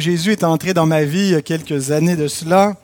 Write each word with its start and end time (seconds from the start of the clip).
Jésus 0.00 0.30
est 0.30 0.44
entré 0.44 0.74
dans 0.74 0.86
ma 0.86 1.02
vie 1.02 1.18
il 1.18 1.30
y 1.30 1.34
a 1.34 1.42
quelques 1.42 1.90
années 1.90 2.14
de 2.14 2.28
cela. 2.28 2.76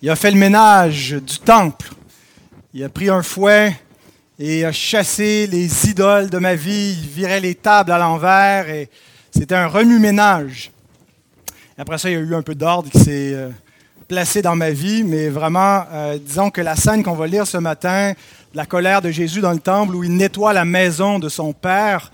Il 0.00 0.08
a 0.08 0.16
fait 0.16 0.30
le 0.30 0.38
ménage 0.38 1.10
du 1.10 1.38
temple. 1.38 1.90
Il 2.72 2.82
a 2.82 2.88
pris 2.88 3.10
un 3.10 3.22
fouet 3.22 3.78
et 4.38 4.64
a 4.64 4.72
chassé 4.72 5.46
les 5.46 5.90
idoles 5.90 6.30
de 6.30 6.38
ma 6.38 6.54
vie. 6.54 6.96
Il 7.02 7.06
virait 7.06 7.40
les 7.40 7.54
tables 7.54 7.92
à 7.92 7.98
l'envers 7.98 8.70
et 8.70 8.88
c'était 9.30 9.56
un 9.56 9.66
remue-ménage. 9.66 10.70
Après 11.76 11.98
ça, 11.98 12.08
il 12.08 12.14
y 12.14 12.16
a 12.16 12.20
eu 12.20 12.34
un 12.34 12.40
peu 12.40 12.54
d'ordre 12.54 12.88
qui 12.88 12.98
s'est 12.98 13.34
euh, 13.34 13.50
placé 14.08 14.40
dans 14.40 14.56
ma 14.56 14.70
vie, 14.70 15.04
mais 15.04 15.28
vraiment, 15.28 15.84
euh, 15.92 16.18
disons 16.18 16.48
que 16.48 16.62
la 16.62 16.76
scène 16.76 17.02
qu'on 17.02 17.14
va 17.14 17.26
lire 17.26 17.46
ce 17.46 17.58
matin, 17.58 18.14
la 18.54 18.64
colère 18.64 19.02
de 19.02 19.10
Jésus 19.10 19.42
dans 19.42 19.52
le 19.52 19.60
temple 19.60 19.94
où 19.94 20.02
il 20.02 20.16
nettoie 20.16 20.54
la 20.54 20.64
maison 20.64 21.18
de 21.18 21.28
son 21.28 21.52
Père, 21.52 22.10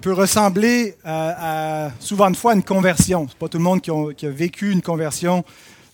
peut 0.00 0.12
ressembler 0.12 0.96
souvent 2.00 2.30
de 2.30 2.36
fois 2.36 2.52
à 2.52 2.54
une 2.54 2.62
conversion. 2.62 3.26
C'est 3.28 3.38
pas 3.38 3.48
tout 3.48 3.58
le 3.58 3.64
monde 3.64 3.80
qui, 3.80 3.90
a 4.26 4.30
vécu 4.30 4.70
une 4.70 4.82
conversion 4.82 5.44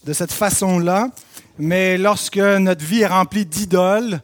de 0.05 0.12
cette 0.12 0.33
façon-là, 0.33 1.11
mais 1.59 1.97
lorsque 1.97 2.39
notre 2.39 2.85
vie 2.85 3.02
est 3.02 3.07
remplie 3.07 3.47
d'idoles, 3.47 4.21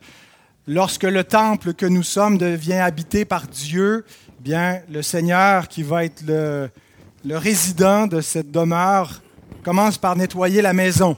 lorsque 0.66 1.04
le 1.04 1.22
temple 1.22 1.74
que 1.74 1.86
nous 1.86 2.02
sommes 2.02 2.36
devient 2.36 2.74
habité 2.74 3.24
par 3.24 3.46
Dieu, 3.46 4.04
bien 4.40 4.80
le 4.90 5.02
Seigneur 5.02 5.68
qui 5.68 5.82
va 5.82 6.04
être 6.04 6.22
le 6.26 7.36
résident 7.36 8.06
de 8.06 8.20
cette 8.20 8.50
demeure 8.50 9.20
commence 9.62 9.98
par 9.98 10.16
nettoyer 10.16 10.62
la 10.62 10.72
maison. 10.72 11.16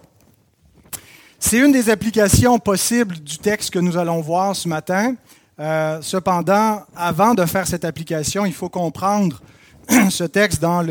C'est 1.39 1.59
une 1.59 1.73
des 1.73 1.89
applications 1.89 2.59
possibles 2.59 3.19
du 3.19 3.39
texte 3.39 3.71
que 3.71 3.79
nous 3.79 3.97
allons 3.97 4.21
voir 4.21 4.55
ce 4.55 4.69
matin. 4.69 5.15
Euh, 5.61 6.01
cependant, 6.01 6.83
avant 6.97 7.35
de 7.35 7.45
faire 7.45 7.67
cette 7.67 7.85
application, 7.85 8.47
il 8.47 8.55
faut 8.55 8.71
comprendre 8.71 9.43
ce 10.11 10.25
texte 10.25 10.63
dans 10.63 10.83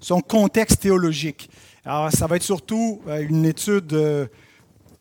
son 0.00 0.20
contexte 0.20 0.80
théologique. 0.80 1.50
Alors, 1.84 2.12
ça 2.12 2.28
va 2.28 2.36
être 2.36 2.44
surtout 2.44 3.00
euh, 3.08 3.26
une 3.28 3.44
étude 3.44 3.92
euh, 3.94 4.26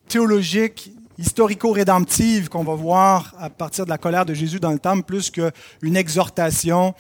théologique, 0.08 0.92
historico-rédemptive 1.20 2.50
qu'on 2.50 2.64
va 2.64 2.74
voir 2.74 3.36
à 3.38 3.52
partir 3.52 3.86
de 3.86 3.92
la 3.92 4.00
colère 4.00 4.26
de 4.26 4.34
Jésus 4.34 4.60
dans 4.60 4.72
le 4.72 4.80
temple, 4.80 5.04
plus 5.04 5.30
qu'une 5.30 5.96
exhortation 5.96 6.96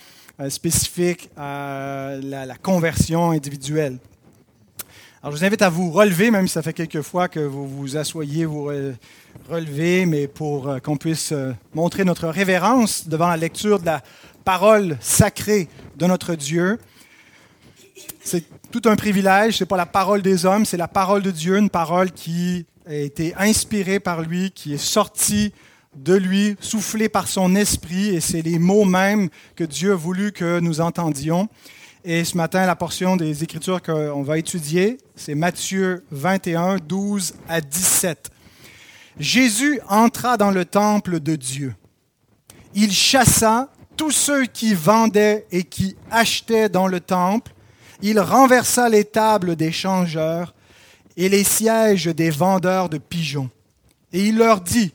spécifique 0.49 1.29
à 1.35 2.11
la, 2.21 2.45
la 2.45 2.55
conversion 2.55 3.31
individuelle. 3.31 3.97
Alors, 5.23 5.35
je 5.35 5.39
vous 5.39 5.45
invite 5.45 5.61
à 5.63 5.69
vous 5.69 5.91
relever, 5.91 6.29
même 6.29 6.47
si 6.47 6.53
ça 6.53 6.61
fait 6.61 6.73
quelques 6.73 7.01
fois 7.01 7.27
que 7.27 7.39
vous 7.39 7.67
vous 7.67 7.97
asseyez, 7.97 8.45
vous 8.45 8.69
relevez, 9.49 10.05
mais 10.05 10.27
pour 10.27 10.69
euh, 10.69 10.79
qu'on 10.79 10.97
puisse 10.97 11.31
euh, 11.31 11.53
montrer 11.73 12.03
notre 12.03 12.27
révérence 12.27 13.07
devant 13.07 13.27
la 13.27 13.37
lecture 13.37 13.79
de 13.79 13.85
la 13.85 14.01
parole 14.45 14.97
sacrée 15.01 15.67
de 15.97 16.05
notre 16.05 16.35
Dieu. 16.35 16.79
C'est 18.23 18.43
tout 18.71 18.81
un 18.85 18.95
privilège, 18.95 19.57
ce 19.57 19.63
n'est 19.63 19.67
pas 19.67 19.77
la 19.77 19.85
parole 19.85 20.21
des 20.21 20.45
hommes, 20.45 20.65
c'est 20.65 20.77
la 20.77 20.87
parole 20.87 21.21
de 21.21 21.31
Dieu, 21.31 21.57
une 21.57 21.69
parole 21.69 22.11
qui 22.11 22.65
a 22.87 22.95
été 22.95 23.33
inspirée 23.37 23.99
par 23.99 24.21
lui, 24.21 24.51
qui 24.51 24.73
est 24.73 24.77
sortie 24.77 25.53
de 25.95 26.13
lui, 26.13 26.55
soufflée 26.59 27.09
par 27.09 27.27
son 27.27 27.55
esprit, 27.55 28.09
et 28.15 28.21
c'est 28.21 28.41
les 28.41 28.59
mots 28.59 28.85
mêmes 28.85 29.29
que 29.55 29.63
Dieu 29.63 29.91
a 29.91 29.95
voulu 29.95 30.31
que 30.31 30.59
nous 30.59 30.81
entendions. 30.81 31.49
Et 32.03 32.23
ce 32.23 32.35
matin, 32.35 32.65
la 32.65 32.75
portion 32.75 33.15
des 33.15 33.43
Écritures 33.43 33.81
qu'on 33.81 34.23
va 34.23 34.37
étudier, 34.37 34.97
c'est 35.15 35.35
Matthieu 35.35 36.03
21, 36.11 36.77
12 36.77 37.35
à 37.47 37.61
17. 37.61 38.31
Jésus 39.19 39.79
entra 39.87 40.37
dans 40.37 40.51
le 40.51 40.65
temple 40.65 41.19
de 41.19 41.35
Dieu. 41.35 41.75
Il 42.73 42.91
chassa 42.91 43.69
tous 43.97 44.11
ceux 44.11 44.45
qui 44.45 44.73
vendaient 44.73 45.45
et 45.51 45.63
qui 45.63 45.95
achetaient 46.09 46.69
dans 46.69 46.87
le 46.87 46.99
temple. 46.99 47.53
Il 48.01 48.19
renversa 48.19 48.89
les 48.89 49.05
tables 49.05 49.55
des 49.55 49.71
changeurs 49.71 50.53
et 51.17 51.29
les 51.29 51.43
sièges 51.43 52.05
des 52.05 52.29
vendeurs 52.29 52.89
de 52.89 52.97
pigeons. 52.97 53.49
Et 54.13 54.27
il 54.27 54.37
leur 54.37 54.61
dit, 54.61 54.93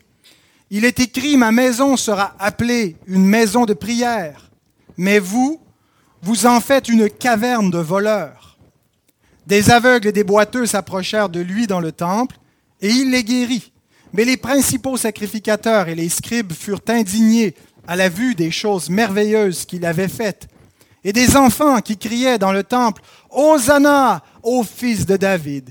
Il 0.71 0.85
est 0.85 0.99
écrit, 0.99 1.37
ma 1.37 1.53
maison 1.53 1.97
sera 1.97 2.35
appelée 2.39 2.97
une 3.07 3.25
maison 3.25 3.65
de 3.65 3.75
prière, 3.75 4.51
mais 4.97 5.19
vous, 5.19 5.61
vous 6.23 6.47
en 6.47 6.61
faites 6.61 6.89
une 6.89 7.09
caverne 7.09 7.71
de 7.71 7.79
voleurs. 7.79 8.59
Des 9.47 9.71
aveugles 9.71 10.09
et 10.09 10.13
des 10.13 10.25
boiteux 10.25 10.67
s'approchèrent 10.67 11.29
de 11.29 11.41
lui 11.41 11.67
dans 11.67 11.81
le 11.81 11.93
temple, 11.93 12.37
et 12.81 12.91
il 12.91 13.11
les 13.11 13.23
guérit. 13.23 13.73
Mais 14.17 14.25
les 14.25 14.39
principaux 14.39 14.97
sacrificateurs 14.97 15.89
et 15.89 15.95
les 15.95 16.09
scribes 16.09 16.55
furent 16.55 16.81
indignés 16.89 17.55
à 17.87 17.97
la 17.97 18.09
vue 18.09 18.35
des 18.35 18.51
choses 18.51 18.89
merveilleuses 18.89 19.67
qu'il 19.67 19.85
avait 19.85 20.09
faites, 20.09 20.49
et 21.05 21.13
des 21.13 21.37
enfants 21.37 21.81
qui 21.83 21.99
criaient 21.99 22.39
dans 22.39 22.53
le 22.53 22.65
temple, 22.65 23.03
Hosanna 23.31 24.25
au 24.43 24.65
fils 24.65 25.05
de 25.05 25.17
David. 25.17 25.71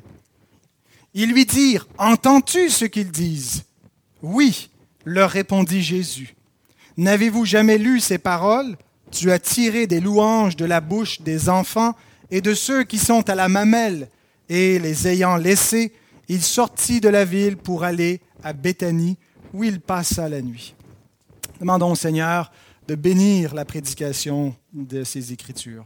Ils 1.15 1.31
lui 1.31 1.45
dirent, 1.45 1.87
Entends-tu 1.97 2.69
ce 2.69 2.85
qu'ils 2.85 3.11
disent? 3.11 3.63
Oui, 4.21 4.69
leur 5.05 5.31
répondit 5.31 5.81
Jésus. 5.81 6.35
N'avez-vous 6.97 7.45
jamais 7.45 7.79
lu 7.79 7.99
ces 7.99 8.19
paroles? 8.19 8.77
Tu 9.11 9.31
as 9.31 9.39
tiré 9.39 9.87
des 9.87 9.99
louanges 9.99 10.55
de 10.55 10.65
la 10.65 10.81
bouche 10.81 11.21
des 11.21 11.49
enfants 11.49 11.95
et 12.29 12.41
de 12.41 12.53
ceux 12.53 12.83
qui 12.83 12.99
sont 12.99 13.27
à 13.29 13.35
la 13.35 13.49
mamelle. 13.49 14.07
Et 14.49 14.77
les 14.77 15.07
ayant 15.07 15.35
laissés, 15.35 15.93
il 16.27 16.43
sortit 16.43 17.01
de 17.01 17.09
la 17.09 17.25
ville 17.25 17.57
pour 17.57 17.83
aller 17.83 18.21
à 18.45 18.53
Béthanie, 18.53 19.17
où 19.53 19.63
il 19.63 19.81
passa 19.81 20.29
la 20.29 20.39
nuit. 20.39 20.75
Demandons 21.59 21.91
au 21.91 21.95
Seigneur 21.95 22.51
de 22.87 22.93
bénir 22.93 23.55
la 23.55 23.65
prédication 23.65 24.55
de 24.71 25.03
ces 25.03 25.33
Écritures. 25.33 25.83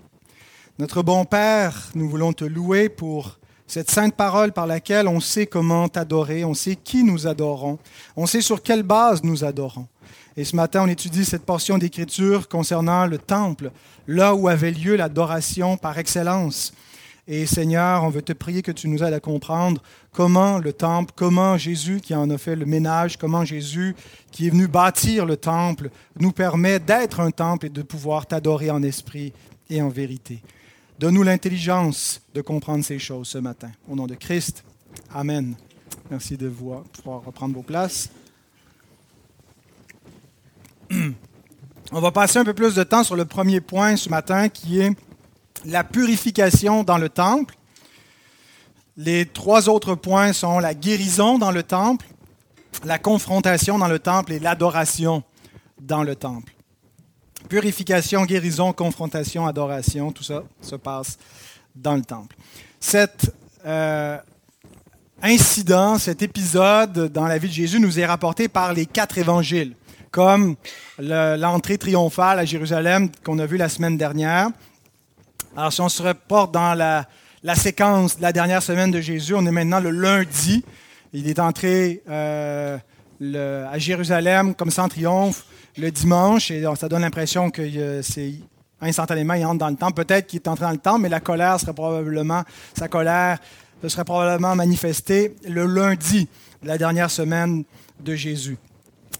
Notre 0.77 1.01
bon 1.01 1.23
Père, 1.23 1.89
nous 1.95 2.09
voulons 2.09 2.33
te 2.33 2.43
louer 2.43 2.89
pour 2.89 3.39
cette 3.65 3.89
sainte 3.89 4.13
parole 4.13 4.51
par 4.51 4.67
laquelle 4.67 5.07
on 5.07 5.21
sait 5.21 5.47
comment 5.47 5.87
t'adorer, 5.87 6.43
on 6.43 6.53
sait 6.53 6.75
qui 6.75 7.03
nous 7.03 7.27
adorons, 7.27 7.79
on 8.17 8.25
sait 8.25 8.41
sur 8.41 8.61
quelle 8.61 8.83
base 8.83 9.23
nous 9.23 9.45
adorons. 9.45 9.87
Et 10.35 10.43
ce 10.43 10.55
matin, 10.55 10.83
on 10.83 10.87
étudie 10.87 11.23
cette 11.23 11.45
portion 11.45 11.77
d'écriture 11.77 12.49
concernant 12.49 13.05
le 13.05 13.19
temple, 13.19 13.71
là 14.05 14.35
où 14.35 14.49
avait 14.49 14.71
lieu 14.71 14.97
l'adoration 14.97 15.77
par 15.77 15.97
excellence. 15.97 16.73
Et 17.31 17.45
Seigneur, 17.45 18.03
on 18.03 18.09
veut 18.09 18.23
te 18.23 18.33
prier 18.33 18.63
que 18.63 18.71
tu 18.71 18.87
nous 18.87 19.03
aides 19.03 19.13
à 19.13 19.19
comprendre 19.19 19.83
comment 20.11 20.57
le 20.57 20.73
temple, 20.73 21.13
comment 21.15 21.59
Jésus 21.59 22.01
qui 22.01 22.15
en 22.15 22.27
a 22.31 22.39
fait 22.39 22.55
le 22.55 22.65
ménage, 22.65 23.17
comment 23.17 23.45
Jésus 23.45 23.95
qui 24.31 24.47
est 24.47 24.49
venu 24.49 24.67
bâtir 24.67 25.27
le 25.27 25.37
temple 25.37 25.91
nous 26.19 26.31
permet 26.31 26.79
d'être 26.79 27.19
un 27.19 27.29
temple 27.29 27.67
et 27.67 27.69
de 27.69 27.83
pouvoir 27.83 28.25
t'adorer 28.25 28.71
en 28.71 28.81
esprit 28.81 29.31
et 29.69 29.79
en 29.79 29.89
vérité. 29.89 30.41
Donne-nous 30.97 31.21
l'intelligence 31.21 32.19
de 32.33 32.41
comprendre 32.41 32.83
ces 32.83 32.97
choses 32.97 33.27
ce 33.27 33.37
matin. 33.37 33.69
Au 33.87 33.95
nom 33.95 34.07
de 34.07 34.15
Christ, 34.15 34.63
Amen. 35.13 35.55
Merci 36.09 36.35
de 36.35 36.47
vous 36.47 36.75
pouvoir 36.93 37.23
reprendre 37.23 37.53
vos 37.53 37.61
places. 37.61 38.09
On 41.91 42.01
va 42.01 42.11
passer 42.11 42.39
un 42.39 42.45
peu 42.45 42.55
plus 42.55 42.73
de 42.73 42.81
temps 42.83 43.03
sur 43.03 43.15
le 43.15 43.25
premier 43.25 43.61
point 43.61 43.95
ce 43.95 44.09
matin 44.09 44.49
qui 44.49 44.79
est 44.79 44.95
la 45.65 45.83
purification 45.83 46.83
dans 46.83 46.97
le 46.97 47.09
temple. 47.09 47.55
Les 48.97 49.25
trois 49.25 49.69
autres 49.69 49.95
points 49.95 50.33
sont 50.33 50.59
la 50.59 50.73
guérison 50.73 51.37
dans 51.37 51.51
le 51.51 51.63
temple, 51.63 52.05
la 52.83 52.99
confrontation 52.99 53.77
dans 53.77 53.87
le 53.87 53.99
temple 53.99 54.33
et 54.33 54.39
l'adoration 54.39 55.23
dans 55.79 56.03
le 56.03 56.15
temple. 56.15 56.53
Purification, 57.47 58.25
guérison, 58.25 58.73
confrontation, 58.73 59.47
adoration, 59.47 60.11
tout 60.11 60.23
ça 60.23 60.43
se 60.61 60.75
passe 60.75 61.17
dans 61.75 61.95
le 61.95 62.03
temple. 62.03 62.35
Cet 62.79 63.33
euh, 63.65 64.17
incident, 65.21 65.97
cet 65.97 66.21
épisode 66.21 67.11
dans 67.11 67.27
la 67.27 67.37
vie 67.37 67.47
de 67.47 67.53
Jésus 67.53 67.79
nous 67.79 67.99
est 67.99 68.05
rapporté 68.05 68.47
par 68.47 68.73
les 68.73 68.85
quatre 68.85 69.17
évangiles 69.17 69.75
comme 70.11 70.55
l'entrée 70.97 71.77
triomphale 71.77 72.39
à 72.39 72.45
Jérusalem 72.45 73.09
qu'on 73.23 73.39
a 73.39 73.45
vue 73.45 73.57
la 73.57 73.69
semaine 73.69 73.97
dernière. 73.97 74.49
Alors, 75.57 75.73
si 75.73 75.81
on 75.81 75.89
se 75.89 76.01
reporte 76.03 76.53
dans 76.53 76.73
la, 76.73 77.05
séquence 77.55 78.17
de 78.17 78.21
la 78.21 78.31
dernière 78.31 78.61
semaine 78.61 78.91
de 78.91 79.01
Jésus, 79.01 79.33
on 79.35 79.45
est 79.45 79.51
maintenant 79.51 79.79
le 79.79 79.89
lundi. 79.89 80.63
Il 81.11 81.27
est 81.27 81.39
entré 81.39 82.03
euh, 82.07 82.77
à 83.19 83.77
Jérusalem 83.77 84.53
comme 84.53 84.69
sans 84.69 84.87
triomphe 84.87 85.45
le 85.77 85.91
dimanche, 85.91 86.51
et 86.51 86.63
ça 86.75 86.87
donne 86.87 87.01
l'impression 87.01 87.49
que 87.49 87.61
euh, 87.61 88.01
c'est 88.01 88.33
instantanément, 88.81 89.33
il 89.33 89.45
entre 89.45 89.59
dans 89.59 89.69
le 89.69 89.75
temple. 89.75 90.03
Peut-être 90.05 90.27
qu'il 90.27 90.37
est 90.37 90.47
entré 90.47 90.65
dans 90.65 90.71
le 90.71 90.77
temple, 90.77 91.01
mais 91.01 91.09
la 91.09 91.19
colère 91.19 91.59
serait 91.59 91.73
probablement, 91.73 92.43
sa 92.77 92.87
colère 92.87 93.39
se 93.81 93.89
serait 93.89 94.05
probablement 94.05 94.55
manifestée 94.55 95.35
le 95.47 95.65
lundi 95.65 96.27
de 96.61 96.67
la 96.67 96.77
dernière 96.77 97.09
semaine 97.09 97.63
de 97.99 98.15
Jésus. 98.15 98.57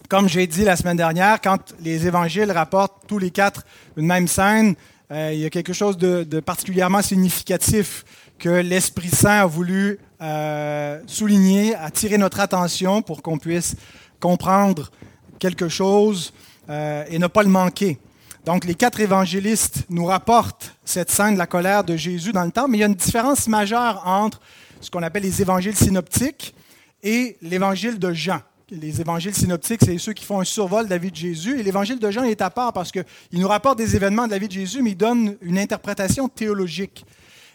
Comme 0.08 0.28
j'ai 0.28 0.46
dit 0.46 0.64
la 0.64 0.76
semaine 0.76 0.96
dernière, 0.96 1.40
quand 1.40 1.74
les 1.80 2.06
évangiles 2.06 2.50
rapportent 2.52 3.06
tous 3.06 3.18
les 3.18 3.30
quatre 3.30 3.64
une 3.96 4.06
même 4.06 4.28
scène, 4.28 4.74
euh, 5.12 5.32
il 5.32 5.40
y 5.40 5.44
a 5.44 5.50
quelque 5.50 5.72
chose 5.72 5.96
de, 5.96 6.40
particulièrement 6.40 7.02
significatif 7.02 8.04
que 8.38 8.48
l'Esprit 8.48 9.08
Saint 9.08 9.40
a 9.40 9.46
voulu 9.46 9.98
euh, 10.22 11.00
souligner, 11.06 11.74
attirer 11.74 12.16
notre 12.16 12.40
attention 12.40 13.02
pour 13.02 13.22
qu'on 13.22 13.38
puisse 13.38 13.74
comprendre 14.20 14.90
quelque 15.38 15.68
chose 15.68 16.32
euh, 16.68 17.04
et 17.08 17.18
ne 17.18 17.26
pas 17.26 17.42
le 17.42 17.48
manquer. 17.48 17.98
Donc, 18.44 18.64
les 18.64 18.74
quatre 18.74 19.00
évangélistes 19.00 19.84
nous 19.90 20.04
rapportent 20.06 20.76
cette 20.84 21.10
scène 21.10 21.34
de 21.34 21.38
la 21.38 21.46
colère 21.46 21.84
de 21.84 21.96
Jésus 21.96 22.32
dans 22.32 22.44
le 22.44 22.52
temple, 22.52 22.70
mais 22.70 22.78
il 22.78 22.80
y 22.80 22.84
a 22.84 22.86
une 22.86 22.94
différence 22.94 23.48
majeure 23.48 24.06
entre 24.06 24.40
ce 24.80 24.90
qu'on 24.90 25.02
appelle 25.02 25.24
les 25.24 25.42
évangiles 25.42 25.76
synoptiques 25.76 26.54
et 27.02 27.36
l'évangile 27.42 27.98
de 27.98 28.12
Jean. 28.12 28.40
Les 28.72 29.00
évangiles 29.00 29.34
synoptiques, 29.34 29.80
c'est 29.84 29.98
ceux 29.98 30.12
qui 30.12 30.24
font 30.24 30.40
un 30.40 30.44
survol 30.44 30.84
de 30.84 30.90
la 30.90 30.98
vie 30.98 31.10
de 31.10 31.16
Jésus. 31.16 31.58
Et 31.58 31.62
l'évangile 31.64 31.98
de 31.98 32.10
Jean 32.10 32.22
est 32.22 32.40
à 32.40 32.50
part 32.50 32.72
parce 32.72 32.92
qu'il 32.92 33.04
nous 33.32 33.48
rapporte 33.48 33.78
des 33.78 33.96
événements 33.96 34.26
de 34.26 34.30
la 34.30 34.38
vie 34.38 34.46
de 34.46 34.52
Jésus, 34.52 34.80
mais 34.80 34.90
il 34.90 34.96
donne 34.96 35.36
une 35.42 35.58
interprétation 35.58 36.28
théologique. 36.28 37.04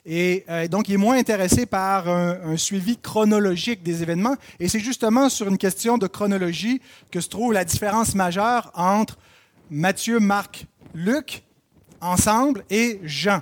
Et 0.05 0.43
euh, 0.49 0.67
donc, 0.67 0.89
il 0.89 0.95
est 0.95 0.97
moins 0.97 1.17
intéressé 1.17 1.65
par 1.65 2.09
un, 2.09 2.57
suivi 2.57 2.97
chronologique 2.97 3.81
des 3.81 4.03
événements. 4.03 4.35
Et 4.59 4.67
c'est 4.67 4.81
justement 4.81 5.29
sur 5.29 5.47
une 5.47 5.57
question 5.57 5.97
de 5.97 6.07
chronologie 6.07 6.81
que 7.11 7.21
se 7.21 7.29
trouve 7.29 7.53
la 7.53 7.63
différence 7.63 8.13
majeure 8.13 8.69
entre 8.75 9.17
Matthieu, 9.69 10.19
Marc, 10.19 10.65
Luc 10.93 11.43
ensemble 12.01 12.65
et 12.69 12.99
Jean. 13.03 13.39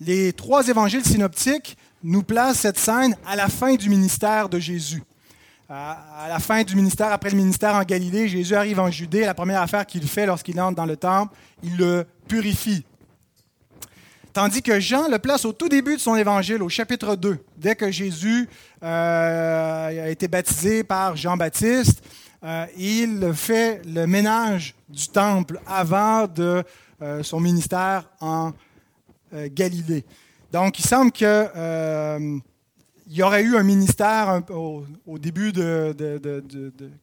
Les 0.00 0.32
trois 0.32 0.66
évangiles 0.66 1.04
synoptiques 1.04 1.76
nous 2.02 2.24
placent 2.24 2.58
cette 2.58 2.78
scène 2.78 3.16
à 3.26 3.36
la 3.36 3.48
fin 3.48 3.76
du 3.76 3.88
ministère 3.88 4.48
de 4.48 4.58
Jésus. 4.58 5.04
À 5.72 6.26
la 6.28 6.40
fin 6.40 6.64
du 6.64 6.74
ministère, 6.74 7.12
après 7.12 7.30
le 7.30 7.36
ministère 7.36 7.76
en 7.76 7.84
Galilée, 7.84 8.26
Jésus 8.26 8.56
arrive 8.56 8.80
en 8.80 8.90
Judée. 8.90 9.20
La 9.20 9.34
première 9.34 9.62
affaire 9.62 9.86
qu'il 9.86 10.02
fait 10.02 10.26
lorsqu'il 10.26 10.60
entre 10.60 10.74
dans 10.74 10.84
le 10.84 10.96
temple, 10.96 11.32
il 11.62 11.76
le 11.76 12.04
purifie. 12.26 12.84
Tandis 14.32 14.62
que 14.62 14.80
Jean 14.80 15.06
le 15.08 15.20
place 15.20 15.44
au 15.44 15.52
tout 15.52 15.68
début 15.68 15.94
de 15.94 16.00
son 16.00 16.16
évangile, 16.16 16.60
au 16.64 16.68
chapitre 16.68 17.14
2, 17.14 17.38
dès 17.56 17.76
que 17.76 17.88
Jésus 17.88 18.48
euh, 18.82 20.06
a 20.06 20.08
été 20.08 20.26
baptisé 20.26 20.82
par 20.82 21.14
Jean-Baptiste, 21.14 22.02
euh, 22.42 22.66
il 22.76 23.32
fait 23.32 23.80
le 23.86 24.08
ménage 24.08 24.74
du 24.88 25.06
temple 25.06 25.60
avant 25.68 26.26
de 26.26 26.64
euh, 27.00 27.22
son 27.22 27.38
ministère 27.38 28.10
en 28.20 28.50
Galilée. 29.32 30.04
Donc, 30.50 30.80
il 30.80 30.84
semble 30.84 31.12
que 31.12 32.40
il 33.12 33.16
y 33.16 33.24
aurait 33.24 33.42
eu 33.42 33.56
un 33.56 33.64
ministère 33.64 34.40
au, 34.50 34.84
début 35.18 35.52
que 35.52 35.94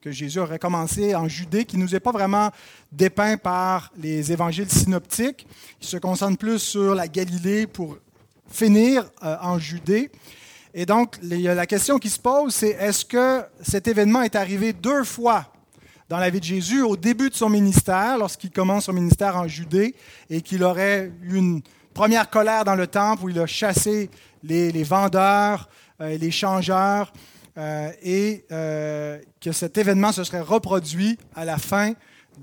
Jésus 0.06 0.39
aurait 0.39 0.57
commencé 0.57 1.13
en 1.13 1.27
Judée 1.27 1.65
qui 1.65 1.75
ne 1.75 1.83
nous 1.83 1.95
est 1.95 2.00
pas 2.00 2.13
vraiment 2.13 2.50
dépeint 2.94 3.36
par 3.36 3.92
les 3.98 4.31
évangiles 4.31 4.69
synoptiques. 4.69 5.45
Il 5.81 5.88
se 5.88 5.98
concentre 5.98 6.38
plus 6.38 6.59
sur 6.59 6.95
la 6.95 7.09
Galilée 7.09 7.68
pour 7.68 7.98
finir 8.50 9.04
euh, 9.21 9.36
en 9.42 9.59
Judée. 9.59 10.09
Et 10.74 10.86
donc, 10.86 11.18
la 11.21 11.65
question 11.65 12.00
qui 12.00 12.10
se 12.10 12.19
pose, 12.19 12.56
c'est 12.56 12.69
est-ce 12.69 13.03
que 13.03 13.44
cet 13.62 13.89
événement 13.89 14.21
est 14.21 14.36
arrivé 14.38 14.71
deux 14.71 15.03
fois 15.03 15.51
dans 16.07 16.19
la 16.19 16.30
vie 16.30 16.39
de 16.39 16.45
Jésus, 16.45 16.83
au 16.83 16.95
début 16.95 17.30
de 17.30 17.36
son 17.36 17.50
ministère, 17.50 18.18
lorsqu'il 18.18 18.51
commence 18.51 18.86
son 18.86 18.94
ministère 18.94 19.36
en 19.36 19.48
Judée, 19.50 19.94
et 20.30 20.42
qu'il 20.42 20.63
aurait 20.63 21.12
eu 21.21 21.36
une 21.36 21.62
première 21.94 22.30
colère 22.30 22.63
dans 22.63 22.75
le 22.75 22.88
temple 22.88 23.25
où 23.25 23.30
il 23.30 23.39
a 23.39 23.45
chassé 23.45 24.10
les, 24.44 24.83
vendeurs, 24.83 25.68
les 25.99 26.31
changeurs, 26.31 27.11
euh, 27.57 27.89
et 28.03 28.45
euh, 28.51 29.17
que 29.41 29.51
cet 29.51 29.79
événement 29.79 30.11
se 30.11 30.23
serait 30.23 30.41
reproduit 30.41 31.17
à 31.35 31.44
la 31.44 31.57
fin 31.57 31.94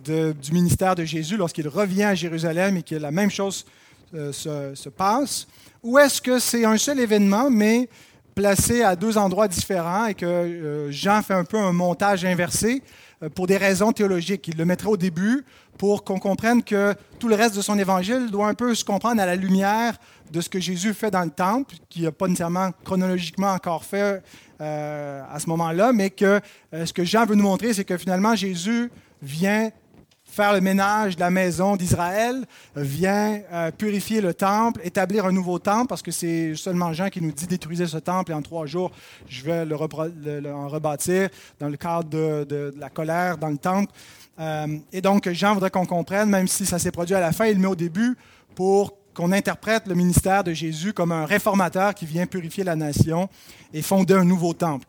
du 0.04 0.34
ministère 0.50 0.96
de 0.96 1.04
Jésus 1.04 1.36
lorsqu'il 1.36 1.68
revient 1.68 2.02
à 2.02 2.16
Jérusalem 2.16 2.78
et 2.78 2.82
que 2.82 2.96
la 2.96 3.12
même 3.12 3.30
chose 3.30 3.64
se, 4.12 4.88
passe, 4.88 5.46
ou 5.84 5.98
est-ce 5.98 6.20
que 6.20 6.40
c'est 6.40 6.64
un 6.64 6.76
seul 6.76 6.98
événement, 6.98 7.48
mais 7.48 7.88
placé 8.34 8.82
à 8.82 8.96
deux 8.96 9.16
endroits 9.18 9.46
différents 9.46 10.06
et 10.06 10.14
que 10.14 10.88
Jean 10.90 11.22
fait 11.22 11.34
un 11.34 11.44
peu 11.44 11.58
un 11.58 11.72
montage 11.72 12.24
inversé 12.24 12.82
pour 13.36 13.46
des 13.46 13.56
raisons 13.56 13.92
théologiques? 13.92 14.48
Il 14.48 14.56
le 14.56 14.64
mettrait 14.64 14.88
au 14.88 14.96
début 14.96 15.44
pour 15.78 16.04
qu'on 16.04 16.18
comprenne 16.18 16.62
que 16.62 16.94
tout 17.18 17.28
le 17.28 17.34
reste 17.34 17.56
de 17.56 17.62
son 17.62 17.78
évangile 17.78 18.30
doit 18.30 18.48
un 18.48 18.54
peu 18.54 18.74
se 18.74 18.84
comprendre 18.84 19.20
à 19.20 19.26
la 19.26 19.36
lumière 19.36 19.96
de 20.30 20.40
ce 20.40 20.48
que 20.48 20.60
Jésus 20.60 20.94
fait 20.94 21.10
dans 21.10 21.22
le 21.22 21.30
temple, 21.30 21.74
qui 21.88 22.02
n'a 22.02 22.12
pas 22.12 22.26
nécessairement 22.26 22.70
chronologiquement 22.84 23.52
encore 23.52 23.84
fait 23.84 24.22
euh, 24.60 25.22
à 25.30 25.38
ce 25.38 25.48
moment-là, 25.48 25.92
mais 25.92 26.10
que 26.10 26.40
euh, 26.72 26.86
ce 26.86 26.92
que 26.92 27.04
Jean 27.04 27.26
veut 27.26 27.34
nous 27.34 27.44
montrer, 27.44 27.74
c'est 27.74 27.84
que 27.84 27.96
finalement 27.96 28.34
Jésus 28.34 28.90
vient 29.22 29.70
faire 30.24 30.52
le 30.52 30.60
ménage 30.60 31.14
de 31.14 31.20
la 31.20 31.30
maison 31.30 31.76
d'Israël, 31.76 32.44
vient 32.74 33.40
euh, 33.52 33.70
purifier 33.70 34.20
le 34.20 34.34
temple, 34.34 34.80
établir 34.82 35.26
un 35.26 35.32
nouveau 35.32 35.60
temple, 35.60 35.86
parce 35.86 36.02
que 36.02 36.10
c'est 36.10 36.56
seulement 36.56 36.92
Jean 36.92 37.08
qui 37.08 37.20
nous 37.20 37.30
dit 37.30 37.46
détruisez 37.46 37.86
ce 37.86 37.98
temple 37.98 38.32
et 38.32 38.34
en 38.34 38.42
trois 38.42 38.66
jours, 38.66 38.90
je 39.28 39.44
vais 39.44 39.64
le, 39.64 39.76
en 39.76 40.68
rebâtir 40.68 41.28
dans 41.60 41.68
le 41.68 41.76
cadre 41.76 42.08
de, 42.08 42.44
de, 42.44 42.74
la 42.78 42.90
colère 42.90 43.38
dans 43.38 43.50
le 43.50 43.58
temple. 43.58 43.92
Et 44.92 45.00
donc, 45.00 45.28
Jean 45.31 45.54
voudrait 45.54 45.70
qu'on 45.70 45.86
comprenne, 45.86 46.28
même 46.28 46.48
si 46.48 46.66
ça 46.66 46.78
s'est 46.78 46.90
produit 46.90 47.14
à 47.14 47.20
la 47.20 47.32
fin, 47.32 47.46
il 47.46 47.54
le 47.54 47.60
met 47.60 47.69
au 47.69 47.76
début 47.76 48.16
pour 48.54 48.96
qu'on 49.14 49.32
interprète 49.32 49.86
le 49.86 49.94
ministère 49.94 50.44
de 50.44 50.52
Jésus 50.52 50.92
comme 50.92 51.12
un 51.12 51.25
réformateur 51.25 51.94
qui 51.94 52.04
vient 52.04 52.26
purifier 52.26 52.64
la 52.64 52.76
nation 52.76 53.28
et 53.72 53.81
fonder 53.81 54.14
un 54.14 54.25
nouveau 54.25 54.52
temple. 54.52 54.86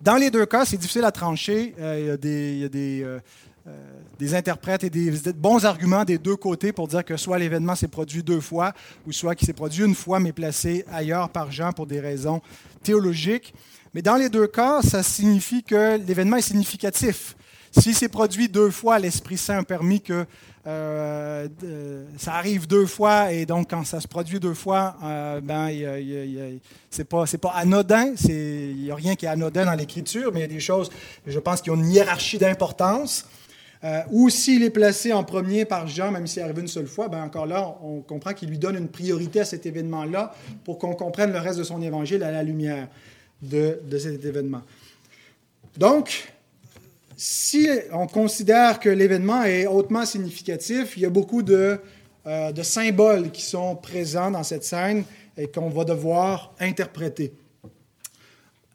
Dans 0.00 0.16
les 0.16 0.30
deux 0.30 0.44
cas, 0.44 0.66
c'est 0.66 0.76
difficile 0.76 1.04
à 1.04 1.10
trancher. 1.10 1.74
Euh, 1.80 2.16
il 2.22 2.28
y 2.60 2.64
a, 2.64 2.68
euh, 2.74 3.18
euh, 3.66 4.00
des, 4.18 4.34
interprètes 4.34 4.84
et 4.84 4.90
des, 4.90 5.10
bons 5.32 5.64
arguments 5.64 6.04
des 6.04 6.18
deux 6.18 6.36
côtés 6.36 6.72
pour 6.72 6.86
dire 6.86 7.04
que 7.04 7.16
soit 7.16 7.38
l'événement 7.38 7.74
s'est 7.74 7.88
produit 7.88 8.22
deux 8.22 8.40
fois, 8.40 8.74
ou 9.06 9.12
soit 9.12 9.34
qu'il 9.34 9.46
s'est 9.46 9.54
produit 9.54 9.84
une 9.84 9.94
fois, 9.94 10.20
mais 10.20 10.32
placé 10.32 10.84
ailleurs 10.92 11.30
par 11.30 11.50
Jean 11.50 11.72
pour 11.72 11.86
des 11.86 12.00
raisons 12.00 12.42
théologiques. 12.82 13.54
Mais 13.94 14.02
dans 14.02 14.16
les 14.16 14.28
deux 14.28 14.46
cas, 14.46 14.82
ça 14.82 15.02
signifie 15.02 15.62
que 15.62 15.96
l'événement 15.96 16.36
est 16.36 16.42
significatif. 16.42 17.34
S'il 17.78 17.94
s'est 17.94 18.08
produit 18.08 18.48
deux 18.48 18.70
fois, 18.70 18.98
l'Esprit 18.98 19.36
Saint 19.36 19.58
a 19.58 19.62
permis 19.62 20.00
que 20.00 20.24
euh, 20.66 21.48
ça 22.18 22.34
arrive 22.34 22.66
deux 22.66 22.86
fois 22.86 23.32
et 23.32 23.46
donc 23.46 23.70
quand 23.70 23.84
ça 23.84 24.00
se 24.00 24.08
produit 24.08 24.40
deux 24.40 24.54
fois, 24.54 24.96
euh, 25.04 25.40
ben, 25.40 25.70
c'est 26.90 27.04
pas, 27.04 27.24
pas 27.40 27.50
anodin. 27.50 28.14
Il 28.24 28.82
n'y 28.82 28.90
a 28.90 28.94
rien 28.94 29.14
qui 29.14 29.26
est 29.26 29.28
anodin 29.28 29.66
dans 29.66 29.74
l'écriture, 29.74 30.32
mais 30.32 30.40
il 30.40 30.42
y 30.42 30.46
a 30.46 30.48
des 30.48 30.60
choses, 30.60 30.90
je 31.26 31.38
pense, 31.38 31.60
qui 31.60 31.70
ont 31.70 31.76
une 31.76 31.90
hiérarchie 31.90 32.38
d'importance. 32.38 33.26
Euh, 33.84 34.00
ou 34.10 34.30
s'il 34.30 34.62
est 34.62 34.70
placé 34.70 35.12
en 35.12 35.22
premier 35.22 35.66
par 35.66 35.86
Jean, 35.86 36.10
même 36.10 36.26
s'il 36.26 36.42
arrive 36.42 36.58
une 36.58 36.68
seule 36.68 36.86
fois, 36.86 37.08
ben 37.08 37.22
encore 37.22 37.46
là, 37.46 37.76
on 37.82 38.00
comprend 38.00 38.32
qu'il 38.32 38.48
lui 38.48 38.58
donne 38.58 38.76
une 38.76 38.88
priorité 38.88 39.40
à 39.40 39.44
cet 39.44 39.66
événement-là 39.66 40.34
pour 40.64 40.78
qu'on 40.78 40.94
comprenne 40.94 41.30
le 41.30 41.38
reste 41.38 41.58
de 41.58 41.64
son 41.64 41.82
évangile 41.82 42.22
à 42.22 42.32
la 42.32 42.42
lumière 42.42 42.88
de, 43.42 43.78
de 43.84 43.98
cet 43.98 44.24
événement. 44.24 44.62
Donc, 45.76 46.32
si 47.16 47.68
on 47.92 48.06
considère 48.06 48.78
que 48.78 48.90
l'événement 48.90 49.42
est 49.44 49.66
hautement 49.66 50.04
significatif, 50.04 50.96
il 50.96 51.02
y 51.02 51.06
a 51.06 51.10
beaucoup 51.10 51.42
de, 51.42 51.80
euh, 52.26 52.62
symboles 52.62 53.30
qui 53.30 53.42
sont 53.42 53.74
présents 53.76 54.30
dans 54.30 54.42
cette 54.42 54.64
scène 54.64 55.04
et 55.36 55.48
qu'on 55.48 55.70
va 55.70 55.84
devoir 55.84 56.54
interpréter. 56.60 57.32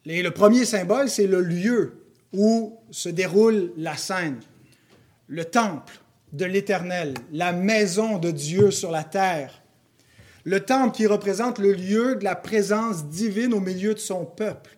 Le 0.06 0.30
premier 0.30 0.66
symbole, 0.66 1.10
c'est 1.10 1.28
le 1.28 1.42
lieu 1.42 2.02
où 2.34 2.80
se 2.90 3.10
déroule 3.10 3.72
la 3.78 3.96
scène, 3.96 4.40
le 5.28 5.46
temple 5.46 6.00
de 6.34 6.46
l'Éternel, 6.46 7.14
la 7.32 7.52
maison 7.52 8.18
de 8.18 8.32
Dieu 8.32 8.72
sur 8.72 8.90
la 8.90 9.04
terre. 9.04 9.62
Le 10.44 10.62
temple 10.62 10.96
qui 10.96 11.06
représente 11.06 11.60
le 11.60 11.74
lieu 11.74 12.16
de 12.16 12.24
la 12.24 12.36
présence 12.36 13.06
divine 13.06 13.54
au 13.54 13.60
milieu 13.60 13.94
de 13.94 14.00
son 14.00 14.26
peuple. 14.26 14.78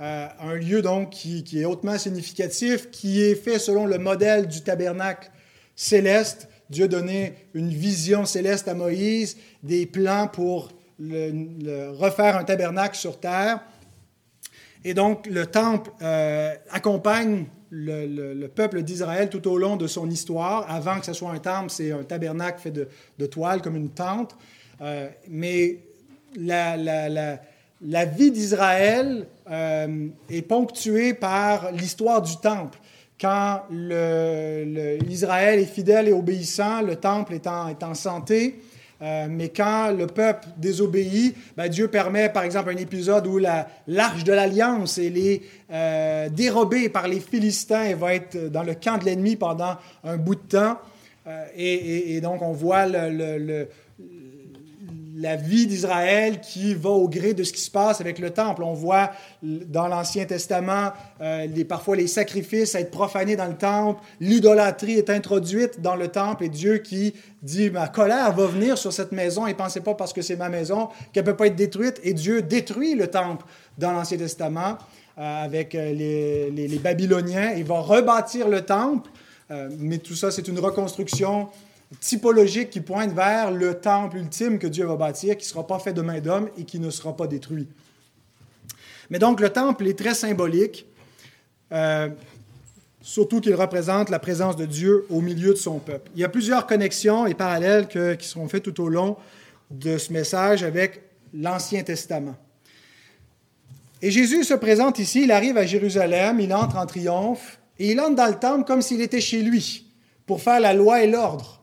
Euh, 0.00 0.28
un 0.40 0.54
lieu 0.54 0.80
donc 0.80 1.10
qui, 1.10 1.44
est 1.60 1.64
hautement 1.64 1.98
significatif, 1.98 2.90
qui 2.90 3.20
est 3.20 3.34
fait 3.34 3.58
selon 3.58 3.84
le 3.84 3.98
modèle 3.98 4.46
du 4.46 4.62
tabernacle 4.62 5.30
céleste. 5.74 6.48
Dieu 6.70 6.86
donné 6.86 7.34
une 7.54 7.70
vision 7.70 8.24
céleste 8.24 8.68
à 8.68 8.74
Moïse, 8.74 9.36
des 9.62 9.86
plans 9.86 10.28
pour 10.28 10.70
refaire 11.00 12.36
un 12.36 12.44
tabernacle 12.44 12.96
sur 12.96 13.18
terre. 13.18 13.60
Et 14.84 14.94
donc 14.94 15.26
le 15.26 15.46
temple 15.46 15.90
euh, 16.02 16.54
accompagne 16.70 17.46
le, 17.70 18.46
peuple 18.46 18.82
d'Israël 18.82 19.28
tout 19.28 19.48
au 19.48 19.58
long 19.58 19.76
de 19.76 19.86
son 19.86 20.08
histoire. 20.10 20.70
Avant 20.70 21.00
que 21.00 21.06
ce 21.06 21.12
soit 21.12 21.32
un 21.32 21.38
temple, 21.38 21.70
c'est 21.70 21.90
un 21.90 22.04
tabernacle 22.04 22.60
fait 22.60 22.70
de, 22.70 23.26
toile 23.26 23.62
comme 23.62 23.76
une 23.76 23.90
tente. 23.90 24.36
Euh, 24.80 25.08
mais 25.28 25.80
la 26.36 26.76
vie 27.80 28.30
d'Israël 28.30 29.26
euh, 29.50 30.08
est 30.28 30.42
ponctuée 30.42 31.14
par 31.14 31.72
l'histoire 31.72 32.22
du 32.22 32.36
temple. 32.36 32.78
Quand 33.20 33.62
l'Israël 33.70 35.58
est 35.58 35.64
fidèle 35.64 36.08
et 36.08 36.12
obéissant, 36.12 36.82
le 36.82 36.96
temple 36.96 37.34
est 37.34 37.46
en, 37.48 37.68
est 37.68 37.82
en 37.82 37.94
santé. 37.94 38.60
Euh, 39.00 39.26
mais 39.30 39.50
quand 39.50 39.92
le 39.96 40.08
peuple 40.08 40.48
désobéit, 40.56 41.36
ben 41.56 41.68
Dieu 41.68 41.86
permet, 41.86 42.28
par 42.30 42.42
exemple, 42.42 42.70
un 42.70 42.76
épisode 42.76 43.28
où 43.28 43.38
l'arche 43.38 44.24
de 44.24 44.32
l'Alliance 44.32 44.98
est 44.98 45.42
euh, 45.70 46.28
dérobée 46.30 46.88
par 46.88 47.06
les 47.06 47.20
Philistins 47.20 47.84
et 47.84 47.94
va 47.94 48.14
être 48.14 48.50
dans 48.50 48.64
le 48.64 48.74
camp 48.74 48.98
de 48.98 49.04
l'ennemi 49.04 49.36
pendant 49.36 49.76
un 50.02 50.16
bout 50.16 50.34
de 50.34 50.40
temps. 50.40 50.78
et, 51.56 52.20
donc, 52.20 52.42
on 52.42 52.52
voit 52.52 52.86
le 52.86 53.68
la 55.20 55.34
vie 55.34 55.66
d'Israël 55.66 56.40
qui 56.40 56.74
va 56.74 56.90
au 56.90 57.08
gré 57.08 57.34
de 57.34 57.42
ce 57.42 57.52
qui 57.52 57.60
se 57.60 57.70
passe 57.70 58.00
avec 58.00 58.18
le 58.18 58.30
temple. 58.30 58.62
On 58.62 58.72
voit 58.72 59.10
dans 59.42 59.88
l'Ancien 59.88 60.24
Testament 60.26 60.92
euh, 61.20 61.46
les, 61.46 61.64
parfois 61.64 61.96
les 61.96 62.06
sacrifices 62.06 62.74
être 62.74 62.90
profanés 62.90 63.34
dans 63.34 63.46
le 63.46 63.56
temple, 63.56 64.00
l'idolâtrie 64.20 64.94
est 64.94 65.10
introduite 65.10 65.80
dans 65.80 65.96
le 65.96 66.08
temple 66.08 66.44
et 66.44 66.48
Dieu 66.48 66.78
qui 66.78 67.14
dit 67.42 67.70
ma 67.70 67.88
colère 67.88 68.32
va 68.32 68.46
venir 68.46 68.78
sur 68.78 68.92
cette 68.92 69.12
maison 69.12 69.46
et 69.46 69.54
pensez 69.54 69.80
pas 69.80 69.94
parce 69.94 70.12
que 70.12 70.22
c'est 70.22 70.36
ma 70.36 70.48
maison 70.48 70.88
qu'elle 71.12 71.24
peut 71.24 71.36
pas 71.36 71.48
être 71.48 71.56
détruite 71.56 72.00
et 72.04 72.14
Dieu 72.14 72.42
détruit 72.42 72.94
le 72.94 73.08
temple 73.08 73.44
dans 73.76 73.92
l'Ancien 73.92 74.18
Testament 74.18 74.78
euh, 75.18 75.44
avec 75.44 75.74
euh, 75.74 75.92
les, 75.92 76.78
Babyloniens. 76.78 77.54
Il 77.56 77.64
va 77.64 77.80
rebâtir 77.80 78.48
le 78.48 78.62
temple, 78.62 79.10
mais 79.78 79.98
tout 79.98 80.14
ça 80.14 80.30
c'est 80.30 80.46
une 80.46 80.60
reconstruction 80.60 81.48
typologique 82.00 82.70
qui 82.70 82.80
pointe 82.80 83.12
vers 83.12 83.50
le 83.50 83.74
temple 83.74 84.18
ultime 84.18 84.58
que 84.58 84.66
Dieu 84.66 84.84
va 84.84 84.96
bâtir, 84.96 85.36
qui 85.36 85.44
ne 85.44 85.48
sera 85.48 85.66
pas 85.66 85.78
fait 85.78 85.92
de 85.92 86.02
main 86.02 86.20
d'homme 86.20 86.48
et 86.58 86.64
qui 86.64 86.78
ne 86.78 86.90
sera 86.90 87.16
pas 87.16 87.26
détruit. 87.26 87.68
Mais 89.10 89.18
donc 89.18 89.40
le 89.40 89.48
temple 89.48 89.86
est 89.86 89.98
très 89.98 90.14
symbolique, 90.14 90.86
euh, 91.72 92.08
surtout 93.00 93.40
qu'il 93.40 93.54
représente 93.54 94.10
la 94.10 94.18
présence 94.18 94.56
de 94.56 94.66
Dieu 94.66 95.06
au 95.08 95.20
milieu 95.20 95.50
de 95.50 95.58
son 95.58 95.78
peuple. 95.78 96.10
Il 96.14 96.20
y 96.20 96.24
a 96.24 96.28
plusieurs 96.28 96.66
connexions 96.66 97.26
et 97.26 97.34
parallèles 97.34 97.88
qui 97.88 98.28
seront 98.28 98.48
faites 98.48 98.64
tout 98.64 98.82
au 98.82 98.88
long 98.88 99.16
de 99.70 99.96
ce 99.98 100.12
message 100.12 100.62
avec 100.62 101.02
l'Ancien 101.32 101.82
Testament. 101.82 102.36
Et 104.00 104.10
Jésus 104.10 104.44
se 104.44 104.54
présente 104.54 104.98
ici, 104.98 105.24
il 105.24 105.32
arrive 105.32 105.56
à 105.56 105.66
Jérusalem, 105.66 106.38
il 106.38 106.54
entre 106.54 106.76
en 106.76 106.86
triomphe, 106.86 107.58
et 107.78 107.90
il 107.90 108.00
entre 108.00 108.14
dans 108.14 108.26
le 108.26 108.38
temple 108.38 108.64
comme 108.64 108.82
s'il 108.82 109.00
était 109.00 109.20
chez 109.20 109.42
lui, 109.42 109.86
pour 110.26 110.40
faire 110.40 110.60
la 110.60 110.72
loi 110.74 111.02
et 111.02 111.10
l'ordre. 111.10 111.57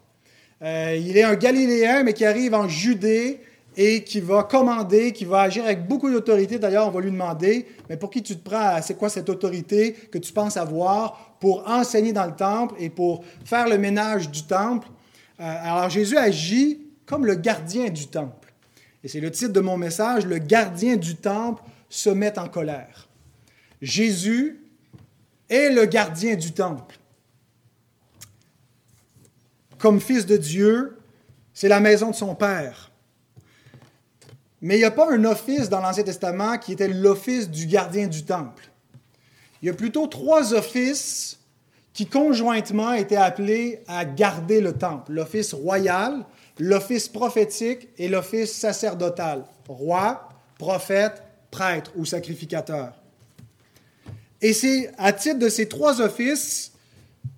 Euh, 0.61 0.97
il 0.99 1.17
est 1.17 1.23
un 1.23 1.35
Galiléen, 1.35 2.03
mais 2.03 2.13
qui 2.13 2.25
arrive 2.25 2.53
en 2.53 2.67
Judée 2.67 3.41
et 3.77 4.03
qui 4.03 4.21
va 4.21 4.43
commander, 4.43 5.11
qui 5.11 5.25
va 5.25 5.41
agir 5.41 5.65
avec 5.65 5.85
beaucoup 5.85 6.09
d'autorité. 6.09 6.57
D'ailleurs, 6.57 6.87
on 6.87 6.91
va 6.91 7.01
lui 7.01 7.11
demander, 7.11 7.65
mais 7.89 7.97
pour 7.97 8.09
qui 8.09 8.23
tu 8.23 8.37
te 8.37 8.49
prends? 8.49 8.81
C'est 8.81 8.97
quoi 8.97 9.09
cette 9.09 9.29
autorité 9.29 9.93
que 9.93 10.17
tu 10.17 10.31
penses 10.31 10.55
avoir 10.55 11.35
pour 11.39 11.67
enseigner 11.69 12.13
dans 12.13 12.25
le 12.25 12.35
temple 12.35 12.75
et 12.79 12.89
pour 12.89 13.23
faire 13.43 13.67
le 13.67 13.77
ménage 13.77 14.29
du 14.29 14.43
temple? 14.43 14.87
Euh, 15.39 15.43
alors 15.43 15.89
Jésus 15.89 16.17
agit 16.17 16.81
comme 17.05 17.25
le 17.25 17.35
gardien 17.35 17.89
du 17.89 18.07
temple. 18.07 18.53
Et 19.03 19.07
c'est 19.07 19.19
le 19.19 19.29
titre 19.29 19.51
de 19.51 19.59
mon 19.59 19.77
message, 19.77 20.25
le 20.25 20.37
gardien 20.37 20.95
du 20.95 21.15
temple 21.15 21.61
se 21.89 22.09
met 22.09 22.39
en 22.39 22.47
colère. 22.47 23.09
Jésus 23.81 24.61
est 25.49 25.69
le 25.69 25.85
gardien 25.85 26.35
du 26.35 26.53
temple 26.53 26.95
comme 29.85 30.01
fils 30.01 30.25
de 30.25 30.35
Dieu, 30.35 30.97
c'est 31.53 31.67
la 31.67 31.79
maison 31.79 32.09
de 32.09 32.15
son 32.15 32.33
Père. 32.33 32.89
Mais 34.63 34.77
il 34.77 34.79
n'y 34.79 34.83
a 34.83 34.89
pas 34.89 35.13
un 35.13 35.23
office 35.25 35.69
dans 35.69 35.79
l'Ancien 35.79 36.01
Testament 36.01 36.57
qui 36.57 36.71
était 36.71 36.87
l'office 36.87 37.51
du 37.51 37.67
gardien 37.67 38.07
du 38.07 38.25
temple. 38.25 38.71
Il 39.61 39.67
y 39.67 39.69
a 39.69 39.75
plutôt 39.75 40.07
trois 40.07 40.55
offices 40.55 41.37
qui 41.93 42.07
conjointement 42.07 42.93
étaient 42.93 43.15
appelés 43.15 43.83
à 43.87 44.05
garder 44.05 44.59
le 44.59 44.73
temple. 44.73 45.11
L'office 45.11 45.53
royal, 45.53 46.25
l'office 46.57 47.07
prophétique 47.07 47.87
et 47.99 48.07
l'office 48.07 48.53
sacerdotal. 48.53 49.45
Roi, 49.67 50.29
prophète, 50.57 51.21
prêtre 51.51 51.91
ou 51.95 52.05
sacrificateur. 52.05 52.93
Et 54.41 54.53
c'est 54.53 54.91
à 54.97 55.13
titre 55.13 55.37
de 55.37 55.49
ces 55.49 55.67
trois 55.67 56.01
offices 56.01 56.71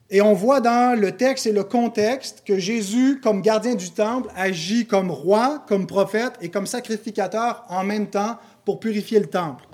et 0.09 0.21
on 0.21 0.33
voit 0.33 0.61
dans 0.61 0.97
le 0.97 1.11
texte 1.11 1.47
et 1.47 1.51
le 1.51 1.65
contexte 1.65 2.43
que 2.45 2.57
Jésus, 2.57 3.19
comme 3.21 3.41
gardien 3.41 3.75
du 3.75 3.91
temple, 3.91 4.29
agit 4.35 4.87
comme 4.87 5.11
roi, 5.11 5.65
comme 5.67 5.85
prophète 5.85 6.33
et 6.41 6.49
comme 6.49 6.65
sacrificateur 6.65 7.65
en 7.67 7.83
même 7.83 8.07
temps 8.07 8.37
pour 8.63 8.79
purifier 8.79 9.19
le 9.19 9.27
temple. 9.27 9.65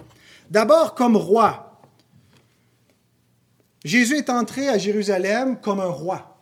D'abord 0.50 0.96
comme 0.96 1.16
roi. 1.16 1.80
Jésus 3.86 4.18
est 4.18 4.30
entré 4.30 4.70
à 4.70 4.78
Jérusalem 4.78 5.58
comme 5.62 5.80
un 5.80 5.86
roi. 5.86 6.33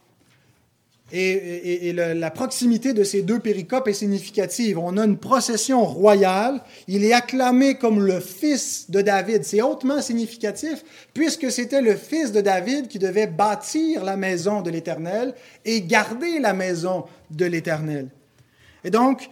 Et, 1.13 1.93
la 1.93 2.31
proximité 2.31 2.93
de 2.93 3.03
ces 3.03 3.21
deux 3.21 3.39
péricopes 3.39 3.87
est 3.87 3.93
significative. 3.93 4.77
On 4.77 4.97
a 4.97 5.05
une 5.05 5.17
procession 5.17 5.83
royale. 5.85 6.61
Il 6.87 7.03
est 7.03 7.13
acclamé 7.13 7.75
comme 7.75 8.05
le 8.05 8.19
fils 8.19 8.89
de 8.89 9.01
David. 9.01 9.43
C'est 9.43 9.61
hautement 9.61 10.01
significatif 10.01 10.83
puisque 11.13 11.51
c'était 11.51 11.81
le 11.81 11.95
fils 11.95 12.31
de 12.31 12.41
David 12.41 12.87
qui 12.87 12.99
devait 12.99 13.27
bâtir 13.27 14.05
la 14.05 14.15
maison 14.15 14.61
de 14.61 14.69
l'Éternel 14.69 15.33
et 15.65 15.81
garder 15.81 16.39
la 16.39 16.53
maison 16.53 17.05
de 17.29 17.45
l'Éternel. 17.45 18.07
Et 18.83 18.89
donc, 18.89 19.29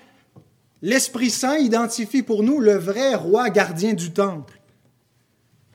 l'Esprit 0.82 1.30
Saint 1.30 1.58
identifie 1.58 2.24
pour 2.24 2.44
nous 2.44 2.60
le 2.60 2.74
vrai 2.74 3.16
roi 3.16 3.50
gardien 3.50 3.94
du 3.94 4.12
temple 4.12 4.59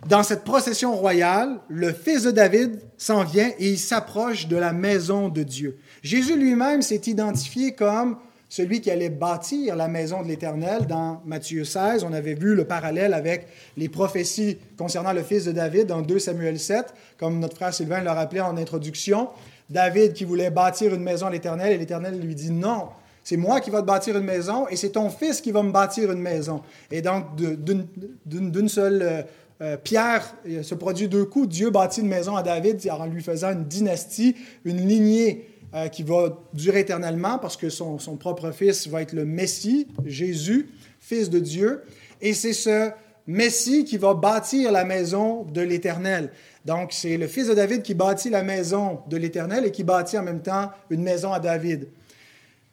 dans 0.08 0.22
cette 0.22 0.44
procession 0.44 0.94
royale, 0.94 1.60
le 1.68 1.92
fils 1.92 2.24
de 2.24 2.30
David 2.30 2.80
s'en 2.98 3.24
vient 3.24 3.50
et 3.58 3.70
il 3.70 3.78
s'approche 3.78 4.48
de 4.48 4.56
la 4.56 4.72
maison 4.72 5.28
de 5.28 5.42
Dieu. 5.42 5.78
Jésus 6.02 6.36
lui-même 6.36 6.82
s'est 6.82 7.02
identifié 7.06 7.72
comme 7.72 8.16
celui 8.48 8.80
qui 8.80 8.90
allait 8.90 9.10
bâtir 9.10 9.74
la 9.74 9.88
maison 9.88 10.22
de 10.22 10.28
l'Éternel 10.28 10.86
dans 10.86 11.22
Matthieu 11.24 11.64
16. 11.64 12.04
On 12.04 12.12
avait 12.12 12.34
vu 12.34 12.54
le 12.54 12.64
parallèle 12.64 13.14
avec 13.14 13.48
les 13.76 13.88
prophéties 13.88 14.58
concernant 14.76 15.12
le 15.12 15.22
fils 15.22 15.44
de 15.44 15.52
David 15.52 15.86
dans 15.86 16.02
2 16.02 16.18
Samuel 16.18 16.58
7, 16.58 16.94
comme 17.18 17.40
notre 17.40 17.56
frère 17.56 17.74
Sylvain 17.74 18.02
l'a 18.02 18.14
rappelé 18.14 18.40
en 18.40 18.56
introduction. 18.56 19.28
David 19.70 20.12
qui 20.12 20.24
voulait 20.24 20.50
bâtir 20.50 20.94
une 20.94 21.02
maison 21.02 21.26
à 21.26 21.30
l'Éternel 21.30 21.72
et 21.72 21.78
l'Éternel 21.78 22.20
lui 22.20 22.34
dit 22.34 22.50
non, 22.50 22.88
c'est 23.24 23.38
moi 23.38 23.60
qui 23.60 23.70
vais 23.70 23.80
te 23.80 23.86
bâtir 23.86 24.18
une 24.18 24.24
maison 24.24 24.68
et 24.68 24.76
c'est 24.76 24.90
ton 24.90 25.08
fils 25.08 25.40
qui 25.40 25.50
va 25.50 25.62
me 25.62 25.72
bâtir 25.72 26.12
une 26.12 26.20
maison. 26.20 26.60
Et 26.90 27.00
donc, 27.00 27.24
d'une 27.34 28.68
seule 28.68 29.24
euh, 29.60 29.76
Pierre 29.76 30.34
se 30.62 30.74
produit 30.74 31.08
deux 31.08 31.24
coups. 31.24 31.48
Dieu 31.48 31.70
bâtit 31.70 32.00
une 32.00 32.08
maison 32.08 32.36
à 32.36 32.42
David 32.42 32.80
en 32.90 33.06
lui 33.06 33.22
faisant 33.22 33.52
une 33.52 33.64
dynastie, 33.64 34.34
une 34.64 34.86
lignée 34.86 35.48
euh, 35.74 35.88
qui 35.88 36.02
va 36.02 36.40
durer 36.52 36.80
éternellement 36.80 37.38
parce 37.38 37.56
que 37.56 37.68
son, 37.68 37.98
propre 38.18 38.50
fils 38.52 38.88
va 38.88 39.02
être 39.02 39.12
le 39.12 39.24
Messie, 39.24 39.88
Jésus, 40.04 40.68
fils 41.00 41.30
de 41.30 41.38
Dieu. 41.38 41.82
Et 42.20 42.32
c'est 42.32 42.52
ce 42.52 42.90
Messie 43.26 43.84
qui 43.84 43.96
va 43.96 44.14
bâtir 44.14 44.70
la 44.70 44.84
maison 44.84 45.44
de 45.44 45.60
l'Éternel. 45.60 46.30
Donc, 46.64 46.92
c'est 46.92 47.16
le 47.16 47.26
fils 47.26 47.48
de 47.48 47.54
David 47.54 47.82
qui 47.82 47.94
bâtit 47.94 48.30
la 48.30 48.42
maison 48.42 49.00
de 49.08 49.16
l'Éternel 49.16 49.66
et 49.66 49.70
qui 49.70 49.84
bâtit 49.84 50.18
en 50.18 50.22
même 50.22 50.42
temps 50.42 50.70
une 50.90 51.02
maison 51.02 51.32
à 51.32 51.40
David. 51.40 51.88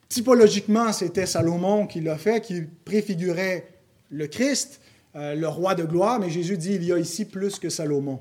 Typologiquement, 0.10 0.92
c'était 0.92 1.26
Salomon 1.26 1.88
qui 1.88 2.02
l'a 2.02 2.18
fait, 2.18 2.42
qui 2.42 2.64
préfigurait 2.84 3.68
le 4.10 4.28
Christ. 4.28 4.81
Euh, 5.16 5.36
le 5.36 5.48
roi 5.48 5.76
de 5.76 5.84
gloire, 5.84 6.20
mais 6.20 6.30
Jésus 6.30 6.58
dit, 6.58 6.76
il 6.76 6.86
y 6.86 6.94
a 6.94 6.98
ici 6.98 7.26
plus 7.26 7.60
que 7.60 7.70
Salomon. 7.70 8.20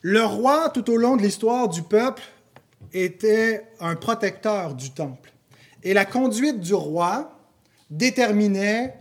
Le 0.00 0.24
roi, 0.24 0.70
tout 0.70 0.90
au 0.90 0.96
long 0.96 1.16
de 1.16 1.22
l'histoire 1.22 1.68
du 1.68 1.82
peuple, 1.82 2.22
était 2.94 3.64
un 3.78 3.94
protecteur 3.94 4.74
du 4.74 4.90
temple. 4.90 5.32
Et 5.82 5.92
la 5.92 6.06
conduite 6.06 6.60
du 6.60 6.72
roi 6.72 7.38
déterminait 7.90 8.94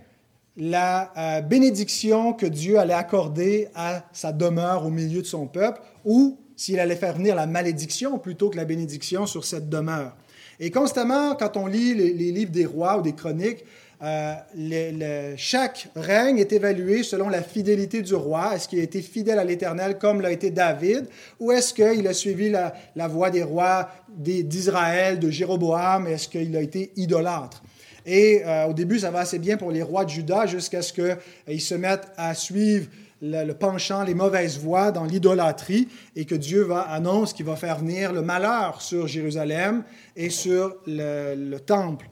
la 0.57 1.13
euh, 1.17 1.41
bénédiction 1.41 2.34
que 2.34 2.45
Dieu 2.45 2.77
allait 2.77 2.93
accorder 2.93 3.69
à 3.74 4.03
sa 4.12 4.34
demeure 4.34 4.86
au 4.86 4.89
milieu 4.89 5.22
de 5.22 5.27
son 5.27 5.48
peuple, 5.48 5.81
ou 6.03 6.39
s'il 6.57 6.79
allait 6.79 6.95
faire 6.95 7.15
venir 7.15 7.36
la 7.36 7.48
malédiction 7.48 8.19
plutôt 8.19 8.50
que 8.50 8.57
la 8.57 8.65
bénédiction 8.65 9.25
sur 9.25 9.45
cette 9.45 9.69
demeure. 9.69 10.15
Et 10.60 10.72
constamment, 10.72 11.36
quand 11.36 11.57
on 11.57 11.67
lit 11.67 11.93
les 11.93 12.31
livres 12.31 12.51
des 12.51 12.65
rois 12.65 12.98
ou 12.98 13.01
des 13.01 13.13
chroniques, 13.13 13.63
euh, 14.04 15.34
chaque 15.38 15.88
règne 15.96 16.38
est 16.38 16.52
évalué 16.52 17.04
selon 17.04 17.30
la 17.30 17.42
fidélité 17.42 18.02
du 18.02 18.14
roi. 18.14 18.56
Est-ce 18.56 18.68
qu'il 18.68 18.80
a 18.80 18.84
été 18.84 19.02
fidèle 19.02 19.40
à 19.40 19.44
l'Éternel 19.44 19.98
comme 19.98 20.22
l'a 20.22 20.32
été 20.32 20.52
David, 20.52 21.08
ou 21.40 21.52
est-ce 21.52 21.74
qu'il 21.74 22.08
a 22.08 22.14
suivi 22.14 22.50
la, 22.50 23.08
voie 23.08 23.30
des 23.30 23.44
rois 23.44 23.90
d'Israël, 24.10 25.20
de 25.20 25.30
Jéroboam, 25.30 26.08
est-ce 26.08 26.28
qu'il 26.28 26.56
a 26.58 26.62
été 26.62 26.92
idolâtre? 26.96 27.64
Et 28.06 28.44
euh, 28.46 28.68
au 28.68 28.74
début, 28.74 29.00
ça 29.00 29.10
va 29.10 29.20
assez 29.20 29.40
bien 29.40 29.58
pour 29.58 29.72
les 29.72 29.82
rois 29.82 30.06
de 30.06 30.10
Juda 30.10 30.46
jusqu'à 30.46 30.82
ce 30.82 30.94
qu'ils 30.94 31.18
euh, 31.50 31.58
se 31.58 31.75
mettent 31.75 32.08
à 32.18 32.36
suivre 32.36 32.88
le, 33.22 33.54
penchant, 33.54 34.04
les 34.04 34.14
mauvaises 34.14 34.60
voies 34.60 34.92
dans 34.92 35.06
l'idolâtrie 35.06 35.88
et 36.16 36.25
que 36.25 36.36
Dieu 36.36 36.62
va 36.64 36.82
annonce 36.82 37.34
qu'il 37.34 37.46
va 37.46 37.56
faire 37.56 37.80
venir 37.80 38.14
le 38.14 38.22
malheur 38.22 38.82
sur 38.82 39.08
Jérusalem 39.08 39.84
et 40.16 40.30
sur 40.30 40.75
le 40.86 41.58
temple. 41.58 42.08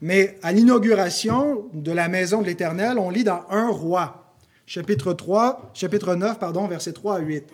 Mais 0.00 0.38
à 0.42 0.52
l'inauguration 0.52 1.68
de 1.74 1.92
la 1.92 2.08
maison 2.08 2.40
de 2.40 2.46
l'Éternel, 2.46 2.98
on 2.98 3.10
lit 3.10 3.24
dans 3.24 3.44
Un 3.50 3.68
roi, 3.68 4.34
chapitre 4.66 5.12
3, 5.12 5.72
chapitre 5.74 6.14
9, 6.14 6.38
pardon, 6.38 6.66
versets 6.66 6.92
3 6.92 7.16
à 7.16 7.18
8. 7.20 7.44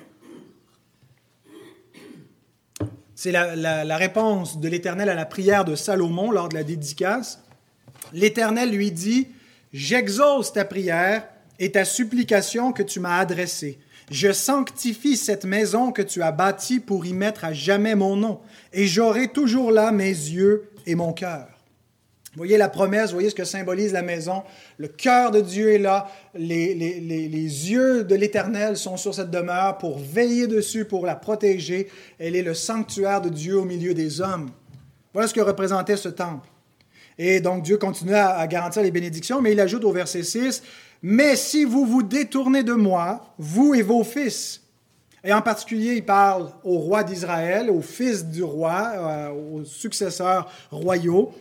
C'est 3.16 3.32
la, 3.32 3.56
la, 3.56 3.96
réponse 3.96 4.60
de 4.60 4.68
l'Éternel 4.68 5.08
à 5.08 5.14
la 5.14 5.24
prière 5.24 5.64
de 5.64 5.74
Salomon 5.74 6.30
lors 6.30 6.48
de 6.48 6.54
la 6.54 6.62
dédicace. 6.62 7.42
L'Éternel 8.12 8.70
lui 8.70 8.92
dit, 8.92 9.28
J'exauce 9.72 10.52
ta 10.52 10.64
prière 10.64 11.26
et 11.58 11.72
ta 11.72 11.84
supplication 11.84 12.72
que 12.72 12.82
tu 12.82 13.00
m'as 13.00 13.18
adressée. 13.18 13.78
Je 14.10 14.32
sanctifie 14.32 15.16
cette 15.16 15.44
maison 15.44 15.90
que 15.90 16.02
tu 16.02 16.22
as 16.22 16.30
bâtie 16.30 16.78
pour 16.78 17.06
y 17.06 17.12
mettre 17.12 17.44
à 17.44 17.52
jamais 17.52 17.96
mon 17.96 18.14
nom, 18.14 18.40
et 18.72 18.86
j'aurai 18.86 19.28
toujours 19.28 19.72
là 19.72 19.90
mes 19.90 20.04
yeux 20.04 20.70
et 20.86 20.94
mon 20.94 21.12
cœur. 21.12 21.55
Voyez 22.36 22.58
la 22.58 22.68
promesse, 22.68 23.12
voyez 23.12 23.30
ce 23.30 23.34
que 23.34 23.44
symbolise 23.44 23.92
la 23.92 24.02
maison. 24.02 24.42
Le 24.78 24.88
cœur 24.88 25.30
de 25.30 25.40
Dieu 25.40 25.72
est 25.72 25.78
là. 25.78 26.08
Les, 26.34 26.74
les 26.74 27.70
yeux 27.70 28.04
de 28.04 28.14
l'Éternel 28.14 28.76
sont 28.76 28.96
sur 28.96 29.14
cette 29.14 29.30
demeure 29.30 29.78
pour 29.78 29.98
veiller 29.98 30.46
dessus, 30.46 30.84
pour 30.84 31.06
la 31.06 31.16
protéger. 31.16 31.88
Elle 32.18 32.36
est 32.36 32.42
le 32.42 32.54
sanctuaire 32.54 33.20
de 33.20 33.30
Dieu 33.30 33.58
au 33.58 33.64
milieu 33.64 33.94
des 33.94 34.20
hommes. 34.20 34.50
Voilà 35.12 35.28
ce 35.28 35.34
que 35.34 35.40
représentait 35.40 35.96
ce 35.96 36.10
temple. 36.10 36.46
Et 37.18 37.40
donc 37.40 37.62
Dieu 37.62 37.78
continue 37.78 38.14
à, 38.14 38.46
garantir 38.46 38.82
les 38.82 38.90
bénédictions, 38.90 39.40
mais 39.40 39.52
il 39.52 39.60
ajoute 39.60 39.84
au 39.84 39.92
verset 39.92 40.22
6, 40.22 40.62
Mais 41.02 41.36
si 41.36 41.64
vous 41.64 41.86
vous 41.86 42.02
détournez 42.02 42.62
de 42.62 42.74
moi, 42.74 43.34
vous 43.38 43.74
et 43.74 43.82
vos 43.82 44.04
fils, 44.04 44.62
et 45.24 45.32
en 45.32 45.42
particulier, 45.42 45.94
il 45.94 46.04
parle 46.04 46.50
au 46.62 46.78
roi 46.78 47.02
d'Israël, 47.02 47.68
aux 47.68 47.80
fils 47.80 48.26
du 48.26 48.44
roi, 48.44 48.92
euh, 48.94 49.30
aux 49.30 49.64
successeurs 49.64 50.48
royaux 50.70 51.32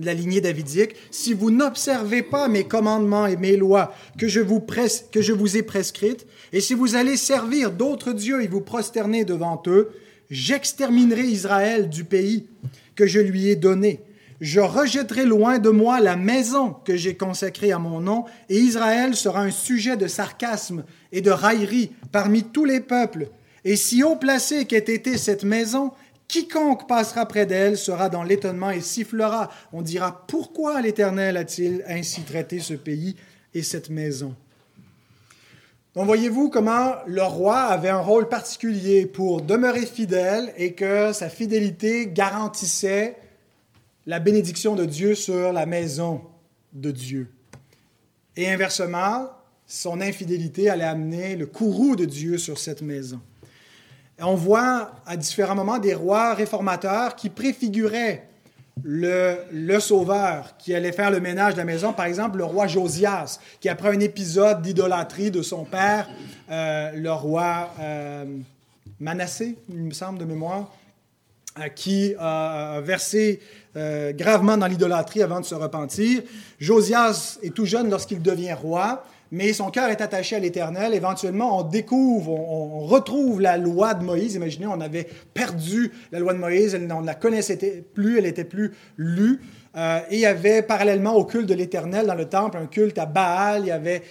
la 0.00 0.14
lignée 0.14 0.40
davidique, 0.40 0.94
si 1.10 1.34
vous 1.34 1.50
n'observez 1.50 2.22
pas 2.22 2.48
mes 2.48 2.64
commandements 2.64 3.26
et 3.26 3.36
mes 3.36 3.56
lois 3.56 3.94
que 4.18 4.28
je, 4.28 4.40
vous 4.40 4.64
que 5.10 5.22
je 5.22 5.32
vous 5.32 5.56
ai 5.56 5.62
prescrites, 5.62 6.26
et 6.52 6.60
si 6.60 6.74
vous 6.74 6.94
allez 6.94 7.16
servir 7.16 7.72
d'autres 7.72 8.12
dieux 8.12 8.42
et 8.42 8.48
vous 8.48 8.60
prosterner 8.60 9.24
devant 9.24 9.62
eux, 9.66 9.90
j'exterminerai 10.30 11.22
Israël 11.22 11.88
du 11.88 12.04
pays 12.04 12.46
que 12.94 13.06
je 13.06 13.20
lui 13.20 13.48
ai 13.48 13.56
donné 13.56 14.00
je 14.40 14.60
rejetterai 14.60 15.24
loin 15.24 15.58
de 15.58 15.70
moi 15.70 16.00
la 16.00 16.16
maison 16.16 16.76
que 16.84 16.96
j'ai 16.96 17.16
consacrée 17.16 17.72
à 17.72 17.78
mon 17.78 18.00
nom, 18.00 18.24
et 18.48 18.58
Israël 18.58 19.16
sera 19.16 19.42
un 19.42 19.50
sujet 19.50 19.96
de 19.96 20.06
sarcasme 20.06 20.84
et 21.12 21.20
de 21.20 21.30
raillerie 21.30 21.90
parmi 22.12 22.44
tous 22.44 22.64
les 22.64 22.80
peuples. 22.80 23.28
Et 23.64 23.76
si 23.76 24.02
haut 24.02 24.16
placée 24.16 24.64
qu'ait 24.64 24.78
été 24.78 25.18
cette 25.18 25.44
maison, 25.44 25.92
quiconque 26.28 26.86
passera 26.86 27.26
près 27.26 27.46
d'elle 27.46 27.76
sera 27.76 28.08
dans 28.08 28.22
l'étonnement 28.22 28.70
et 28.70 28.82
sifflera. 28.82 29.50
On 29.72 29.82
dira, 29.82 30.26
pourquoi 30.28 30.80
l'Éternel 30.82 31.36
a-t-il 31.36 31.82
ainsi 31.88 32.22
traité 32.22 32.60
ce 32.60 32.74
pays 32.74 33.16
et 33.54 33.62
cette 33.62 33.90
maison? 33.90 34.36
Donc 35.94 36.06
voyez-vous 36.06 36.50
comment 36.50 36.94
le 37.06 37.22
roi 37.22 37.58
avait 37.58 37.88
un 37.88 38.00
rôle 38.00 38.28
particulier 38.28 39.06
pour 39.06 39.42
demeurer 39.42 39.86
fidèle 39.86 40.52
et 40.56 40.74
que 40.74 41.12
sa 41.12 41.28
fidélité 41.28 42.06
garantissait 42.06 43.16
la 44.06 44.20
bénédiction 44.20 44.76
de 44.76 44.84
Dieu 44.84 45.14
sur 45.14 45.52
la 45.52 45.66
maison 45.66 46.20
de 46.72 46.90
Dieu. 46.90 47.28
Et 48.36 48.48
inversement, 48.48 49.28
son 49.66 50.00
infidélité 50.00 50.70
allait 50.70 50.84
amener 50.84 51.36
le 51.36 51.46
courroux 51.46 51.96
de 51.96 52.04
Dieu 52.04 52.38
sur 52.38 52.58
cette 52.58 52.82
maison. 52.82 53.20
On 54.20 54.34
voit 54.34 54.92
à 55.06 55.16
différents 55.16 55.54
moments 55.54 55.78
des 55.78 55.94
rois 55.94 56.34
réformateurs 56.34 57.14
qui 57.14 57.28
préfiguraient 57.28 58.28
le, 58.84 59.80
sauveur 59.80 60.56
qui 60.58 60.74
allait 60.74 60.92
faire 60.92 61.10
le 61.10 61.20
ménage 61.20 61.54
de 61.54 61.58
la 61.58 61.64
maison. 61.64 61.92
Par 61.92 62.06
exemple, 62.06 62.38
le 62.38 62.44
roi 62.44 62.66
Josias, 62.66 63.38
qui 63.60 63.68
après 63.68 63.94
un 63.94 64.00
épisode 64.00 64.62
d'idolâtrie 64.62 65.30
de 65.30 65.42
son 65.42 65.64
père, 65.64 66.08
euh, 66.50 66.92
le 66.92 67.12
roi 67.12 67.70
euh, 67.80 68.24
Manassé, 69.00 69.56
il 69.68 69.76
me 69.76 69.92
semble 69.92 70.18
de 70.18 70.24
mémoire, 70.24 70.70
euh, 71.58 71.68
qui 71.68 72.14
a 72.18 72.80
versé 72.80 73.40
gravement 74.14 74.56
dans 74.56 74.66
l'idolâtrie 74.66 75.22
avant 75.22 75.38
de 75.38 75.44
se 75.44 75.54
repentir. 75.54 76.22
Josias 76.58 77.38
est 77.44 77.54
tout 77.54 77.64
jeune 77.64 77.88
lorsqu'il 77.88 78.20
devient 78.20 78.54
roi, 78.54 79.04
mais 79.30 79.52
son 79.52 79.70
cœur 79.70 79.90
est 79.90 80.00
attaché 80.00 80.36
à 80.36 80.38
l'Éternel. 80.38 80.94
Éventuellement, 80.94 81.58
on 81.58 81.62
découvre, 81.62 82.32
on, 82.32 82.80
retrouve 82.86 83.40
la 83.40 83.56
loi 83.56 83.94
de 83.94 84.04
Moïse. 84.04 84.34
Imaginez, 84.34 84.66
on 84.66 84.80
avait 84.80 85.06
perdu 85.34 85.92
la 86.12 86.20
loi 86.20 86.32
de 86.32 86.38
Moïse, 86.38 86.78
on 86.90 87.00
ne 87.00 87.06
la 87.06 87.14
connaissait 87.14 87.84
plus, 87.94 88.18
elle 88.18 88.24
n'était 88.24 88.44
plus 88.44 88.72
lue. 88.96 89.40
Euh, 89.76 90.00
et 90.10 90.16
il 90.16 90.20
y 90.20 90.26
avait 90.26 90.62
parallèlement 90.62 91.14
au 91.14 91.24
culte 91.24 91.48
de 91.48 91.54
l'Éternel 91.54 92.06
dans 92.06 92.14
le 92.14 92.24
temple 92.24 92.56
un 92.56 92.66
culte 92.66 92.98
à 92.98 93.06
Baal, 93.06 93.62
il 93.62 93.68
y 93.68 93.70
avait 93.70 94.02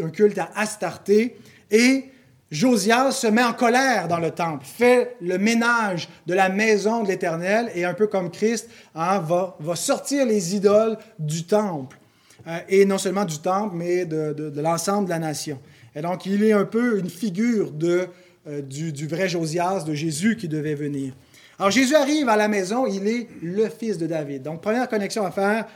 un 0.00 0.10
culte 0.10 0.38
à 0.38 0.50
Astarté. 0.54 1.36
Et 1.70 2.04
Josias 2.52 3.12
se 3.12 3.26
met 3.26 3.42
en 3.42 3.54
colère 3.54 4.08
dans 4.08 4.18
le 4.18 4.30
temple, 4.30 4.66
fait 4.66 5.16
le 5.22 5.38
ménage 5.38 6.10
de 6.26 6.34
la 6.34 6.50
maison 6.50 7.02
de 7.02 7.08
l'Éternel 7.08 7.70
et 7.74 7.86
un 7.86 7.94
peu 7.94 8.06
comme 8.06 8.30
Christ 8.30 8.68
hein, 8.94 9.20
va, 9.20 9.56
sortir 9.74 10.26
les 10.26 10.54
idoles 10.54 10.98
du 11.18 11.46
temple. 11.46 11.98
Euh, 12.46 12.58
et 12.68 12.84
non 12.84 12.98
seulement 12.98 13.24
du 13.24 13.38
temple, 13.38 13.76
mais 13.76 14.04
de, 14.04 14.52
l'ensemble 14.60 15.04
de 15.06 15.10
la 15.10 15.18
nation. 15.18 15.60
Et 15.94 16.00
donc 16.00 16.26
il 16.26 16.42
est 16.42 16.52
un 16.52 16.64
peu 16.64 16.98
une 16.98 17.10
figure 17.10 17.70
de, 17.70 18.06
euh, 18.48 18.62
du, 18.62 18.92
du, 18.92 19.06
vrai 19.06 19.28
Josias, 19.28 19.84
de 19.84 19.94
Jésus 19.94 20.36
qui 20.36 20.48
devait 20.48 20.74
venir. 20.74 21.12
Alors 21.58 21.70
Jésus 21.70 21.94
arrive 21.94 22.28
à 22.28 22.36
la 22.36 22.48
maison, 22.48 22.86
il 22.86 23.06
est 23.06 23.28
le 23.42 23.68
fils 23.68 23.98
de 23.98 24.06
David. 24.06 24.42
Donc 24.42 24.60
première 24.60 24.88
connexion 24.88 25.24
à 25.24 25.30
faire 25.30 25.66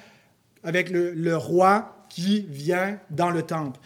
avec 0.65 0.91
le, 0.91 1.13
le 1.13 1.37
roi 1.37 2.07
qui 2.09 2.47
vient 2.49 2.99
dans 3.11 3.31
le 3.31 3.43
temple. 3.43 3.79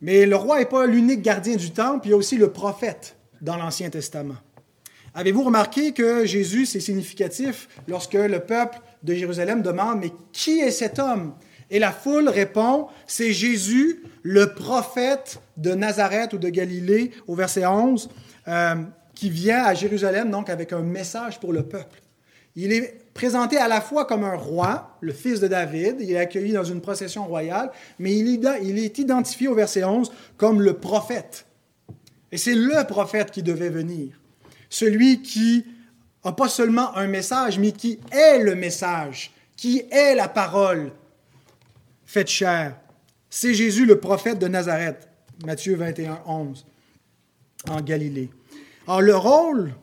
Mais 0.00 0.24
le 0.24 0.36
roi 0.36 0.58
n'est 0.58 0.66
pas 0.66 0.86
l'unique 0.86 1.22
gardien 1.22 1.56
du 1.56 1.70
temple, 1.70 2.06
il 2.06 2.10
y 2.10 2.12
a 2.14 2.16
aussi 2.16 2.36
le 2.36 2.50
prophète 2.50 3.16
dans 3.40 3.56
l'Ancien 3.56 3.90
Testament. 3.90 4.36
Avez-vous 5.14 5.44
remarqué 5.44 5.92
que 5.92 6.26
Jésus, 6.26 6.66
c'est 6.66 6.80
significatif 6.80 7.68
lorsque 7.88 8.14
le 8.14 8.40
peuple 8.40 8.78
de 9.02 9.14
Jérusalem 9.14 9.62
demande, 9.62 10.00
mais 10.00 10.12
qui 10.32 10.60
est 10.60 10.70
cet 10.70 10.98
homme? 10.98 11.32
Et 11.70 11.78
la 11.78 11.92
foule 11.92 12.28
répond, 12.28 12.88
c'est 13.06 13.32
Jésus, 13.32 14.04
le 14.22 14.54
prophète 14.54 15.40
de 15.56 15.74
Nazareth 15.74 16.32
ou 16.32 16.38
de 16.38 16.48
Galilée, 16.48 17.10
au 17.26 17.34
verset 17.34 17.66
11, 17.66 18.08
euh, 18.48 18.74
qui 19.14 19.30
vient 19.30 19.64
à 19.64 19.74
Jérusalem 19.74 20.30
donc 20.30 20.48
avec 20.48 20.72
un 20.72 20.82
message 20.82 21.40
pour 21.40 21.52
le 21.52 21.64
peuple. 21.64 22.00
Il 22.54 22.72
est 22.72 22.98
présenté 23.12 23.58
à 23.58 23.68
la 23.68 23.80
fois 23.80 24.04
comme 24.04 24.24
un 24.24 24.36
roi, 24.36 24.96
le 25.00 25.12
fils 25.12 25.40
de 25.40 25.48
David, 25.48 25.96
il 26.00 26.12
est 26.12 26.18
accueilli 26.18 26.52
dans 26.52 26.64
une 26.64 26.80
procession 26.80 27.26
royale, 27.26 27.70
mais 27.98 28.16
il 28.16 28.78
est 28.78 28.98
identifié 28.98 29.48
au 29.48 29.54
verset 29.54 29.84
11 29.84 30.10
comme 30.36 30.62
le 30.62 30.74
prophète. 30.74 31.46
Et 32.32 32.38
c'est 32.38 32.54
le 32.54 32.86
prophète 32.86 33.30
qui 33.30 33.42
devait 33.42 33.68
venir. 33.68 34.18
Celui 34.70 35.22
qui 35.22 35.64
n'a 36.24 36.32
pas 36.32 36.48
seulement 36.48 36.96
un 36.96 37.06
message, 37.06 37.58
mais 37.58 37.72
qui 37.72 37.98
est 38.10 38.38
le 38.38 38.54
message, 38.54 39.32
qui 39.56 39.84
est 39.90 40.14
la 40.14 40.28
parole 40.28 40.92
faite 42.06 42.28
chair. 42.28 42.76
C'est 43.28 43.52
Jésus, 43.52 43.84
le 43.84 43.98
prophète 43.98 44.38
de 44.38 44.48
Nazareth, 44.48 45.08
Matthieu 45.44 45.76
21, 45.76 46.20
11, 46.26 46.64
en 47.68 47.80
Galilée. 47.82 48.30
Alors 48.86 49.02
le 49.02 49.16
rôle 49.16 49.74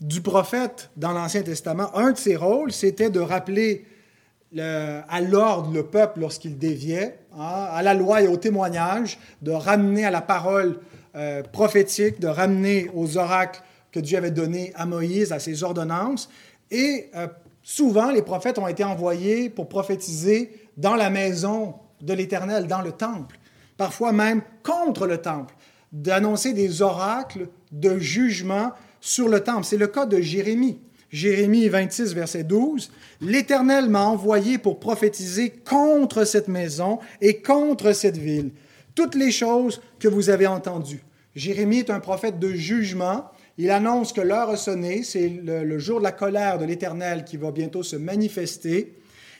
du 0.00 0.22
prophète 0.22 0.90
dans 0.96 1.12
l'Ancien 1.12 1.42
Testament, 1.42 1.94
un 1.94 2.12
de 2.12 2.16
ses 2.16 2.34
rôles, 2.34 2.72
c'était 2.72 3.10
de 3.10 3.20
rappeler 3.20 3.84
à 4.58 5.20
l'ordre 5.20 5.72
le 5.72 5.84
peuple 5.84 6.20
lorsqu'il 6.20 6.58
déviait, 6.58 7.18
hein, 7.32 7.68
à 7.70 7.82
la 7.82 7.94
loi 7.94 8.22
et 8.22 8.26
au 8.26 8.36
témoignage, 8.36 9.18
de 9.42 9.52
ramener 9.52 10.04
à 10.04 10.10
la 10.10 10.22
parole 10.22 10.80
euh, 11.14 11.42
prophétique, 11.42 12.18
de 12.18 12.26
ramener 12.26 12.90
aux 12.94 13.16
oracles 13.16 13.62
que 13.92 14.00
Dieu 14.00 14.18
avait 14.18 14.32
donnés 14.32 14.72
à 14.74 14.86
Moïse, 14.86 15.32
à 15.32 15.38
ses 15.38 15.62
ordonnances. 15.62 16.28
Et 16.70 17.10
euh, 17.14 17.28
souvent, 17.62 18.10
les 18.10 18.22
prophètes 18.22 18.58
ont 18.58 18.66
été 18.66 18.82
envoyés 18.82 19.50
pour 19.50 19.68
prophétiser 19.68 20.50
dans 20.80 20.96
la 20.96 21.10
maison 21.10 21.74
de 22.00 22.14
l'Éternel, 22.14 22.66
dans 22.66 22.80
le 22.80 22.92
temple, 22.92 23.38
parfois 23.76 24.12
même 24.12 24.40
contre 24.62 25.06
le 25.06 25.18
temple, 25.18 25.54
d'annoncer 25.92 26.54
des 26.54 26.80
oracles 26.82 27.48
de 27.70 27.98
jugement 27.98 28.72
sur 29.00 29.28
le 29.28 29.40
temple. 29.40 29.64
C'est 29.64 29.76
le 29.76 29.88
cas 29.88 30.06
de 30.06 30.20
Jérémie. 30.20 30.80
Jérémie 31.10 31.68
26, 31.68 32.14
verset 32.14 32.44
12. 32.44 32.90
L'Éternel 33.20 33.90
m'a 33.90 34.04
envoyé 34.04 34.58
pour 34.58 34.80
prophétiser 34.80 35.50
contre 35.50 36.24
cette 36.24 36.48
maison 36.48 36.98
et 37.20 37.42
contre 37.42 37.92
cette 37.92 38.16
ville, 38.16 38.52
toutes 38.94 39.16
les 39.16 39.32
choses 39.32 39.82
que 39.98 40.08
vous 40.08 40.30
avez 40.30 40.46
entendues. 40.46 41.02
Jérémie 41.34 41.80
est 41.80 41.90
un 41.90 42.00
prophète 42.00 42.38
de 42.38 42.52
jugement. 42.52 43.26
Il 43.58 43.70
annonce 43.70 44.12
que 44.12 44.20
l'heure 44.20 44.50
a 44.50 44.56
sonné, 44.56 45.02
c'est 45.02 45.28
le, 45.28 45.64
le, 45.64 45.78
jour 45.78 45.98
de 45.98 46.04
la 46.04 46.12
colère 46.12 46.58
de 46.58 46.64
l'Éternel 46.64 47.24
qui 47.24 47.36
va 47.36 47.50
bientôt 47.50 47.82
se 47.82 47.96
manifester. 47.96 48.94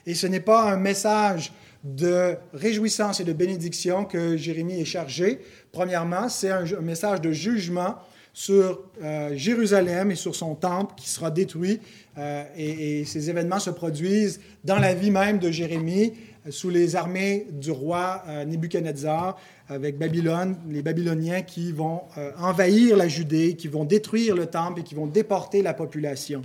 Et 0.06 0.14
ce 0.14 0.26
n'est 0.26 0.40
pas 0.40 0.72
un 0.72 0.76
message 0.76 1.52
de 1.84 2.36
réjouissance 2.52 3.20
et 3.20 3.24
de 3.24 3.32
bénédiction 3.32 4.04
que 4.04 4.36
Jérémie 4.36 4.80
est 4.80 4.84
chargé. 4.84 5.40
Premièrement, 5.72 6.28
c'est 6.28 6.50
un 6.50 6.64
message 6.80 7.20
de 7.20 7.32
jugement 7.32 7.96
sur 8.32 8.80
euh, 9.02 9.30
Jérusalem 9.34 10.10
et 10.10 10.14
sur 10.14 10.34
son 10.34 10.54
temple 10.54 10.94
qui 10.96 11.08
sera 11.08 11.30
détruit. 11.30 11.80
Euh, 12.18 12.44
et, 12.56 13.04
ces 13.04 13.30
événements 13.30 13.58
se 13.58 13.70
produisent 13.70 14.40
dans 14.64 14.78
la 14.78 14.94
vie 14.94 15.10
même 15.10 15.38
de 15.38 15.50
Jérémie, 15.50 16.12
euh, 16.46 16.50
sous 16.50 16.70
les 16.70 16.96
armées 16.96 17.46
du 17.50 17.70
roi 17.70 18.22
Nebuchadnezzar, 18.46 19.36
avec 19.68 19.98
Babylone, 19.98 20.56
les 20.68 20.82
Babyloniens 20.82 21.42
qui 21.42 21.72
vont 21.72 22.02
envahir 22.38 22.96
la 22.96 23.08
Judée, 23.08 23.54
qui 23.54 23.68
vont 23.68 23.84
détruire 23.84 24.34
le 24.34 24.46
temple 24.46 24.80
et 24.80 24.82
qui 24.82 24.94
vont 24.94 25.06
déporter 25.06 25.62
la 25.62 25.74
population. 25.74 26.42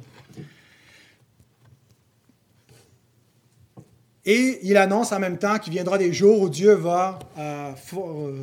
Et 4.27 4.59
il 4.63 4.75
annonce 4.77 5.11
en 5.11 5.19
même 5.19 5.37
temps 5.37 5.59
qu'il 5.59 5.71
viendra 5.71 5.99
des 5.99 6.11
jours 6.11 6.41
où 6.41 6.49
Dieu 6.49 6.73
va 6.73 7.19
euh, 7.37 7.71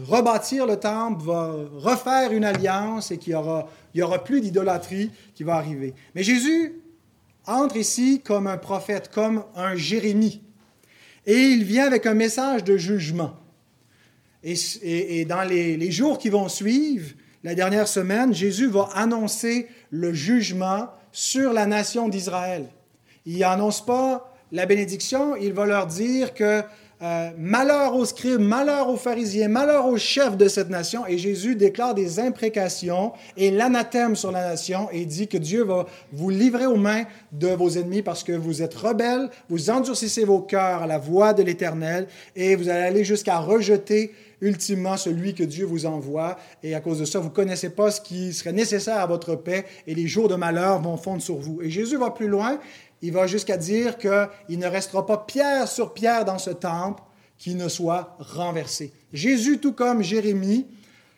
rebâtir 0.07 0.65
le 0.65 0.77
temple, 0.77 1.25
va 1.25 1.57
refaire 1.75 2.31
une 2.31 2.45
alliance 2.45 3.11
et 3.11 3.19
qu'il 3.19 3.37
n'y 3.95 4.03
aura, 4.03 4.25
plus 4.25 4.41
d'idolâtrie 4.41 5.11
qui 5.35 5.43
va 5.43 5.57
arriver. 5.57 5.93
Mais 6.15 6.23
Jésus 6.23 6.81
entre 7.47 7.77
ici 7.77 8.23
comme 8.25 8.47
un 8.47 8.59
prophète, 8.59 9.11
comme 9.13 9.43
un 9.57 9.75
Jérémie 9.75 10.41
Et 11.27 11.37
il 11.37 11.65
vient 11.65 11.89
avec 11.89 12.07
un 12.07 12.15
message 12.15 12.63
de 12.63 12.77
jugement. 12.77 13.33
Et, 14.45 15.25
dans 15.25 15.43
les, 15.43 15.77
les, 15.77 15.91
jours 15.91 16.19
qui 16.19 16.29
vont 16.29 16.49
suivre, 16.49 17.11
la 17.43 17.57
dernière 17.57 17.89
semaine, 17.89 18.33
Jésus 18.33 18.69
va 18.69 18.89
annoncer 18.95 19.69
le 19.91 20.13
jugement 20.13 20.89
sur 21.11 21.53
la 21.53 21.67
nation 21.67 22.09
d'Israël. 22.09 22.69
Il 23.25 23.39
n'annonce 23.39 23.85
pas 23.85 24.32
la 24.53 24.67
bénédiction, 24.67 25.35
il 25.35 25.53
va 25.55 25.67
leur 25.67 25.87
dire 25.87 26.35
que 26.35 26.63
euh, 27.03 27.31
malheur 27.37 27.97
aux 27.97 28.05
scribes, 28.05 28.39
malheur 28.39 28.89
aux 28.89 28.97
pharisiens, 28.97 29.49
malheur 29.49 29.89
aux 29.89 29.97
chefs 29.97 30.37
de 30.37 30.47
cette 30.47 30.71
nation. 30.71 31.05
Et 31.09 31.19
Jésus 31.19 31.57
déclare 31.57 31.95
des 31.95 32.21
imprécations 32.21 33.13
et 33.37 33.51
l'anathème 33.51 34.15
sur 34.15 34.31
la 34.31 34.51
nation 34.51 34.89
et 34.93 35.05
dit 35.05 35.27
que 35.27 35.37
Dieu 35.37 35.65
va 35.65 35.87
vous 36.13 36.31
livrer 36.31 36.67
aux 36.67 36.77
mains 36.77 37.03
de 37.33 37.49
vos 37.49 37.71
ennemis 37.71 38.03
parce 38.03 38.23
que 38.23 38.31
vous 38.31 38.63
êtes 38.63 38.75
rebelles, 38.75 39.31
vous 39.49 39.69
endurcissez 39.69 40.25
vos 40.25 40.43
cœurs 40.43 40.83
à 40.83 40.87
la 40.87 40.99
voix 40.99 41.33
de 41.33 41.43
l'Éternel 41.43 42.07
et 42.37 42.55
vous 42.55 42.69
allez 42.69 42.85
aller 42.85 43.05
jusqu'à 43.05 43.39
rejeter 43.39 44.13
ultimement 44.41 44.97
celui 44.97 45.35
que 45.35 45.43
Dieu 45.43 45.65
vous 45.65 45.87
envoie. 45.87 46.37
Et 46.63 46.77
à 46.77 46.81
cause 46.81 47.01
de 47.01 47.05
ça, 47.05 47.19
vous 47.19 47.31
ne 47.31 47.35
connaissez 47.35 47.71
pas 47.71 47.91
ce 47.91 48.01
qui 48.01 48.33
serait 48.33 48.53
nécessaire 48.53 48.99
à 48.99 49.07
votre 49.07 49.35
paix 49.35 49.65
et 49.89 49.95
les 49.97 50.07
jours 50.07 50.29
de 50.29 50.37
malheur 50.37 50.81
vont 50.81 50.97
fondre 50.97 51.23
sur 51.23 51.37
vous. 51.37 51.63
Et 51.63 51.71
Jésus 51.71 51.97
va 51.97 52.11
plus 52.11 52.29
loin 52.29 52.61
il 53.03 53.13
va 53.13 53.27
jusqu'à 53.27 53.57
dire 53.57 53.99
qu'il 53.99 54.59
ne 54.59 54.67
restera 54.67 55.05
pas 55.05 55.19
pierre 55.19 55.69
sur 55.69 55.93
pierre 55.93 56.25
dans 56.25 56.39
ce 56.39 56.51
temple 56.51 57.03
qui 57.37 57.57
ne 57.57 57.69
soit 57.69 58.17
renversé. 58.21 58.93
Jésus, 59.13 59.59
tout 59.59 59.73
comme 59.73 60.03
Jérémie, 60.03 60.67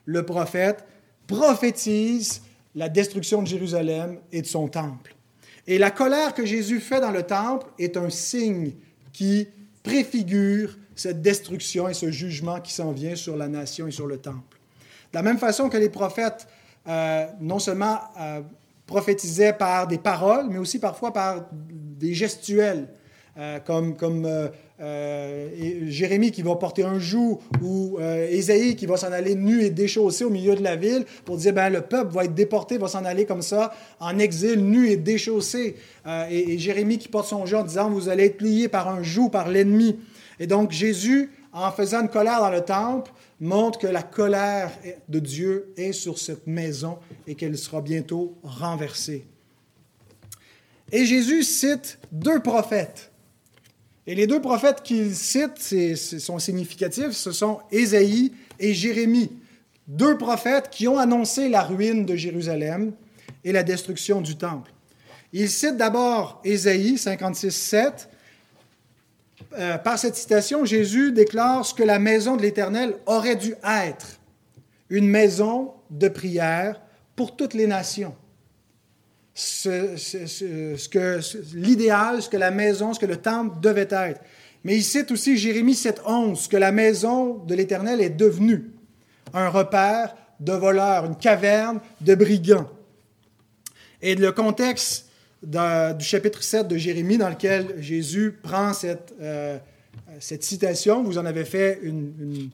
le 0.06 0.24
prophète, 0.24 0.84
prophétise 1.26 2.42
la 2.74 2.88
destruction 2.88 3.42
de 3.42 3.46
Jérusalem 3.46 4.18
et 4.32 4.40
de 4.40 4.46
son 4.46 4.68
temple. 4.68 5.14
Et 5.66 5.78
la 5.78 5.90
colère 5.90 6.34
que 6.34 6.44
Jésus 6.44 6.80
fait 6.80 7.00
dans 7.00 7.10
le 7.10 7.22
temple 7.22 7.66
est 7.78 7.96
un 7.96 8.10
signe 8.10 8.72
qui 9.12 9.48
préfigure 9.82 10.76
cette 10.96 11.22
destruction 11.22 11.88
et 11.88 11.94
ce 11.94 12.10
jugement 12.10 12.60
qui 12.60 12.72
s'en 12.72 12.92
vient 12.92 13.16
sur 13.16 13.36
la 13.36 13.48
nation 13.48 13.86
et 13.86 13.90
sur 13.90 14.06
le 14.06 14.18
temple. 14.18 14.58
De 15.12 15.18
la 15.18 15.22
même 15.22 15.38
façon 15.38 15.68
que 15.68 15.76
les 15.76 15.88
prophètes, 15.88 16.46
euh, 16.88 17.26
non 17.40 17.58
seulement 17.58 17.98
euh, 18.20 18.40
prophétisait 18.86 19.52
par 19.52 19.86
des 19.86 19.98
paroles, 19.98 20.46
mais 20.48 20.58
aussi 20.58 20.78
parfois 20.78 21.12
par 21.12 21.46
des 22.04 22.14
gestuels, 22.14 22.86
euh, 23.38 23.58
comme, 23.58 23.96
comme 23.96 24.26
euh, 24.26 24.48
euh, 24.80 25.48
Jérémie 25.88 26.30
qui 26.30 26.42
va 26.42 26.54
porter 26.54 26.84
un 26.84 26.98
joug 26.98 27.40
ou 27.62 27.98
Ésaïe 28.30 28.76
qui 28.76 28.86
va 28.86 28.96
s'en 28.96 29.10
aller 29.10 29.34
nu 29.34 29.62
et 29.62 29.70
déchaussé 29.70 30.24
au 30.24 30.30
milieu 30.30 30.54
de 30.54 30.62
la 30.62 30.76
ville 30.76 31.04
pour 31.24 31.36
dire 31.38 31.54
ben, 31.54 31.70
le 31.70 31.80
peuple 31.80 32.14
va 32.14 32.24
être 32.24 32.34
déporté, 32.34 32.76
va 32.76 32.88
s'en 32.88 33.04
aller 33.04 33.24
comme 33.24 33.42
ça 33.42 33.72
en 34.00 34.18
exil, 34.18 34.64
nu 34.64 34.88
et 34.88 34.96
déchaussé. 34.96 35.76
Et, 36.30 36.52
et, 36.52 36.58
Jérémie 36.58 36.98
qui 36.98 37.08
porte 37.08 37.28
son 37.28 37.46
joug 37.46 37.58
en 37.58 37.64
disant 37.64 37.90
vous 37.90 38.08
allez 38.08 38.26
être 38.26 38.42
liés 38.42 38.68
par 38.68 38.88
un 38.88 39.02
joug, 39.02 39.30
par 39.30 39.48
l'ennemi. 39.48 39.98
Et 40.38 40.46
donc 40.46 40.72
Jésus, 40.72 41.30
en 41.52 41.70
faisant 41.72 42.02
une 42.02 42.08
colère 42.08 42.40
dans 42.40 42.50
le 42.50 42.60
temple, 42.60 43.10
montre 43.40 43.78
que 43.78 43.86
la 43.86 44.02
colère 44.02 44.70
de 45.08 45.18
Dieu 45.18 45.72
est 45.76 45.92
sur 45.92 46.18
cette 46.18 46.46
maison 46.46 46.98
et 47.26 47.34
qu'elle 47.34 47.56
sera 47.56 47.80
bientôt 47.80 48.36
renversée. 48.42 49.24
Et 50.92 51.04
Jésus 51.04 51.42
cite 51.42 51.98
deux 52.12 52.40
prophètes. 52.40 53.10
Et 54.06 54.14
les 54.14 54.26
deux 54.26 54.40
prophètes 54.40 54.82
qu'il 54.82 55.14
cite 55.14 55.58
sont 55.96 56.38
significatifs, 56.38 57.12
ce 57.12 57.32
sont 57.32 57.60
Ésaïe 57.70 58.32
et 58.60 58.74
Jérémie, 58.74 59.30
deux 59.88 60.18
prophètes 60.18 60.68
qui 60.70 60.86
ont 60.88 60.98
annoncé 60.98 61.48
la 61.48 61.62
ruine 61.62 62.04
de 62.04 62.14
Jérusalem 62.14 62.92
et 63.44 63.52
la 63.52 63.62
destruction 63.62 64.20
du 64.20 64.36
temple. 64.36 64.72
Il 65.32 65.48
cite 65.48 65.76
d'abord 65.76 66.40
Ésaïe 66.44 66.98
56, 66.98 67.50
7, 67.50 68.08
euh, 69.56 69.78
par 69.78 69.98
cette 69.98 70.16
citation, 70.16 70.64
Jésus 70.64 71.12
déclare 71.12 71.64
ce 71.64 71.74
que 71.74 71.82
la 71.82 71.98
maison 71.98 72.36
de 72.36 72.42
l'Éternel 72.42 72.96
aurait 73.06 73.36
dû 73.36 73.54
être, 73.64 74.20
une 74.90 75.08
maison 75.08 75.72
de 75.90 76.08
prière 76.08 76.80
pour 77.16 77.36
toutes 77.36 77.54
les 77.54 77.66
nations. 77.66 78.14
Ce, 79.34 80.88
que 80.88 81.20
l'idéal, 81.56 82.22
ce 82.22 82.28
que 82.28 82.36
la 82.36 82.50
maison, 82.50 82.94
ce 82.94 83.00
que 83.00 83.06
le 83.06 83.16
temple 83.16 83.58
devait 83.60 83.88
être. 83.90 84.20
Mais 84.62 84.76
il 84.76 84.82
cite 84.82 85.10
aussi 85.10 85.36
Jérémie 85.36 85.74
7.11, 85.74 86.36
ce 86.36 86.48
que 86.48 86.56
la 86.56 86.72
maison 86.72 87.38
de 87.44 87.54
l'Éternel 87.54 88.00
est 88.00 88.10
devenue, 88.10 88.70
un 89.32 89.48
repère 89.48 90.14
de 90.40 90.52
voleurs, 90.52 91.04
une 91.04 91.16
caverne 91.16 91.80
de 92.00 92.14
brigands. 92.14 92.70
Et 94.00 94.14
le 94.14 94.32
contexte 94.32 95.06
du 95.42 96.04
chapitre 96.04 96.42
7 96.42 96.68
de 96.68 96.76
Jérémie, 96.76 97.18
dans 97.18 97.28
lequel 97.28 97.74
Jésus 97.78 98.38
prend 98.42 98.72
cette, 98.72 99.14
euh, 99.20 99.58
cette 100.20 100.42
citation. 100.42 101.02
Vous 101.02 101.18
en 101.18 101.26
avez 101.26 101.44
fait 101.44 101.80
une, 101.82 102.50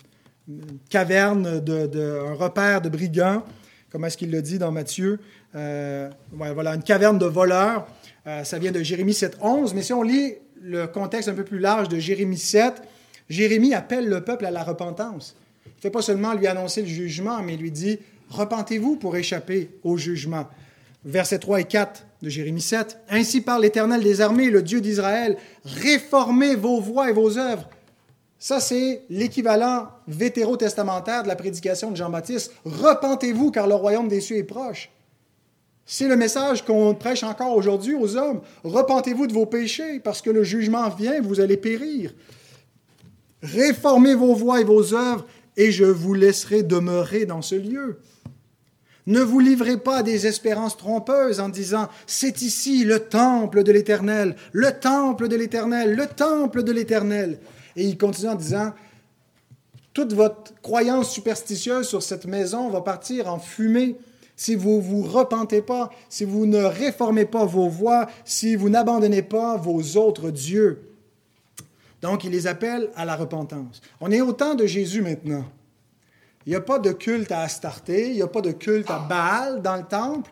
caverne, 0.88 1.60
de, 1.60 2.20
un 2.26 2.34
repère 2.34 2.80
de 2.80 2.88
brigands, 2.88 3.44
comme 3.90 4.04
est-ce 4.04 4.16
qu'il 4.16 4.30
le 4.30 4.42
dit 4.42 4.58
dans 4.58 4.72
Matthieu. 4.72 5.18
Euh, 5.54 6.10
voilà, 6.32 6.74
une 6.74 6.82
caverne 6.82 7.18
de 7.18 7.26
voleurs. 7.26 7.86
Euh, 8.26 8.44
ça 8.44 8.58
vient 8.58 8.72
de 8.72 8.82
Jérémie 8.82 9.14
7, 9.14 9.38
11. 9.40 9.74
Mais 9.74 9.82
si 9.82 9.92
on 9.92 10.02
lit 10.02 10.34
le 10.60 10.86
contexte 10.86 11.28
un 11.28 11.34
peu 11.34 11.44
plus 11.44 11.58
large 11.58 11.88
de 11.88 11.98
Jérémie 11.98 12.38
7, 12.38 12.82
Jérémie 13.28 13.74
appelle 13.74 14.08
le 14.08 14.22
peuple 14.22 14.46
à 14.46 14.50
la 14.50 14.62
repentance. 14.62 15.36
Il 15.66 15.70
ne 15.76 15.80
fait 15.80 15.90
pas 15.90 16.02
seulement 16.02 16.34
lui 16.34 16.46
annoncer 16.46 16.82
le 16.82 16.88
jugement, 16.88 17.42
mais 17.42 17.54
il 17.54 17.60
lui 17.60 17.70
dit 17.70 17.98
Repentez-vous 18.30 18.96
pour 18.96 19.16
échapper 19.16 19.70
au 19.82 19.96
jugement. 19.96 20.46
Versets 21.04 21.38
3 21.38 21.60
et 21.60 21.64
4 21.64 22.06
de 22.22 22.28
Jérémie 22.28 22.60
7. 22.60 22.98
Ainsi 23.08 23.40
parle 23.40 23.62
l'Éternel 23.62 24.02
des 24.02 24.20
armées, 24.20 24.50
le 24.50 24.62
Dieu 24.62 24.80
d'Israël, 24.80 25.36
réformez 25.64 26.54
vos 26.54 26.80
voies 26.80 27.10
et 27.10 27.12
vos 27.12 27.38
œuvres. 27.38 27.68
Ça, 28.38 28.60
c'est 28.60 29.02
l'équivalent 29.10 29.88
vétérotestamentaire 30.06 31.22
de 31.22 31.28
la 31.28 31.36
prédication 31.36 31.90
de 31.90 31.96
Jean-Baptiste. 31.96 32.52
Repentez-vous 32.64 33.50
car 33.50 33.66
le 33.66 33.74
royaume 33.74 34.08
des 34.08 34.20
cieux 34.20 34.36
est 34.36 34.44
proche. 34.44 34.90
C'est 35.92 36.06
le 36.06 36.14
message 36.14 36.64
qu'on 36.64 36.94
prêche 36.94 37.24
encore 37.24 37.56
aujourd'hui 37.56 37.96
aux 37.96 38.16
hommes. 38.16 38.42
Repentez-vous 38.62 39.26
de 39.26 39.32
vos 39.32 39.44
péchés 39.44 39.98
parce 39.98 40.22
que 40.22 40.30
le 40.30 40.44
jugement 40.44 40.88
vient, 40.88 41.20
vous 41.20 41.40
allez 41.40 41.56
périr. 41.56 42.14
Réformez 43.42 44.14
vos 44.14 44.32
voies 44.36 44.60
et 44.60 44.64
vos 44.64 44.94
œuvres 44.94 45.26
et 45.56 45.72
je 45.72 45.84
vous 45.84 46.14
laisserai 46.14 46.62
demeurer 46.62 47.26
dans 47.26 47.42
ce 47.42 47.56
lieu. 47.56 47.98
Ne 49.08 49.20
vous 49.20 49.40
livrez 49.40 49.78
pas 49.78 49.96
à 49.96 50.02
des 50.04 50.28
espérances 50.28 50.76
trompeuses 50.76 51.40
en 51.40 51.48
disant 51.48 51.88
C'est 52.06 52.40
ici 52.40 52.84
le 52.84 53.00
temple 53.00 53.64
de 53.64 53.72
l'Éternel, 53.72 54.36
le 54.52 54.70
temple 54.70 55.26
de 55.26 55.34
l'Éternel, 55.34 55.96
le 55.96 56.06
temple 56.06 56.62
de 56.62 56.70
l'Éternel. 56.70 57.40
Et 57.74 57.84
il 57.84 57.98
continue 57.98 58.28
en 58.28 58.36
disant 58.36 58.74
Toute 59.92 60.12
votre 60.12 60.54
croyance 60.62 61.10
superstitieuse 61.10 61.88
sur 61.88 62.04
cette 62.04 62.26
maison 62.26 62.70
va 62.70 62.80
partir 62.80 63.26
en 63.26 63.40
fumée 63.40 63.96
si 64.40 64.54
vous 64.54 64.78
ne 64.78 64.80
vous 64.80 65.02
repentez 65.02 65.60
pas, 65.60 65.90
si 66.08 66.24
vous 66.24 66.46
ne 66.46 66.64
réformez 66.64 67.26
pas 67.26 67.44
vos 67.44 67.68
voies, 67.68 68.06
si 68.24 68.56
vous 68.56 68.70
n'abandonnez 68.70 69.20
pas 69.20 69.58
vos 69.58 69.98
autres 69.98 70.30
dieux. 70.30 70.80
Donc, 72.00 72.24
il 72.24 72.30
les 72.30 72.46
appelle 72.46 72.88
à 72.96 73.04
la 73.04 73.16
repentance. 73.16 73.82
On 74.00 74.10
est 74.10 74.22
au 74.22 74.32
temps 74.32 74.54
de 74.54 74.64
Jésus 74.64 75.02
maintenant. 75.02 75.44
Il 76.46 76.50
n'y 76.50 76.56
a 76.56 76.62
pas 76.62 76.78
de 76.78 76.90
culte 76.90 77.30
à 77.30 77.42
Astarté, 77.42 78.08
il 78.08 78.14
n'y 78.14 78.22
a 78.22 78.28
pas 78.28 78.40
de 78.40 78.52
culte 78.52 78.90
à 78.90 79.00
Baal 79.00 79.60
dans 79.60 79.76
le 79.76 79.82
temple. 79.82 80.30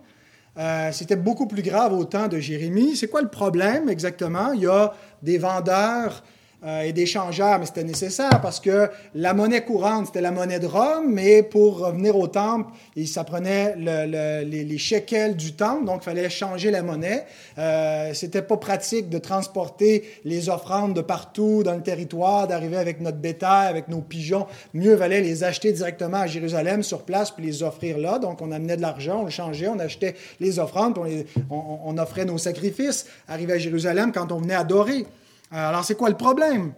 Euh, 0.56 0.90
c'était 0.90 1.16
beaucoup 1.16 1.46
plus 1.46 1.60
grave 1.60 1.92
au 1.92 2.06
temps 2.06 2.28
de 2.28 2.38
Jérémie. 2.38 2.96
C'est 2.96 3.08
quoi 3.08 3.20
le 3.20 3.28
problème 3.28 3.90
exactement? 3.90 4.52
Il 4.52 4.62
y 4.62 4.66
a 4.66 4.94
des 5.22 5.36
vendeurs 5.36 6.24
euh, 6.64 6.82
et 6.82 6.92
des 6.92 7.06
changeurs, 7.06 7.60
mais 7.60 7.66
c'était 7.66 7.84
nécessaire 7.84 8.40
parce 8.42 8.58
que 8.58 8.90
la 9.14 9.32
monnaie 9.32 9.64
courante, 9.64 10.06
c'était 10.06 10.20
la 10.20 10.32
monnaie 10.32 10.58
de 10.58 10.66
Rome, 10.66 11.04
mais 11.06 11.44
pour 11.44 11.78
revenir 11.78 12.16
au 12.16 12.26
temple, 12.26 12.72
ça 13.06 13.22
prenait 13.22 13.76
les, 13.76 14.64
les, 14.64 14.78
shekels 14.78 15.36
du 15.36 15.52
temple, 15.52 15.84
donc 15.84 16.00
il 16.02 16.04
fallait 16.06 16.28
changer 16.28 16.72
la 16.72 16.82
monnaie. 16.82 17.26
Euh, 17.58 18.12
c'était 18.12 18.42
pas 18.42 18.56
pratique 18.56 19.08
de 19.08 19.18
transporter 19.18 20.02
les 20.24 20.48
offrandes 20.48 20.94
de 20.94 21.00
partout 21.00 21.62
dans 21.62 21.74
le 21.74 21.82
territoire, 21.82 22.48
d'arriver 22.48 22.76
avec 22.76 23.00
notre 23.00 23.18
bétail, 23.18 23.68
avec 23.68 23.86
nos 23.86 24.00
pigeons. 24.00 24.48
Mieux 24.74 24.94
valait 24.94 25.20
les 25.20 25.44
acheter 25.44 25.70
directement 25.70 26.18
à 26.18 26.26
Jérusalem, 26.26 26.82
sur 26.82 27.02
place, 27.02 27.30
puis 27.30 27.46
les 27.46 27.62
offrir 27.62 27.98
là. 27.98 28.18
Donc 28.18 28.42
on 28.42 28.50
amenait 28.50 28.76
de 28.76 28.82
l'argent, 28.82 29.20
on 29.20 29.24
le 29.26 29.30
changeait, 29.30 29.68
on 29.68 29.78
achetait 29.78 30.16
les 30.40 30.58
offrandes, 30.58 30.94
puis 31.00 31.24
on, 31.50 31.78
on 31.84 31.98
offrait 31.98 32.24
nos 32.24 32.38
sacrifices, 32.38 33.06
arrivé 33.28 33.52
à 33.52 33.58
Jérusalem 33.58 34.10
quand 34.12 34.32
on 34.32 34.38
venait 34.38 34.56
adorer. 34.56 35.06
Euh, 35.52 35.68
alors, 35.68 35.84
c'est 35.84 35.96
quoi 35.96 36.08
le 36.08 36.16
problème? 36.16 36.72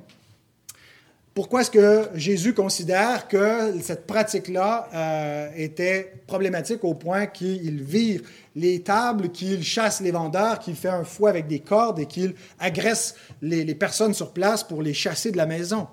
Pourquoi 1.32 1.60
est-ce 1.60 1.70
que 1.70 2.08
Jésus 2.14 2.54
considère 2.54 3.28
que 3.28 3.80
cette 3.80 4.06
pratique-là 4.06 4.88
euh, 4.92 5.50
était 5.56 6.22
problématique 6.26 6.82
au 6.82 6.94
point 6.94 7.26
qu'il 7.26 7.82
vire 7.82 8.20
les 8.56 8.82
tables, 8.82 9.30
qu'il 9.30 9.62
chasse 9.62 10.00
les 10.00 10.10
vendeurs, 10.10 10.58
qu'il 10.58 10.74
fait 10.74 10.88
un 10.88 11.04
fouet 11.04 11.30
avec 11.30 11.46
des 11.46 11.60
cordes 11.60 12.00
et 12.00 12.06
qu'il 12.06 12.34
agresse 12.58 13.14
les, 13.42 13.74
personnes 13.74 14.12
sur 14.12 14.32
place 14.32 14.64
pour 14.64 14.82
les 14.82 14.92
chasser 14.92 15.30
de 15.30 15.36
la 15.36 15.46
maison? 15.46 15.86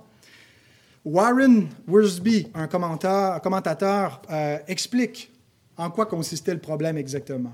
Warren 1.05 1.67
Worsby, 1.87 2.47
un 2.55 2.67
commentateur, 2.67 4.21
euh, 4.31 4.57
explique 4.67 5.31
en 5.77 5.91
quoi 5.91 6.07
consistait 6.07 6.53
le 6.53 6.59
problème 6.59 6.97
exactement. 6.97 7.53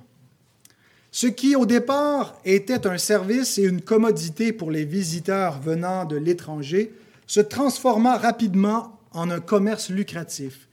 Ce 1.15 1.27
qui 1.27 1.55
au 1.55 1.67
départ 1.67 2.35
était 2.43 2.87
un 2.87 2.97
service 2.97 3.59
et 3.59 3.65
une 3.65 3.81
commodité 3.81 4.51
pour 4.51 4.71
les 4.71 4.83
visiteurs 4.83 5.61
venant 5.61 6.05
de 6.05 6.15
l'étranger 6.15 6.91
se 7.27 7.39
transforma 7.39 8.17
rapidement 8.17 8.97
en 9.11 9.29
un 9.29 9.39
commerce 9.39 9.91
lucratif. 9.91 10.67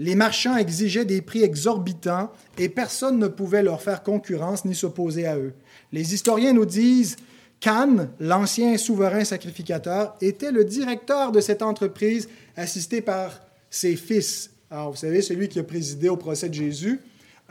Les 0.00 0.16
marchands 0.16 0.56
exigeaient 0.56 1.04
des 1.04 1.22
prix 1.22 1.44
exorbitants 1.44 2.32
et 2.58 2.68
personne 2.68 3.20
ne 3.20 3.28
pouvait 3.28 3.62
leur 3.62 3.80
faire 3.80 4.02
concurrence 4.02 4.64
ni 4.64 4.74
s'opposer 4.74 5.28
à 5.28 5.38
eux. 5.38 5.52
Les 5.92 6.12
historiens 6.12 6.54
nous 6.54 6.66
disent 6.66 7.14
qu'Anne, 7.60 8.10
l'ancien 8.18 8.76
souverain 8.78 9.24
sacrificateur, 9.24 10.16
était 10.20 10.50
le 10.50 10.64
directeur 10.64 11.30
de 11.30 11.40
cette 11.40 11.62
entreprise 11.62 12.28
assisté 12.56 13.00
par 13.00 13.42
ses 13.70 13.94
fils. 13.94 14.50
Alors, 14.72 14.90
vous 14.90 14.96
savez, 14.96 15.22
celui 15.22 15.48
qui 15.48 15.60
a 15.60 15.62
présidé 15.62 16.08
au 16.08 16.16
procès 16.16 16.48
de 16.48 16.54
Jésus. 16.54 17.00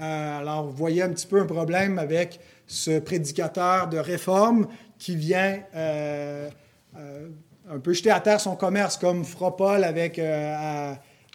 Euh, 0.02 0.40
alors, 0.40 0.66
vous 0.66 0.76
voyez 0.76 1.02
un 1.02 1.10
petit 1.10 1.28
peu 1.28 1.40
un 1.40 1.46
problème 1.46 2.00
avec 2.00 2.40
ce 2.66 3.00
prédicateur 3.00 3.88
de 3.88 3.98
réforme 3.98 4.68
qui 4.98 5.16
vient 5.16 5.60
euh, 5.76 6.50
euh, 6.98 7.28
un 7.70 7.80
peu 7.80 7.94
jeter 7.94 8.10
à 8.10 8.20
terre 8.20 8.42
son 8.42 8.56
commerce, 8.56 8.98
comme 8.98 9.24
fera 9.24 9.56
Paul 9.56 9.84
avec, 9.84 10.20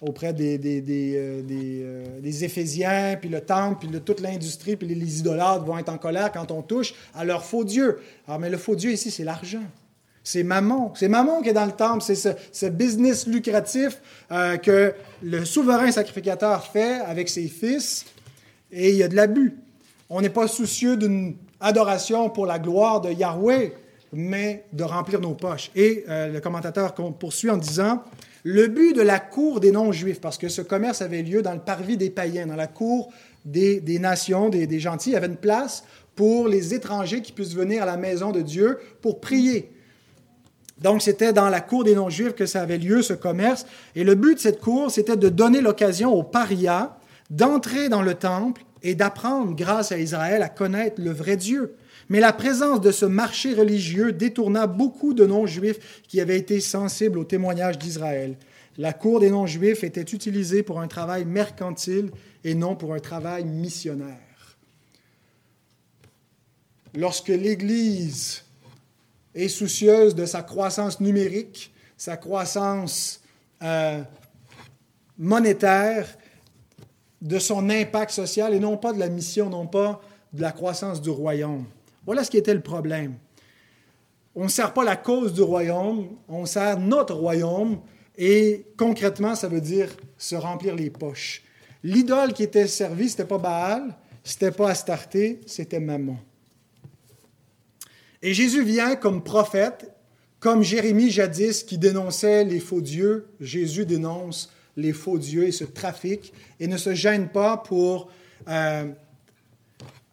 auprès 0.01 0.33
des, 0.33 0.57
des, 0.57 0.81
des, 0.81 2.43
Éphésiens, 2.43 3.17
puis 3.19 3.29
le 3.29 3.41
temple, 3.41 3.87
puis 3.87 4.01
toute 4.01 4.19
l'industrie, 4.19 4.75
puis 4.75 4.87
les, 4.87 5.19
idolâtres 5.19 5.65
vont 5.65 5.77
être 5.77 5.89
en 5.89 5.97
colère 5.97 6.31
quand 6.31 6.51
on 6.51 6.61
touche 6.61 6.93
à 7.15 7.23
leur 7.23 7.45
faux 7.45 7.63
Dieu. 7.63 7.99
Alors, 8.27 8.39
mais 8.39 8.49
le 8.49 8.57
faux 8.57 8.75
Dieu 8.75 8.91
ici, 8.91 9.11
c'est 9.11 9.23
l'argent. 9.23 9.63
C'est 10.23 10.43
Mammon. 10.43 10.91
C'est 10.95 11.07
Mammon 11.07 11.41
qui 11.41 11.49
est 11.49 11.53
dans 11.53 11.65
le 11.65 11.71
temple. 11.71 12.03
C'est 12.03 12.15
ce, 12.15 12.65
business 12.67 13.25
lucratif 13.25 14.01
que 14.29 14.93
le 15.23 15.45
souverain 15.45 15.91
sacrificateur 15.91 16.67
fait 16.67 16.99
avec 16.99 17.29
ses 17.29 17.47
fils 17.47 18.05
et 18.71 18.89
il 18.89 18.95
y 18.95 19.03
a 19.03 19.07
de 19.07 19.15
l'abus. 19.15 19.55
On 20.09 20.21
n'est 20.21 20.29
pas 20.29 20.47
soucieux 20.47 20.97
d'une 20.97 21.35
adoration 21.59 22.29
pour 22.29 22.45
la 22.45 22.59
gloire 22.59 23.01
de 23.01 23.11
Yahweh, 23.11 23.73
mais 24.13 24.65
de 24.73 24.83
remplir 24.83 25.19
nos 25.19 25.33
poches. 25.33 25.71
Et 25.75 26.03
euh, 26.09 26.31
le 26.31 26.39
commentateur 26.39 26.93
poursuit 26.93 27.49
en 27.49 27.57
disant, 27.57 28.03
le 28.43 28.67
but 28.67 28.95
de 28.95 29.01
la 29.01 29.19
cour 29.19 29.59
des 29.59 29.71
non-juifs, 29.71 30.21
parce 30.21 30.37
que 30.37 30.49
ce 30.49 30.61
commerce 30.61 31.01
avait 31.01 31.21
lieu 31.21 31.41
dans 31.41 31.53
le 31.53 31.59
parvis 31.59 31.97
des 31.97 32.09
païens, 32.09 32.47
dans 32.47 32.55
la 32.55 32.67
cour 32.67 33.11
des, 33.45 33.81
nations, 33.99 34.49
des, 34.49 34.67
des, 34.67 34.79
gentils, 34.79 35.11
il 35.11 35.13
y 35.13 35.15
avait 35.15 35.27
une 35.27 35.35
place 35.35 35.83
pour 36.15 36.47
les 36.47 36.73
étrangers 36.73 37.21
qui 37.21 37.31
puissent 37.31 37.53
venir 37.53 37.83
à 37.83 37.85
la 37.85 37.97
maison 37.97 38.31
de 38.31 38.41
Dieu 38.41 38.79
pour 39.01 39.19
prier. 39.19 39.71
Donc, 40.81 41.01
c'était 41.01 41.33
dans 41.33 41.49
la 41.49 41.61
cour 41.61 41.83
des 41.83 41.95
non-juifs 41.95 42.35
que 42.35 42.45
ça 42.45 42.61
avait 42.61 42.77
lieu, 42.77 43.01
ce 43.01 43.13
commerce. 43.13 43.65
Et 43.95 44.03
le 44.03 44.15
but 44.15 44.35
de 44.35 44.39
cette 44.39 44.61
cour, 44.61 44.89
c'était 44.91 45.17
de 45.17 45.29
donner 45.29 45.61
l'occasion 45.61 46.13
aux 46.13 46.23
parias 46.23 46.97
d'entrer 47.29 47.89
dans 47.89 48.01
le 48.01 48.15
temple 48.15 48.63
et 48.81 48.95
d'apprendre, 48.95 49.55
grâce 49.55 49.91
à 49.91 49.99
Israël, 49.99 50.41
à 50.41 50.49
connaître 50.49 51.01
le 51.01 51.11
vrai 51.11 51.37
Dieu. 51.37 51.75
Mais 52.09 52.19
la 52.19 52.33
présence 52.33 52.81
de 52.81 52.91
ce 52.91 53.05
marché 53.05 53.53
religieux 53.53 54.11
détourna 54.11 54.65
beaucoup 54.67 55.13
de 55.13 55.25
non-juifs 55.25 56.01
qui 56.07 56.19
avaient 56.19 56.39
été 56.39 56.59
sensibles 56.59 57.19
au 57.19 57.23
témoignage 57.23 57.77
d'Israël. 57.77 58.37
La 58.77 58.93
cour 58.93 59.19
des 59.19 59.29
non-juifs 59.29 59.83
était 59.83 60.01
utilisée 60.01 60.63
pour 60.63 60.79
un 60.79 60.87
travail 60.87 61.25
mercantile 61.25 62.11
et 62.43 62.55
non 62.55 62.75
pour 62.75 62.93
un 62.93 62.99
travail 62.99 63.43
missionnaire. 63.43 64.17
Lorsque 66.95 67.27
l'Église 67.27 68.43
est 69.35 69.49
soucieuse 69.49 70.15
de 70.15 70.25
sa 70.25 70.41
croissance 70.41 70.99
numérique, 71.01 71.71
sa 71.97 72.17
croissance 72.17 73.21
euh, 73.61 74.01
monétaire, 75.17 76.07
de 77.21 77.39
son 77.39 77.69
impact 77.69 78.11
social 78.11 78.53
et 78.53 78.59
non 78.59 78.77
pas 78.77 78.93
de 78.93 78.99
la 78.99 79.09
mission, 79.09 79.49
non 79.49 79.67
pas 79.67 80.01
de 80.33 80.41
la 80.41 80.51
croissance 80.51 81.01
du 81.01 81.09
royaume. 81.09 81.65
Voilà 82.05 82.23
ce 82.23 82.31
qui 82.31 82.37
était 82.37 82.53
le 82.53 82.61
problème. 82.61 83.15
On 84.35 84.45
ne 84.45 84.49
sert 84.49 84.73
pas 84.73 84.83
la 84.83 84.95
cause 84.95 85.33
du 85.33 85.41
royaume, 85.41 86.09
on 86.27 86.45
sert 86.45 86.79
notre 86.79 87.15
royaume 87.15 87.79
et 88.17 88.65
concrètement, 88.77 89.35
ça 89.35 89.47
veut 89.47 89.61
dire 89.61 89.89
se 90.17 90.35
remplir 90.35 90.75
les 90.75 90.89
poches. 90.89 91.43
L'idole 91.83 92.33
qui 92.33 92.43
était 92.43 92.67
servie, 92.67 93.09
ce 93.09 93.13
n'était 93.13 93.25
pas 93.25 93.37
Baal, 93.37 93.95
ce 94.23 94.33
n'était 94.33 94.51
pas 94.51 94.69
Astarté, 94.69 95.39
c'était 95.45 95.79
Mammon. 95.79 96.17
Et 98.21 98.33
Jésus 98.33 98.63
vient 98.63 98.95
comme 98.95 99.23
prophète, 99.23 99.91
comme 100.39 100.63
Jérémie 100.63 101.09
jadis 101.09 101.63
qui 101.63 101.77
dénonçait 101.77 102.43
les 102.43 102.59
faux 102.59 102.81
dieux, 102.81 103.27
Jésus 103.39 103.85
dénonce 103.85 104.51
les 104.79 104.93
faux 104.93 105.17
dieux 105.17 105.45
et 105.45 105.51
ce 105.51 105.63
trafic 105.63 106.33
et 106.59 106.67
ne 106.67 106.77
se 106.77 106.93
gêne 106.93 107.29
pas 107.29 107.57
pour 107.57 108.09
euh, 108.47 108.85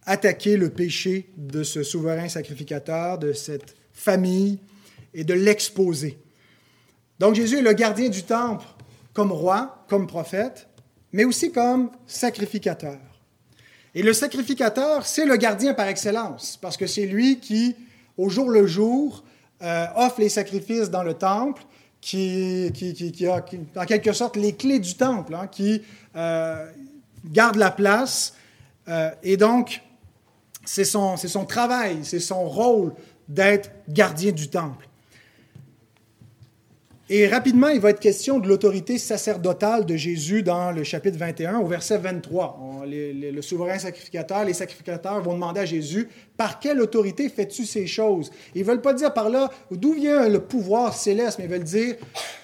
attaquer 0.05 0.57
le 0.57 0.71
péché 0.71 1.31
de 1.37 1.63
ce 1.63 1.83
souverain 1.83 2.29
sacrificateur, 2.29 3.19
de 3.19 3.33
cette 3.33 3.77
famille 3.93 4.59
et 5.15 5.25
de 5.25 5.35
l'exposer. 5.35 6.19
Donc 7.19 7.35
Jésus 7.35 7.59
est 7.59 7.63
le 7.63 7.73
gardien 7.73 8.09
du 8.09 8.23
temple 8.23 8.67
comme 9.15 9.33
roi, 9.33 9.85
comme 9.89 10.07
prophète, 10.07 10.69
mais 11.13 11.25
aussi 11.25 11.51
comme 11.51 11.91
sacrificateur. 12.07 12.99
Et 13.95 14.03
le 14.03 14.13
sacrificateur, 14.13 15.07
c'est 15.07 15.25
le 15.25 15.37
gardien 15.37 15.73
par 15.73 15.89
excellence, 15.89 16.59
parce 16.61 16.77
que 16.77 16.87
c'est 16.87 17.07
lui 17.07 17.41
qui, 17.41 17.75
au 18.19 18.29
jour 18.29 18.51
le 18.51 18.67
jour, 18.67 19.25
euh, 19.63 19.87
offre 19.97 20.21
les 20.21 20.29
sacrifices 20.29 20.91
dans 20.91 21.03
le 21.03 21.15
temple 21.15 21.63
qui, 22.07 22.71
qui, 22.73 23.27
a 23.27 23.45
en 23.77 23.85
quelque 23.85 24.13
sorte 24.13 24.37
les 24.37 24.55
clés 24.55 24.79
du 24.79 24.95
temple, 24.95 25.35
hein, 25.35 25.49
qui 25.49 25.83
euh, 26.15 26.71
garde 27.25 27.57
la 27.57 27.73
place. 27.73 28.35
Euh, 28.87 29.11
et 29.25 29.37
donc, 29.37 29.83
c'est 30.65 30.85
son, 30.85 31.17
son 31.17 31.45
travail, 31.45 31.99
c'est 32.05 32.21
son 32.21 32.49
rôle 32.49 32.95
d'être 33.27 33.73
gardien 33.89 34.31
du 34.31 34.49
temple. 34.49 34.89
Et 37.09 37.29
rapidement, 37.29 37.69
il 37.69 37.79
va 37.79 37.91
être 37.91 38.01
question 38.01 38.41
de 38.41 38.49
l'autorité 38.49 38.99
sacerdotale 38.99 39.87
de 39.87 39.95
Jésus 39.95 40.43
dans 40.43 40.73
le 40.73 40.83
chapitre 40.83 41.17
21, 41.17 41.61
au 41.61 41.67
verset 41.67 41.99
23. 41.99 42.85
le 42.85 43.41
souverain 43.43 43.79
sacrificateur, 43.79 44.45
les 44.45 44.55
sacrificateurs 44.55 45.23
vont 45.23 45.35
demander 45.35 45.61
à 45.61 45.65
Jésus, 45.67 46.09
par 46.37 46.59
quelle 46.59 46.81
autorité 46.81 47.29
fais-tu 47.29 47.65
ces 47.65 47.87
choses? 47.87 48.33
Ils 48.57 48.63
ne 48.63 48.67
veulent 48.67 48.81
pas 48.81 48.93
dire 48.93 49.15
par 49.15 49.29
là, 49.29 49.53
d'où 49.71 49.93
vient 49.93 50.29
le 50.29 50.41
pouvoir 50.41 50.95
céleste, 50.95 51.39
mais 51.39 51.45
ils 51.45 51.51
veulent 51.51 51.63
dire, 51.63 51.95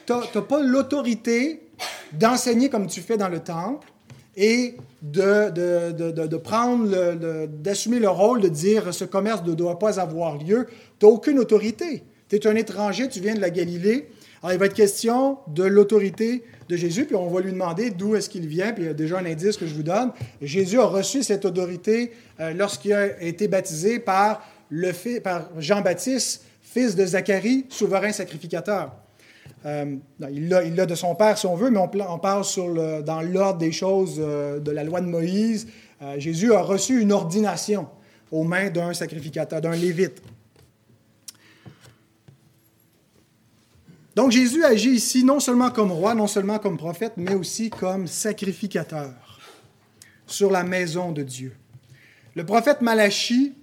tu 0.06 0.12
n'as 0.12 0.42
pas 0.42 0.62
l'autorité 0.62 1.62
d'enseigner 2.12 2.68
comme 2.68 2.86
tu 2.86 3.00
fais 3.00 3.16
dans 3.16 3.28
le 3.28 3.40
temple 3.40 3.88
et 4.36 4.76
de, 5.02 5.50
de, 5.90 6.10
de 6.26 6.36
prendre, 6.36 7.16
d'assumer 7.46 7.98
le 7.98 8.08
rôle 8.08 8.40
de 8.40 8.48
dire 8.48 8.94
ce 8.94 9.04
commerce 9.04 9.42
ne 9.44 9.54
doit 9.54 9.80
pas 9.80 9.98
avoir 9.98 10.38
lieu. 10.38 10.68
Tu 11.00 11.06
n'as 11.06 11.10
aucune 11.12 11.40
autorité. 11.40 12.04
Tu 12.28 12.36
es 12.36 12.46
un 12.46 12.54
étranger, 12.54 13.08
tu 13.08 13.18
viens 13.18 13.34
de 13.34 13.40
la 13.40 13.50
Galilée 13.50 14.08
alors, 14.42 14.54
il 14.54 14.58
va 14.58 14.66
être 14.66 14.74
question 14.74 15.38
de 15.46 15.62
l'autorité 15.62 16.42
de 16.68 16.74
Jésus, 16.74 17.04
puis 17.04 17.14
on 17.14 17.28
va 17.28 17.40
lui 17.40 17.52
demander 17.52 17.90
d'où 17.90 18.16
est-ce 18.16 18.28
qu'il 18.28 18.48
vient, 18.48 18.72
puis 18.72 18.82
il 18.82 18.86
y 18.86 18.90
a 18.90 18.94
déjà 18.94 19.18
un 19.18 19.24
indice 19.24 19.56
que 19.56 19.66
je 19.66 19.74
vous 19.74 19.84
donne. 19.84 20.10
Jésus 20.40 20.80
a 20.80 20.84
reçu 20.84 21.22
cette 21.22 21.44
autorité 21.44 22.10
euh, 22.40 22.52
lorsqu'il 22.52 22.92
a 22.92 23.22
été 23.22 23.46
baptisé 23.46 24.00
par, 24.00 24.44
le, 24.68 24.90
par 25.20 25.48
Jean-Baptiste, 25.58 26.44
fils 26.60 26.96
de 26.96 27.06
Zacharie, 27.06 27.66
souverain 27.68 28.10
sacrificateur. 28.10 28.92
Euh, 29.64 29.94
il 30.28 30.48
l'a 30.48 30.86
de 30.86 30.94
son 30.96 31.14
père, 31.14 31.38
si 31.38 31.46
on 31.46 31.54
veut, 31.54 31.70
mais 31.70 31.78
on, 31.78 32.18
parle 32.18 32.44
dans 33.04 33.22
l'ordre 33.22 33.58
des 33.58 33.70
choses 33.70 34.16
euh, 34.18 34.58
de 34.58 34.72
la 34.72 34.82
loi 34.82 35.00
de 35.00 35.06
Moïse. 35.06 35.68
Jésus 36.18 36.52
a 36.52 36.62
reçu 36.62 37.00
une 37.00 37.12
ordination 37.12 37.86
aux 38.32 38.42
mains 38.42 38.70
d'un 38.70 38.92
sacrificateur, 38.92 39.60
d'un 39.60 39.76
lévite. 39.76 40.20
Donc 44.14 44.30
Jésus 44.30 44.62
agit 44.64 44.90
ici 44.90 45.24
non 45.24 45.40
seulement 45.40 45.70
comme 45.70 45.90
roi, 45.90 46.14
non 46.14 46.26
seulement 46.26 46.58
comme 46.58 46.76
prophète, 46.76 47.14
mais 47.16 47.34
aussi 47.34 47.70
comme 47.70 48.06
sacrificateur 48.06 49.40
sur 50.26 50.50
la 50.50 50.64
maison 50.64 51.12
de 51.12 51.22
Dieu. 51.22 51.56
Le 52.34 52.44
prophète 52.44 52.82
Malachie 52.82 53.54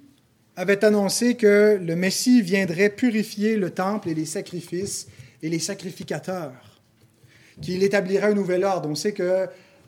avait 0.56 0.84
annoncé 0.84 1.36
que 1.36 1.80
le 1.82 1.96
Messie 1.96 2.42
viendrait 2.42 2.90
purifier 2.90 3.58
le 3.58 3.72
temple 3.72 4.10
et 4.10 4.14
les 4.14 4.26
sacrifices 4.26 5.08
et 5.42 5.50
les 5.50 5.60
sacrificateurs, 5.60 6.82
qu'il 7.62 7.84
établirait 7.84 8.28
un 8.28 8.34
nouvel 8.34 8.64
ordre. 8.64 8.90
On 8.90 8.96
sait 8.96 9.14
que 9.14 9.48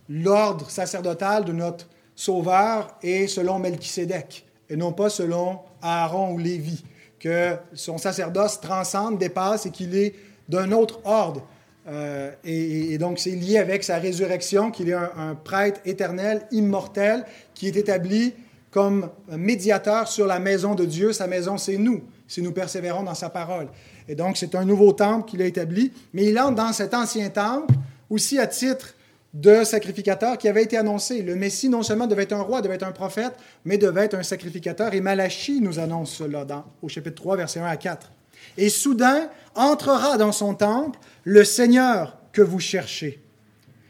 l'ordre 0.09 0.69
sacerdotal 0.69 1.43
de 1.43 1.53
notre 1.53 1.87
Sauveur 2.15 2.97
est 3.01 3.27
selon 3.27 3.57
Melchisédek 3.59 4.45
et 4.69 4.75
non 4.75 4.93
pas 4.93 5.09
selon 5.09 5.59
Aaron 5.81 6.33
ou 6.33 6.37
Lévi, 6.37 6.83
que 7.19 7.55
son 7.73 7.97
sacerdoce 7.97 8.61
transcende, 8.61 9.17
dépasse 9.17 9.65
et 9.65 9.71
qu'il 9.71 9.95
est 9.95 10.15
d'un 10.49 10.71
autre 10.71 10.99
ordre. 11.05 11.45
Euh, 11.87 12.31
et, 12.43 12.97
donc, 12.97 13.19
c'est 13.19 13.31
lié 13.31 13.57
avec 13.57 13.83
sa 13.83 13.97
résurrection, 13.97 14.71
qu'il 14.71 14.89
est 14.89 14.93
un, 14.93 15.35
prêtre 15.35 15.81
éternel, 15.85 16.45
immortel, 16.51 17.25
qui 17.53 17.67
est 17.67 17.75
établi 17.75 18.33
comme 18.69 19.09
médiateur 19.29 20.07
sur 20.07 20.27
la 20.27 20.39
maison 20.39 20.75
de 20.75 20.85
Dieu. 20.85 21.11
Sa 21.13 21.27
maison, 21.27 21.57
c'est 21.57 21.77
nous, 21.77 22.01
si 22.27 22.41
nous 22.41 22.51
persévérons 22.51 23.03
dans 23.03 23.15
sa 23.15 23.29
parole. 23.29 23.67
Et 24.07 24.15
donc, 24.15 24.37
c'est 24.37 24.55
un 24.55 24.65
nouveau 24.65 24.93
temple 24.93 25.29
qu'il 25.29 25.41
a 25.41 25.45
établi, 25.45 25.91
mais 26.13 26.25
il 26.25 26.39
entre 26.39 26.55
dans 26.55 26.73
cet 26.73 26.93
ancien 26.93 27.29
temple 27.29 27.73
aussi 28.09 28.39
à 28.39 28.47
titre 28.47 28.95
de 29.33 29.63
sacrificateur 29.63 30.37
qui 30.37 30.47
avait 30.47 30.63
été 30.63 30.77
annoncé. 30.77 31.21
Le 31.21 31.35
Messie 31.35 31.69
non 31.69 31.83
seulement 31.83 32.07
devait 32.07 32.23
être 32.23 32.33
un 32.33 32.41
roi, 32.41 32.61
devait 32.61 32.75
être 32.75 32.87
un 32.87 32.91
prophète, 32.91 33.33
mais 33.63 33.77
devait 33.77 34.05
être 34.05 34.15
un 34.15 34.23
sacrificateur. 34.23 34.93
Et 34.93 35.01
Malachie 35.01 35.61
nous 35.61 35.79
annonce 35.79 36.11
cela 36.11 36.45
au 36.81 36.89
chapitre 36.89 37.15
3, 37.15 37.37
versets 37.37 37.59
1 37.59 37.65
à 37.65 37.77
4. 37.77 38.11
Et 38.57 38.69
soudain 38.69 39.29
entrera 39.55 40.17
dans 40.17 40.31
son 40.31 40.53
temple 40.53 40.99
le 41.23 41.43
Seigneur 41.43 42.17
que 42.31 42.41
vous 42.41 42.59
cherchez 42.59 43.21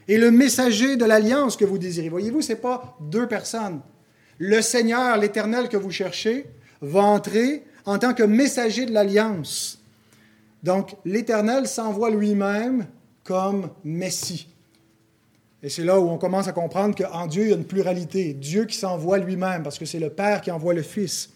et 0.07 0.17
le 0.17 0.31
messager 0.31 0.97
de 0.97 1.05
l'alliance 1.05 1.55
que 1.55 1.65
vous 1.65 1.77
désirez. 1.77 2.09
Voyez-vous, 2.09 2.41
ce 2.41 2.53
n'est 2.53 2.59
pas 2.59 2.97
deux 2.99 3.27
personnes. 3.27 3.81
Le 4.37 4.61
Seigneur, 4.61 5.17
l'Éternel 5.17 5.69
que 5.69 5.77
vous 5.77 5.91
cherchez, 5.91 6.47
va 6.81 7.01
entrer 7.01 7.63
en 7.85 7.97
tant 7.97 8.13
que 8.13 8.23
messager 8.23 8.85
de 8.85 8.91
l'alliance. 8.91 9.81
Donc, 10.63 10.95
l'Éternel 11.05 11.67
s'envoie 11.67 12.09
lui-même 12.09 12.87
comme 13.23 13.69
Messie. 13.83 14.47
Et 15.63 15.69
c'est 15.69 15.83
là 15.83 15.99
où 15.99 16.09
on 16.09 16.17
commence 16.17 16.47
à 16.47 16.53
comprendre 16.53 16.95
qu'en 16.95 17.27
Dieu, 17.27 17.43
il 17.43 17.49
y 17.49 17.53
a 17.53 17.55
une 17.55 17.65
pluralité. 17.65 18.33
Dieu 18.33 18.65
qui 18.65 18.75
s'envoie 18.75 19.19
lui-même, 19.19 19.63
parce 19.63 19.77
que 19.77 19.85
c'est 19.85 19.99
le 19.99 20.09
Père 20.09 20.41
qui 20.41 20.51
envoie 20.51 20.73
le 20.73 20.81
Fils. 20.81 21.29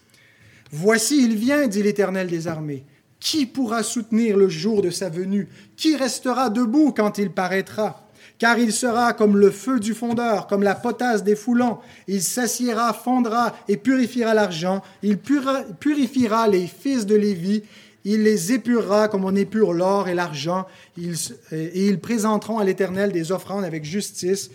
Voici, 0.72 1.24
il 1.24 1.36
vient, 1.36 1.68
dit 1.68 1.82
l'Éternel 1.82 2.26
des 2.26 2.48
armées. 2.48 2.84
Qui 3.20 3.46
pourra 3.46 3.82
soutenir 3.82 4.36
le 4.36 4.48
jour 4.48 4.82
de 4.82 4.90
sa 4.90 5.08
venue? 5.08 5.48
Qui 5.76 5.96
restera 5.96 6.50
debout 6.50 6.92
quand 6.96 7.18
il 7.18 7.30
paraîtra? 7.30 8.02
Car 8.38 8.58
il 8.58 8.72
sera 8.72 9.14
comme 9.14 9.38
le 9.38 9.50
feu 9.50 9.80
du 9.80 9.94
fondeur, 9.94 10.46
comme 10.46 10.62
la 10.62 10.74
potasse 10.74 11.24
des 11.24 11.36
foulons. 11.36 11.78
Il 12.06 12.22
s'assiera, 12.22 12.92
fondra 12.92 13.56
et 13.66 13.78
purifiera 13.78 14.34
l'argent. 14.34 14.82
Il 15.02 15.18
purifiera 15.18 16.46
les 16.46 16.66
fils 16.66 17.06
de 17.06 17.14
Lévi. 17.14 17.62
Il 18.04 18.22
les 18.22 18.52
épurera 18.52 19.08
comme 19.08 19.24
on 19.24 19.34
épure 19.34 19.72
l'or 19.72 20.08
et 20.08 20.14
l'argent. 20.14 20.66
Et 20.98 21.86
ils 21.86 21.98
présenteront 21.98 22.58
à 22.58 22.64
l'Éternel 22.64 23.10
des 23.10 23.32
offrandes 23.32 23.64
avec 23.64 23.84
justice. 23.84 24.50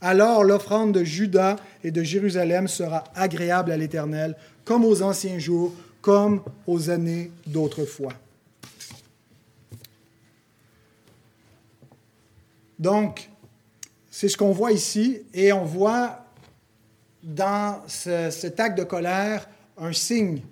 Alors 0.00 0.42
l'offrande 0.42 0.92
de 0.92 1.04
Juda 1.04 1.56
et 1.84 1.90
de 1.90 2.02
Jérusalem 2.02 2.68
sera 2.68 3.04
agréable 3.14 3.70
à 3.70 3.76
l'Éternel, 3.76 4.34
comme 4.64 4.84
aux 4.84 5.02
anciens 5.02 5.38
jours, 5.38 5.74
comme 6.06 6.40
aux 6.68 6.88
années 6.88 7.32
d'autrefois. 7.48 8.12
Donc, 12.78 13.28
c'est 14.08 14.28
ce 14.28 14.36
qu'on 14.36 14.52
voit 14.52 14.70
ici, 14.70 15.22
et 15.34 15.52
on 15.52 15.64
voit 15.64 16.24
dans 17.24 17.82
cet 17.88 18.60
acte 18.60 18.78
de 18.78 18.84
colère 18.84 19.48
un 19.76 19.92
signe 19.92 20.42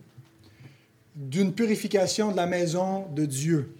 d'une 1.14 1.54
purification 1.54 2.32
de 2.32 2.36
la 2.36 2.46
maison 2.46 3.06
de 3.12 3.24
Dieu. 3.24 3.76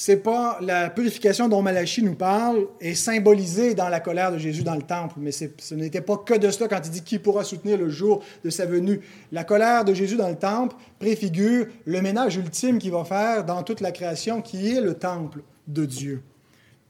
C'est 0.00 0.18
pas 0.18 0.58
la 0.60 0.90
purification 0.90 1.48
dont 1.48 1.60
Malachie 1.60 2.04
nous 2.04 2.14
parle 2.14 2.68
est 2.80 2.94
symbolisée 2.94 3.74
dans 3.74 3.88
la 3.88 3.98
colère 3.98 4.30
de 4.30 4.38
Jésus 4.38 4.62
dans 4.62 4.76
le 4.76 4.82
temple, 4.82 5.16
mais 5.16 5.32
ce 5.32 5.74
n'était 5.74 6.02
pas 6.02 6.16
que 6.18 6.34
de 6.34 6.52
cela 6.52 6.68
quand 6.68 6.80
il 6.84 6.92
dit 6.92 7.02
qui 7.02 7.18
pourra 7.18 7.42
soutenir 7.42 7.76
le 7.76 7.88
jour 7.88 8.22
de 8.44 8.48
sa 8.48 8.64
venue. 8.64 9.00
La 9.32 9.42
colère 9.42 9.84
de 9.84 9.94
Jésus 9.94 10.14
dans 10.14 10.28
le 10.28 10.36
temple 10.36 10.76
préfigure 11.00 11.66
le 11.84 12.00
ménage 12.00 12.36
ultime 12.36 12.78
qu'il 12.78 12.92
va 12.92 13.04
faire 13.04 13.44
dans 13.44 13.64
toute 13.64 13.80
la 13.80 13.90
création 13.90 14.40
qui 14.40 14.72
est 14.72 14.80
le 14.80 14.94
temple 14.94 15.40
de 15.66 15.84
Dieu. 15.84 16.22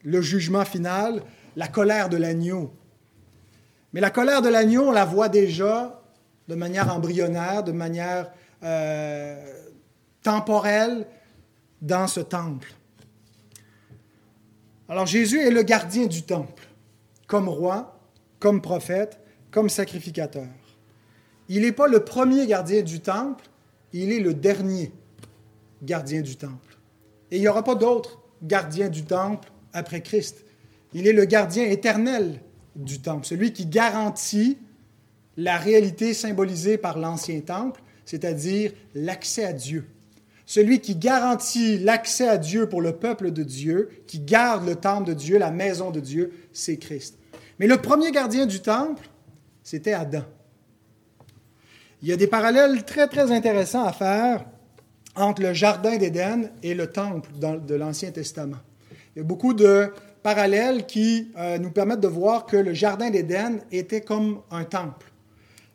Le 0.05 0.21
jugement 0.21 0.67
final, 0.67 1.23
la 1.57 1.69
colère 1.69 2.11
de 2.11 2.19
l'agneau. 2.19 2.75
Mais 3.95 4.03
la 4.03 4.11
colère 4.11 4.43
de 4.43 4.51
l'agneau, 4.51 4.83
on 4.83 4.93
la 4.93 5.07
voit 5.07 5.31
déjà 5.31 6.03
de 6.47 6.55
manière 6.55 6.95
embryonnaire, 6.95 7.65
de 7.65 7.73
manière 7.73 8.31
euh, 8.63 9.35
temporelle 10.23 11.07
dans 11.81 12.07
ce 12.07 12.21
temple. 12.21 12.75
Alors 14.89 15.07
Jésus 15.07 15.39
est 15.41 15.51
le 15.51 15.63
gardien 15.63 16.07
du 16.07 16.23
temple, 16.23 16.67
comme 17.27 17.49
roi, 17.49 18.01
comme 18.39 18.63
prophète, 18.63 19.21
comme 19.51 19.69
sacrificateur. 19.69 20.49
Il 21.51 21.63
n'est 21.63 21.73
pas 21.73 21.89
le 21.89 22.05
premier 22.05 22.47
gardien 22.47 22.83
du 22.83 23.01
temple, 23.01 23.45
il 23.93 24.13
est 24.13 24.21
le 24.21 24.33
dernier 24.33 24.93
gardien 25.83 26.23
du 26.23 26.37
temple. 26.37 26.79
Et 27.31 27.37
il 27.37 27.41
n'y 27.41 27.49
aura 27.49 27.65
pas 27.65 27.75
d'autre 27.75 28.21
gardien 28.43 28.89
du 28.89 29.05
temple 29.05 29.51
après 29.75 30.01
Christ. 30.01 30.45
Il 30.95 31.07
est 31.07 31.13
le 31.13 31.27
gardien 31.27 31.65
éternel 31.65 32.41
du 32.75 33.01
temple, 33.01 33.27
celui 33.27 33.53
qui 33.53 33.67
garantit 33.67 34.57
la 35.37 35.59
réalité 35.59 36.15
symbolisée 36.15 36.79
par 36.79 36.99
l'ancien 36.99 37.41
temple, 37.41 37.83
c'est-à-dire 38.07 38.73
l'accès 38.95 39.45
à 39.45 39.53
Dieu. 39.53 39.87
Celui 40.49 40.81
qui 40.81 40.97
garantit 40.97 41.77
l'accès 41.77 42.27
à 42.27 42.39
Dieu 42.39 42.71
pour 42.71 42.81
le 42.81 42.93
peuple 42.93 43.33
de 43.33 43.43
Dieu, 43.43 43.91
qui 44.07 44.19
garde 44.19 44.67
le 44.67 44.77
temple 44.77 45.09
de 45.09 45.13
Dieu, 45.13 45.37
la 45.37 45.51
maison 45.51 45.91
de 45.91 46.01
Dieu, 46.01 46.33
c'est 46.55 46.79
Christ. 46.79 47.19
Mais 47.59 47.67
le 47.67 47.77
premier 47.77 48.13
gardien 48.13 48.47
du 48.47 48.61
temple, 48.61 49.11
c'était 49.63 49.93
Adam. 49.93 50.23
Il 52.01 52.09
y 52.09 52.13
a 52.15 52.17
des 52.17 52.27
parallèles 52.27 52.83
très, 52.87 53.09
très 53.09 53.31
intéressants 53.31 53.85
à 53.85 53.93
faire 53.93 54.47
entre 55.17 55.43
le 55.43 55.53
Jardin 55.53 55.99
d'Éden 55.99 56.51
et 56.63 56.73
le 56.73 56.87
temple 56.87 57.29
de 57.39 57.75
l'Ancien 57.75 58.11
Testament. 58.11 58.57
Il 59.15 59.19
y 59.19 59.21
a 59.21 59.25
beaucoup 59.25 59.53
de 59.53 59.93
parallèles 60.23 60.87
qui 60.87 61.31
euh, 61.37 61.59
nous 61.59 61.71
permettent 61.71 62.01
de 62.01 62.09
voir 62.09 62.47
que 62.47 62.57
le 62.57 62.73
Jardin 62.73 63.11
d'Éden 63.11 63.61
était 63.71 64.01
comme 64.01 64.41
un 64.51 64.65
temple, 64.65 65.13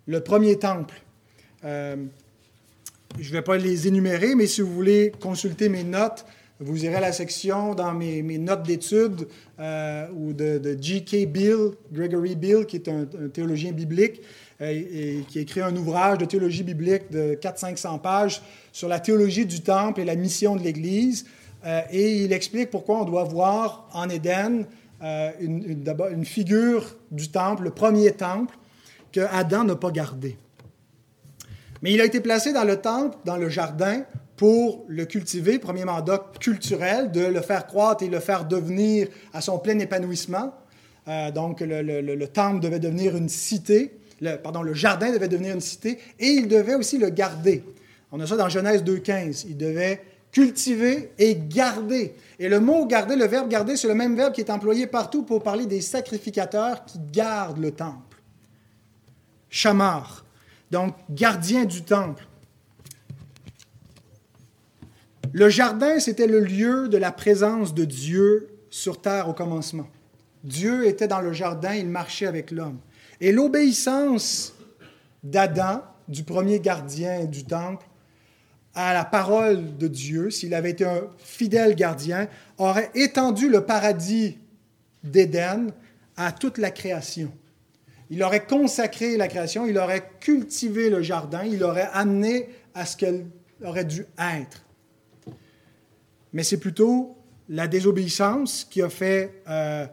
le 0.08 0.22
premier 0.22 0.58
temple. 0.58 1.00
Euh, 1.64 1.96
je 3.20 3.30
ne 3.30 3.34
vais 3.34 3.42
pas 3.42 3.58
les 3.58 3.88
énumérer, 3.88 4.36
mais 4.36 4.48
si 4.48 4.62
vous 4.62 4.74
voulez 4.74 5.12
consulter 5.20 5.70
mes 5.70 5.84
notes, 5.84 6.26
vous 6.60 6.86
irez 6.86 6.96
à 6.96 7.02
la 7.02 7.12
section 7.12 7.76
dans 7.76 7.94
mes, 7.94 8.22
notes 8.38 8.64
d'études 8.64 9.28
euh, 9.60 10.08
ou 10.16 10.34
de, 10.34 10.78
G.K. 10.80 11.26
Bill, 11.28 11.72
Gregory 11.92 12.36
Bill, 12.36 12.66
qui 12.66 12.78
est 12.78 12.88
un, 12.88 13.06
théologien 13.34 13.72
biblique, 13.72 14.22
et, 14.62 15.24
qui 15.28 15.40
a 15.40 15.42
écrit 15.42 15.62
un 15.62 15.76
ouvrage 15.76 16.20
de 16.20 16.26
théologie 16.26 16.64
biblique 16.64 17.12
de 17.12 17.38
400-500 17.42 18.00
pages 18.00 18.42
sur 18.72 18.88
la 18.88 19.00
théologie 19.00 19.46
du 19.46 19.62
temple 19.62 20.02
et 20.02 20.06
la 20.06 20.16
mission 20.16 20.56
de 20.56 20.62
l'Église. 20.62 21.26
Euh, 21.66 21.82
et 21.92 22.24
il 22.24 22.34
explique 22.34 22.70
pourquoi 22.70 23.02
on 23.02 23.06
doit 23.06 23.24
voir 23.24 23.90
en 23.94 24.10
Éden 24.10 24.66
euh, 25.02 25.32
une, 25.40 25.84
une, 26.12 26.26
figure 26.26 26.96
du 27.12 27.30
temple, 27.30 27.64
le 27.64 27.72
premier 27.72 28.12
temple, 28.12 28.56
que 29.12 29.22
Adam 29.32 29.64
n'a 29.64 29.76
pas 29.76 29.92
gardé. 29.92 30.38
Mais 31.84 31.92
il 31.92 32.00
a 32.00 32.06
été 32.06 32.22
placé 32.22 32.54
dans 32.54 32.64
le 32.64 32.78
temple, 32.78 33.18
dans 33.26 33.36
le 33.36 33.50
jardin, 33.50 34.04
pour 34.38 34.86
le 34.88 35.04
cultiver, 35.06 35.60
premier 35.60 35.84
mandat 35.84 36.32
culturel, 36.40 37.12
de 37.12 37.26
le 37.26 37.42
faire 37.42 37.68
croître 37.68 38.04
et 38.04 38.08
le 38.08 38.22
faire 38.22 38.46
devenir 38.46 39.10
à 39.34 39.42
son 39.42 39.60
plein 39.60 39.78
épanouissement. 39.78 40.56
Euh, 41.10 41.30
donc, 41.32 41.60
le, 41.60 41.82
le, 41.82 42.28
temple 42.28 42.62
devait 42.62 42.80
devenir 42.80 43.18
une 43.18 43.28
cité, 43.28 43.98
le, 44.22 44.38
pardon, 44.38 44.62
le 44.62 44.74
jardin 44.74 45.12
devait 45.12 45.28
devenir 45.28 45.54
une 45.54 45.62
cité, 45.62 46.00
et 46.20 46.28
il 46.28 46.48
devait 46.48 46.76
aussi 46.76 46.98
le 46.98 47.10
garder. 47.10 47.66
On 48.14 48.20
a 48.22 48.28
ça 48.28 48.38
dans 48.38 48.48
Genèse 48.48 48.82
2.15. 48.84 49.46
Il 49.50 49.58
devait 49.58 50.02
cultiver 50.32 51.12
et 51.20 51.36
garder. 51.36 52.16
Et 52.40 52.48
le 52.48 52.62
mot 52.62 52.86
garder, 52.86 53.18
le 53.18 53.26
verbe 53.26 53.50
garder, 53.50 53.76
c'est 53.76 53.90
le 53.90 53.94
même 53.94 54.16
verbe 54.16 54.34
qui 54.34 54.40
est 54.40 54.50
employé 54.50 54.88
partout 54.88 55.24
pour 55.24 55.44
parler 55.44 55.66
des 55.66 55.82
sacrificateurs 55.82 56.86
qui 56.86 56.98
gardent 57.12 57.60
le 57.60 57.72
temple. 57.72 58.22
Chamar, 59.50 60.23
donc 60.74 60.96
gardien 61.12 61.66
du 61.66 61.84
temple. 61.84 62.26
Le 65.32 65.48
jardin, 65.48 66.00
c'était 66.00 66.26
le 66.26 66.40
lieu 66.40 66.90
de 66.90 66.98
la 66.98 67.12
présence 67.12 67.76
de 67.76 67.86
Dieu 67.86 68.50
sur 68.72 69.00
terre 69.00 69.30
au 69.30 69.34
commencement. 69.34 69.88
Dieu 70.44 70.88
était 70.88 71.08
dans 71.08 71.22
le 71.22 71.32
jardin, 71.32 71.76
il 71.76 71.88
marchait 71.88 72.26
avec 72.26 72.50
l'homme. 72.50 72.80
Et 73.22 73.32
l'obéissance 73.32 74.56
d'Adam, 75.24 75.84
du 76.08 76.24
premier 76.24 76.60
gardien 76.60 77.26
du 77.26 77.46
temple, 77.46 77.86
à 78.74 78.96
la 78.96 79.06
parole 79.06 79.78
de 79.78 79.88
Dieu, 79.88 80.32
s'il 80.32 80.56
avait 80.56 80.72
été 80.72 80.86
un 80.86 81.04
fidèle 81.20 81.76
gardien, 81.76 82.28
aurait 82.58 82.90
étendu 82.96 83.48
le 83.48 83.64
paradis 83.64 84.40
d'Éden 85.04 85.68
à 86.18 86.32
toute 86.32 86.58
la 86.58 86.72
création. 86.72 87.32
Il 88.10 88.22
aurait 88.24 88.46
consacré 88.46 89.18
la 89.18 89.28
création, 89.28 89.66
il 89.66 89.78
aurait 89.78 90.10
cultivé 90.20 90.90
le 90.90 91.02
jardin, 91.02 91.44
il 91.44 91.64
aurait 91.64 91.90
amené 91.94 92.50
à 92.74 92.86
ce 92.86 92.98
qu'elle 92.98 93.26
aurait 93.64 93.86
dû 93.86 94.06
être. 94.18 94.66
Mais 96.34 96.44
c'est 96.44 96.58
plutôt 96.58 97.18
la 97.50 97.68
désobéissance 97.68 98.66
qui 98.70 98.82
a 98.82 98.90
fait, 98.90 99.42
euh, 99.48 99.86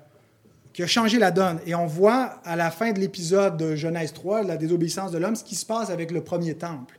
qui 0.72 0.82
a 0.82 0.86
changé 0.86 1.18
la 1.18 1.30
donne. 1.30 1.60
Et 1.66 1.74
on 1.74 1.86
voit 1.86 2.40
à 2.44 2.56
la 2.56 2.70
fin 2.70 2.92
de 2.92 2.98
l'épisode 2.98 3.56
de 3.56 3.76
Genèse 3.76 4.12
3, 4.12 4.42
la 4.42 4.56
désobéissance 4.56 5.12
de 5.12 5.18
l'homme, 5.18 5.36
ce 5.36 5.44
qui 5.44 5.56
se 5.56 5.66
passe 5.66 5.90
avec 5.90 6.10
le 6.10 6.22
premier 6.22 6.54
temple. 6.54 6.98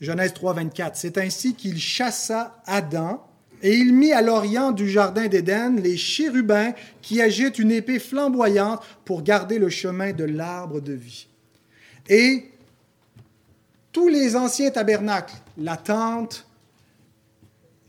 Genèse 0.00 0.32
3, 0.34 0.54
24. 0.54 0.96
C'est 0.96 1.18
ainsi 1.18 1.54
qu'il 1.54 1.78
chassa 1.78 2.62
Adam 2.66 3.26
et 3.62 3.74
il 3.74 3.94
mit 3.94 4.12
à 4.12 4.22
l'orient 4.22 4.72
du 4.72 4.88
jardin 4.88 5.28
d'Éden 5.28 5.80
les 5.80 5.96
chérubins 5.96 6.72
qui 7.02 7.22
agitent 7.22 7.58
une 7.58 7.72
épée 7.72 7.98
flamboyante 7.98 8.82
pour 9.04 9.22
garder 9.22 9.58
le 9.58 9.68
chemin 9.68 10.12
de 10.12 10.24
l'arbre 10.24 10.80
de 10.80 10.92
vie. 10.92 11.26
Et 12.08 12.50
tous 13.92 14.08
les 14.08 14.36
anciens 14.36 14.70
tabernacles, 14.70 15.34
la 15.56 15.76
tente, 15.76 16.46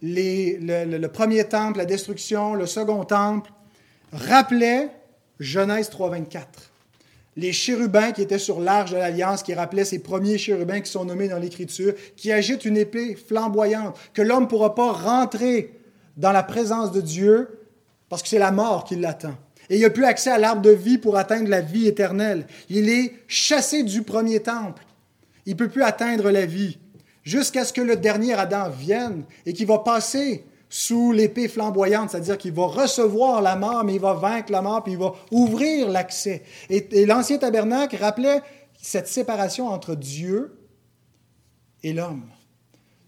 le, 0.01 1.07
premier 1.07 1.43
temple, 1.43 1.79
la 1.79 1.85
destruction, 1.85 2.53
le 2.53 2.65
second 2.65 3.03
temple, 3.03 3.51
rappelait 4.11 4.89
Genèse 5.39 5.89
3.24. 5.89 6.45
Les 7.37 7.53
chérubins 7.53 8.11
qui 8.11 8.23
étaient 8.23 8.39
sur 8.39 8.59
l'arche 8.59 8.91
de 8.91 8.97
l'Alliance, 8.97 9.43
qui 9.43 9.53
rappelaient 9.53 9.85
ces 9.85 9.99
premiers 9.99 10.39
chérubins 10.39 10.81
qui 10.81 10.91
sont 10.91 11.05
nommés 11.05 11.29
dans 11.29 11.37
l'Écriture, 11.37 11.93
qui 12.15 12.31
agitent 12.31 12.65
une 12.65 12.77
épée 12.77 13.15
flamboyante, 13.15 13.95
que 14.13 14.23
l'homme 14.23 14.43
ne 14.43 14.49
pourra 14.49 14.73
pas 14.73 14.91
rentrer 14.91 15.71
dans 16.17 16.31
la 16.31 16.41
présence 16.41 16.91
de 16.91 16.99
Dieu 16.99 17.47
parce 18.09 18.23
que 18.23 18.27
c'est 18.27 18.39
la 18.39 18.51
mort 18.51 18.85
qui 18.85 18.95
l'attend. 18.95 19.35
Et 19.69 19.77
il 19.77 19.81
n'a 19.81 19.91
plus 19.91 20.05
accès 20.05 20.31
à 20.31 20.39
l'arbre 20.39 20.63
de 20.63 20.71
vie 20.71 20.97
pour 20.97 21.15
atteindre 21.15 21.49
la 21.49 21.61
vie 21.61 21.87
éternelle. 21.87 22.47
Il 22.69 22.89
est 22.89 23.13
chassé 23.27 23.83
du 23.83 24.01
premier 24.01 24.39
temple. 24.41 24.83
Il 25.45 25.53
ne 25.53 25.57
peut 25.57 25.69
plus 25.69 25.83
atteindre 25.83 26.31
la 26.31 26.45
vie 26.45 26.79
jusqu'à 27.23 27.65
ce 27.65 27.73
que 27.73 27.81
le 27.81 27.97
dernier 27.97 28.33
Adam 28.33 28.69
vienne 28.69 29.25
et 29.45 29.53
qu'il 29.53 29.67
va 29.67 29.79
passer 29.79 30.43
sous 30.69 31.11
l'épée 31.11 31.47
flamboyante, 31.47 32.11
c'est-à-dire 32.11 32.37
qu'il 32.37 32.51
va 32.51 32.65
recevoir 32.65 33.41
la 33.41 33.55
mort, 33.55 33.83
mais 33.83 33.95
il 33.95 34.01
va 34.01 34.13
vaincre 34.13 34.51
la 34.51 34.61
mort, 34.61 34.83
puis 34.83 34.93
il 34.93 34.99
va 34.99 35.13
ouvrir 35.31 35.89
l'accès. 35.89 36.43
Et, 36.69 37.05
l'ancien 37.05 37.37
tabernacle 37.37 37.95
rappelait 37.97 38.41
cette 38.81 39.07
séparation 39.07 39.67
entre 39.67 39.95
Dieu 39.95 40.57
et 41.83 41.93
l'homme. 41.93 42.23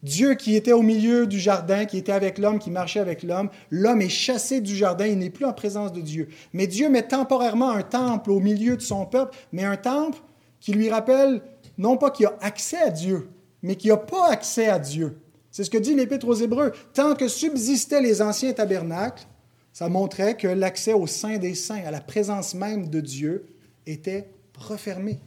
Dieu 0.01 0.35
qui 0.35 0.55
était 0.55 0.71
au 0.71 0.81
milieu 0.81 1.27
du 1.27 1.39
jardin, 1.39 1.83
qui 1.83 1.97
était 1.97 2.13
avec 2.13 2.37
l'homme, 2.37 2.59
qui 2.59 2.71
marchait 2.71 3.01
avec 3.01 3.21
l'homme, 3.21 3.49
l'homme 3.69 4.01
est 4.01 4.07
chassé 4.07 4.61
du 4.61 4.73
jardin, 4.75 5.05
il 5.05 5.17
n'est 5.17 5.29
plus 5.29 5.43
en 5.43 5.51
présence 5.51 5.91
de 5.91 5.99
Dieu. 5.99 6.29
Mais 6.53 6.67
Dieu 6.67 6.89
met 6.89 7.03
temporairement 7.03 7.71
un 7.71 7.81
temple 7.81 8.31
au 8.31 8.39
milieu 8.39 8.77
de 8.77 8.81
son 8.81 9.05
peuple, 9.05 9.37
mais 9.51 9.65
un 9.65 9.75
temple 9.75 10.19
qui 10.61 10.71
lui 10.71 10.89
rappelle 10.89 11.41
non 11.77 11.97
pas 11.97 12.11
qu'il 12.11 12.27
a 12.27 12.37
accès 12.39 12.77
à 12.77 12.89
Dieu, 12.89 13.29
mais 13.61 13.75
qui 13.75 13.89
n'a 13.89 13.97
pas 13.97 14.29
accès 14.29 14.69
à 14.69 14.79
Dieu. 14.79 15.17
C'est 15.59 15.65
ce 15.65 15.69
que 15.69 15.77
dit 15.77 15.93
l'Épître 15.93 16.25
aux 16.25 16.35
Hébreux. 16.35 16.71
Tant 16.93 17.15
que 17.15 17.27
subsistaient 17.27 17.99
les 17.99 18.21
anciens 18.21 18.53
tabernacles, 18.53 19.27
ça 19.73 19.89
montrait 19.89 20.37
que 20.37 20.47
l'accès 20.47 20.93
au 20.93 21.05
sein 21.05 21.37
des 21.37 21.53
saints, 21.53 21.83
à 21.85 21.91
la 21.91 21.99
présence 21.99 22.53
même 22.53 22.87
de 22.87 23.01
Dieu, 23.01 23.45
était 23.85 24.29
refermé. 24.57 25.19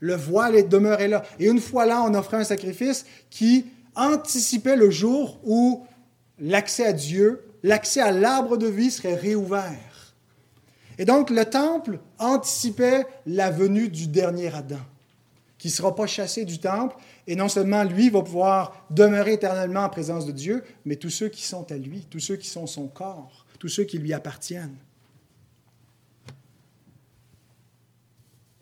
Le 0.00 0.16
voile 0.16 0.68
demeurait 0.68 1.06
là. 1.06 1.22
Et 1.38 1.46
une 1.46 1.60
fois 1.60 1.86
là, 1.86 2.02
on 2.04 2.12
offrait 2.14 2.38
un 2.38 2.44
sacrifice 2.44 3.06
qui 3.30 3.66
anticipait 3.94 4.74
le 4.74 4.90
jour 4.90 5.38
où 5.44 5.86
l'accès 6.40 6.86
à 6.86 6.92
Dieu, 6.92 7.44
l'accès 7.62 8.00
à 8.00 8.10
l'arbre 8.10 8.56
de 8.56 8.66
vie 8.66 8.90
serait 8.90 9.14
réouvert. 9.14 10.16
Et 10.98 11.04
donc 11.04 11.30
le 11.30 11.44
temple 11.44 12.00
anticipait 12.18 13.06
la 13.26 13.52
venue 13.52 13.88
du 13.88 14.08
dernier 14.08 14.52
Adam, 14.52 14.82
qui 15.56 15.68
ne 15.68 15.72
sera 15.72 15.94
pas 15.94 16.08
chassé 16.08 16.44
du 16.44 16.58
temple 16.58 16.96
et 17.26 17.36
non 17.36 17.48
seulement 17.48 17.84
lui 17.84 18.10
va 18.10 18.22
pouvoir 18.22 18.86
demeurer 18.90 19.34
éternellement 19.34 19.84
en 19.84 19.88
présence 19.88 20.26
de 20.26 20.32
Dieu, 20.32 20.64
mais 20.84 20.96
tous 20.96 21.10
ceux 21.10 21.28
qui 21.28 21.42
sont 21.42 21.70
à 21.70 21.76
lui, 21.76 22.06
tous 22.10 22.20
ceux 22.20 22.36
qui 22.36 22.48
sont 22.48 22.66
son 22.66 22.88
corps, 22.88 23.46
tous 23.58 23.68
ceux 23.68 23.84
qui 23.84 23.98
lui 23.98 24.12
appartiennent. 24.12 24.76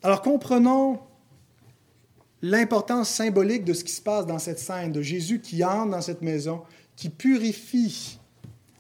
Alors 0.02 0.22
comprenons 0.22 1.00
l'importance 2.42 3.08
symbolique 3.10 3.64
de 3.64 3.72
ce 3.72 3.84
qui 3.84 3.92
se 3.92 4.00
passe 4.00 4.26
dans 4.26 4.38
cette 4.38 4.58
scène, 4.58 4.92
de 4.92 5.02
Jésus 5.02 5.40
qui 5.40 5.62
entre 5.64 5.90
dans 5.90 6.00
cette 6.00 6.22
maison, 6.22 6.62
qui 6.96 7.08
purifie 7.08 8.18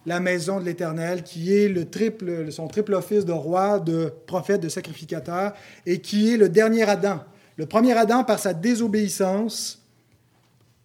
la 0.06 0.18
maison 0.18 0.60
de 0.60 0.64
l'Éternel, 0.64 1.22
qui 1.22 1.54
est 1.54 1.68
le 1.68 1.88
triple, 1.88 2.50
son 2.50 2.68
triple 2.68 2.94
office 2.94 3.24
de 3.24 3.32
roi, 3.32 3.80
de 3.80 4.12
prophète, 4.26 4.62
de 4.62 4.68
sacrificateur, 4.68 5.52
et 5.84 6.00
qui 6.00 6.32
est 6.32 6.36
le 6.38 6.48
dernier 6.48 6.84
Adam, 6.84 7.20
le 7.60 7.66
premier 7.66 7.92
Adam, 7.92 8.24
par 8.24 8.38
sa 8.38 8.54
désobéissance, 8.54 9.82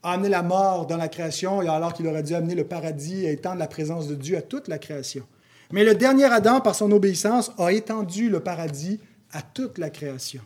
a 0.03 0.11
amené 0.11 0.27
la 0.27 0.43
mort 0.43 0.87
dans 0.87 0.97
la 0.97 1.07
création, 1.07 1.61
alors 1.61 1.93
qu'il 1.93 2.05
aurait 2.05 2.21
dû 2.21 2.35
amener 2.35 2.53
le 2.53 2.65
paradis 2.65 3.23
et 3.23 3.31
étendre 3.31 3.59
la 3.59 3.67
présence 3.67 4.09
de 4.09 4.15
Dieu 4.15 4.35
à 4.35 4.41
toute 4.41 4.67
la 4.67 4.77
création. 4.77 5.25
Mais 5.71 5.85
le 5.85 5.95
dernier 5.95 6.25
Adam, 6.25 6.59
par 6.59 6.75
son 6.75 6.91
obéissance, 6.91 7.53
a 7.57 7.71
étendu 7.71 8.29
le 8.29 8.41
paradis 8.41 8.99
à 9.31 9.41
toute 9.41 9.77
la 9.77 9.89
création. 9.89 10.41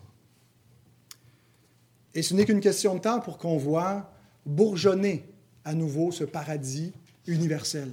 Et 2.14 2.22
ce 2.22 2.36
n'est 2.36 2.46
qu'une 2.46 2.62
question 2.62 2.94
de 2.94 3.00
temps 3.00 3.22
pour 3.22 3.40
qu'on 3.40 3.58
voit 3.58 4.12
bourgeonner 4.46 5.26
à 5.66 5.74
nouveau 5.74 6.12
ce 6.12 6.26
paradis 6.26 6.94
universel. 7.26 7.90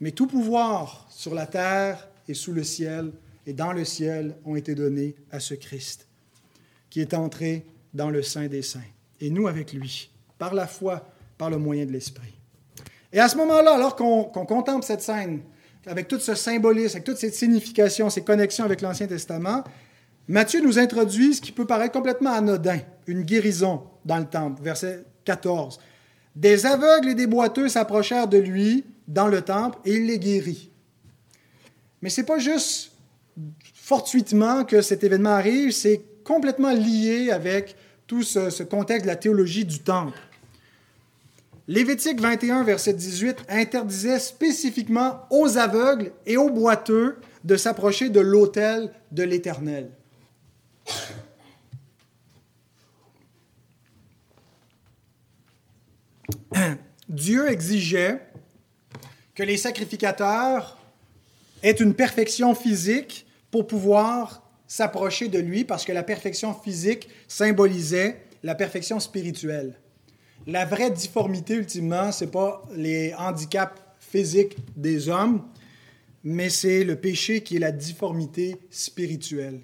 Mais 0.00 0.12
tout 0.12 0.26
pouvoir 0.26 1.06
sur 1.10 1.34
la 1.34 1.46
terre 1.46 2.08
et 2.28 2.32
sous 2.32 2.54
le 2.54 2.64
ciel 2.64 3.12
et 3.44 3.52
dans 3.52 3.74
le 3.74 3.84
ciel 3.84 4.36
ont 4.46 4.56
été 4.56 4.74
donnés 4.74 5.14
à 5.30 5.38
ce 5.38 5.52
Christ 5.52 6.05
qui 6.96 7.02
est 7.02 7.12
entré 7.12 7.66
dans 7.92 8.08
le 8.08 8.22
sein 8.22 8.46
des 8.46 8.62
saints. 8.62 8.80
Et 9.20 9.28
nous 9.28 9.48
avec 9.48 9.74
lui, 9.74 10.08
par 10.38 10.54
la 10.54 10.66
foi, 10.66 11.06
par 11.36 11.50
le 11.50 11.58
moyen 11.58 11.84
de 11.84 11.92
l'Esprit. 11.92 12.32
Et 13.12 13.20
à 13.20 13.28
ce 13.28 13.36
moment-là, 13.36 13.74
alors 13.74 13.96
qu'on 13.96 14.24
contemple 14.24 14.82
cette 14.82 15.02
scène, 15.02 15.42
avec 15.86 16.08
tout 16.08 16.18
ce 16.18 16.34
symbolisme, 16.34 16.96
avec 16.96 17.04
toute 17.04 17.18
cette 17.18 17.34
signification, 17.34 18.08
ces 18.08 18.22
connexions 18.22 18.64
avec 18.64 18.80
l'Ancien 18.80 19.08
Testament, 19.08 19.62
Matthieu 20.26 20.62
nous 20.62 20.78
introduit 20.78 21.34
ce 21.34 21.42
qui 21.42 21.52
peut 21.52 21.66
paraître 21.66 21.92
complètement 21.92 22.32
anodin, 22.32 22.78
une 23.06 23.24
guérison 23.24 23.82
dans 24.06 24.16
le 24.16 24.24
temple, 24.24 24.62
verset 24.62 25.04
14. 25.26 25.78
Des 26.34 26.64
aveugles 26.64 27.10
et 27.10 27.14
des 27.14 27.26
boiteux 27.26 27.68
s'approchèrent 27.68 28.26
de 28.26 28.38
lui 28.38 28.86
dans 29.06 29.28
le 29.28 29.42
temple 29.42 29.78
et 29.84 29.96
il 29.96 30.06
les 30.06 30.18
guérit. 30.18 30.70
Mais 32.00 32.08
ce 32.08 32.22
n'est 32.22 32.26
pas 32.26 32.38
juste 32.38 32.92
fortuitement 33.74 34.64
que 34.64 34.80
cet 34.80 35.04
événement 35.04 35.32
arrive, 35.32 35.72
c'est 35.72 36.00
complètement 36.26 36.72
lié 36.72 37.30
avec 37.30 37.76
tout 38.08 38.22
ce, 38.24 38.62
contexte 38.64 39.04
de 39.04 39.10
la 39.10 39.16
théologie 39.16 39.64
du 39.64 39.78
temple. 39.78 40.18
Lévitique 41.68 42.20
21, 42.20 42.64
verset 42.64 42.92
18, 42.94 43.44
interdisait 43.48 44.18
spécifiquement 44.18 45.20
aux 45.30 45.56
aveugles 45.56 46.12
et 46.26 46.36
aux 46.36 46.50
boiteux 46.50 47.16
de 47.44 47.56
s'approcher 47.56 48.08
de 48.08 48.20
l'autel 48.20 48.92
de 49.12 49.22
l'Éternel. 49.22 49.88
Dieu 57.08 57.48
exigeait 57.48 58.20
que 59.34 59.42
les 59.44 59.56
sacrificateurs 59.56 60.78
aient 61.62 61.70
une 61.72 61.94
perfection 61.94 62.54
physique 62.54 63.26
pour 63.50 63.66
pouvoir 63.66 64.45
s'approcher 64.66 65.28
de 65.28 65.38
lui 65.38 65.64
parce 65.64 65.84
que 65.84 65.92
la 65.92 66.02
perfection 66.02 66.54
physique 66.54 67.08
symbolisait 67.28 68.22
la 68.42 68.54
perfection 68.54 69.00
spirituelle. 69.00 69.78
La 70.46 70.64
vraie 70.64 70.90
difformité, 70.90 71.54
ultimement, 71.54 72.12
ce 72.12 72.24
n'est 72.24 72.30
pas 72.30 72.62
les 72.74 73.14
handicaps 73.14 73.80
physiques 73.98 74.56
des 74.76 75.08
hommes, 75.08 75.42
mais 76.22 76.50
c'est 76.50 76.84
le 76.84 76.96
péché 76.96 77.42
qui 77.42 77.56
est 77.56 77.60
la 77.60 77.72
difformité 77.72 78.56
spirituelle. 78.70 79.60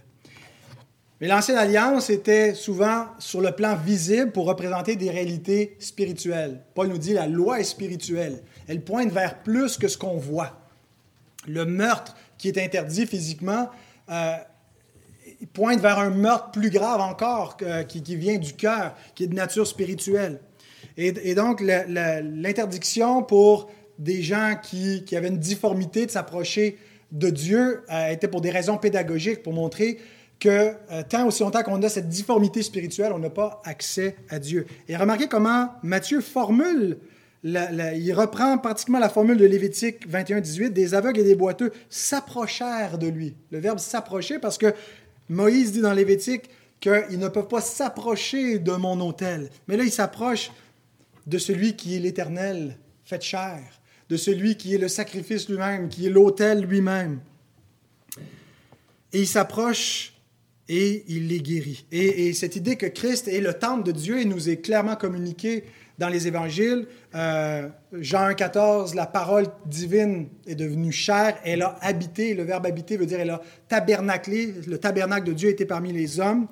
Mais 1.21 1.29
l'Ancienne 1.29 1.59
Alliance 1.59 2.11
était 2.11 2.53
souvent 2.53 3.07
sur 3.21 3.41
le 3.41 3.53
plan 3.53 3.77
visible 3.77 4.33
pour 4.33 4.47
représenter 4.47 4.97
des 4.97 5.09
réalités 5.09 5.77
spirituelles. 5.79 6.65
Paul 6.75 6.89
nous 6.89 6.99
dit 6.99 7.13
la 7.13 7.29
loi 7.29 7.61
est 7.61 7.65
spirituelle. 7.65 8.43
Elle 8.67 8.83
pointe 8.83 9.13
vers 9.13 9.41
plus 9.45 9.79
que 9.79 9.87
ce 9.87 9.97
qu'on 9.97 10.17
voit. 10.17 10.67
Le 11.47 11.65
meurtre 11.65 12.17
qui 12.39 12.49
est 12.49 12.59
interdit 12.59 13.07
physiquement 13.07 13.71
euh, 14.11 14.37
pointe 15.47 15.81
vers 15.81 15.99
un 15.99 16.11
meurtre 16.11 16.51
plus 16.51 16.71
grave 16.71 17.01
encore 17.01 17.57
qui, 17.89 18.17
vient 18.17 18.39
du 18.39 18.53
cœur, 18.53 18.95
qui 19.15 19.25
est 19.25 19.29
de 19.29 19.35
nature 19.35 19.67
spirituelle. 19.67 20.41
Et, 20.97 21.35
donc, 21.35 21.61
l'interdiction 21.61 23.23
pour 23.23 23.71
des 23.99 24.23
gens 24.23 24.55
qui, 24.63 25.05
avaient 25.17 25.29
une 25.29 25.39
difformité 25.39 26.07
de 26.07 26.11
s'approcher 26.11 26.77
de 27.11 27.29
Dieu 27.29 27.83
euh, 27.91 28.09
était 28.09 28.27
pour 28.27 28.41
des 28.41 28.51
raisons 28.51 28.79
pédagogiques, 28.79 29.43
pour 29.43 29.53
montrer 29.53 29.99
que 30.41 30.73
euh, 30.91 31.03
tant 31.07 31.27
aussi 31.27 31.43
longtemps 31.43 31.63
qu'on 31.63 31.83
a 31.83 31.89
cette 31.89 32.09
difformité 32.09 32.63
spirituelle, 32.63 33.13
on 33.13 33.19
n'a 33.19 33.31
pas 33.31 33.61
accès 33.65 34.17
à 34.31 34.39
Dieu. 34.39 34.67
Et 34.89 34.97
remarquez 34.97 35.29
comment 35.29 35.69
Matthieu 35.83 36.23
formule, 36.23 36.97
il 37.45 38.13
reprend 38.13 38.57
pratiquement 38.59 38.99
la 38.99 39.09
formule 39.09 39.37
de 39.37 39.45
Lévitique 39.45 40.09
21-18, 40.11 40.71
des 40.71 40.95
aveugles 40.95 41.21
et 41.21 41.25
des 41.25 41.35
boiteux 41.35 41.73
s'approchèrent 41.91 42.99
de 42.99 43.09
lui. 43.09 43.35
Le 43.51 43.59
verbe 43.59 43.79
s'approcher 43.79 44.39
parce 44.39 44.59
que 44.59 44.75
Moïse 45.33 45.73
dit 45.73 45.81
dans 45.81 45.93
Lévitique 45.93 46.51
qu'ils 46.81 47.19
ne 47.19 47.29
peuvent 47.29 47.49
pas 47.49 47.61
s'approcher 47.61 48.59
de 48.59 48.73
mon 48.73 49.01
autel. 49.01 49.51
Mais 49.67 49.77
là, 49.77 49.85
il 49.85 49.91
s'approche 49.91 50.51
de 51.27 51.39
celui 51.39 51.75
qui 51.77 51.97
est 51.97 52.01
l'Éternel, 52.01 52.77
fait 53.05 53.23
chair, 53.23 53.61
de 54.09 54.17
celui 54.17 54.57
qui 54.57 54.75
est 54.75 54.79
le 54.79 54.89
sacrifice 54.89 55.49
lui-même, 55.49 55.89
qui 55.89 56.07
est 56.07 56.11
l'autel 56.11 56.63
lui-même. 56.63 57.21
Et 59.13 59.21
il 59.21 59.27
s'approche 59.27 60.15
et 60.69 61.05
il 61.09 61.29
les 61.29 61.41
guérit. 61.41 61.85
Et, 61.93 62.29
et, 62.29 62.33
cette 62.35 62.57
idée 62.57 62.77
que 62.77 62.87
Christ 62.87 63.29
est 63.29 63.41
le 63.41 63.55
temple 63.55 63.85
de 63.85 63.93
Dieu, 63.93 64.21
il 64.21 64.29
nous 64.29 64.49
est 64.49 64.59
clairement 64.59 64.97
communiqué 64.97 65.65
dans 66.03 66.09
les 66.09 66.27
évangiles. 66.27 66.89
Euh, 67.15 67.69
Jean 67.93 68.35
14, 68.35 68.97
la 68.97 69.07
parole 69.07 69.47
divine 69.67 70.27
est 70.49 70.57
devenue 70.57 70.91
chair, 70.91 71.39
elle 71.45 71.63
a 71.63 71.77
habité, 71.81 72.35
le 72.35 72.43
verbe 72.43 72.67
habiter 72.67 72.97
veut 72.97 73.07
dire 73.07 73.21
elle 73.21 73.31
a 73.31 73.41
tabernaclé, 73.69 74.53
le 74.67 74.79
tabernacle 74.79 75.29
de 75.29 75.33
Dieu 75.33 75.51
était 75.51 75.65
parmi 75.65 75.93
les 75.93 76.19
hommes. 76.19 76.49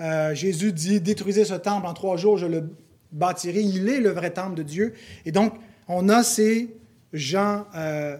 Euh, 0.00 0.34
Jésus 0.34 0.72
dit, 0.72 1.02
détruisez 1.02 1.44
ce 1.44 1.52
temple 1.52 1.86
en 1.86 1.92
trois 1.92 2.16
jours, 2.16 2.38
je 2.38 2.46
le 2.46 2.70
bâtirai, 3.12 3.60
il 3.60 3.86
est 3.90 4.00
le 4.00 4.08
vrai 4.12 4.30
temple 4.30 4.54
de 4.54 4.62
Dieu. 4.62 4.94
Et 5.26 5.30
donc, 5.30 5.52
on 5.88 6.08
a 6.08 6.22
ces 6.22 6.74
gens, 7.12 7.66
euh, 7.74 8.16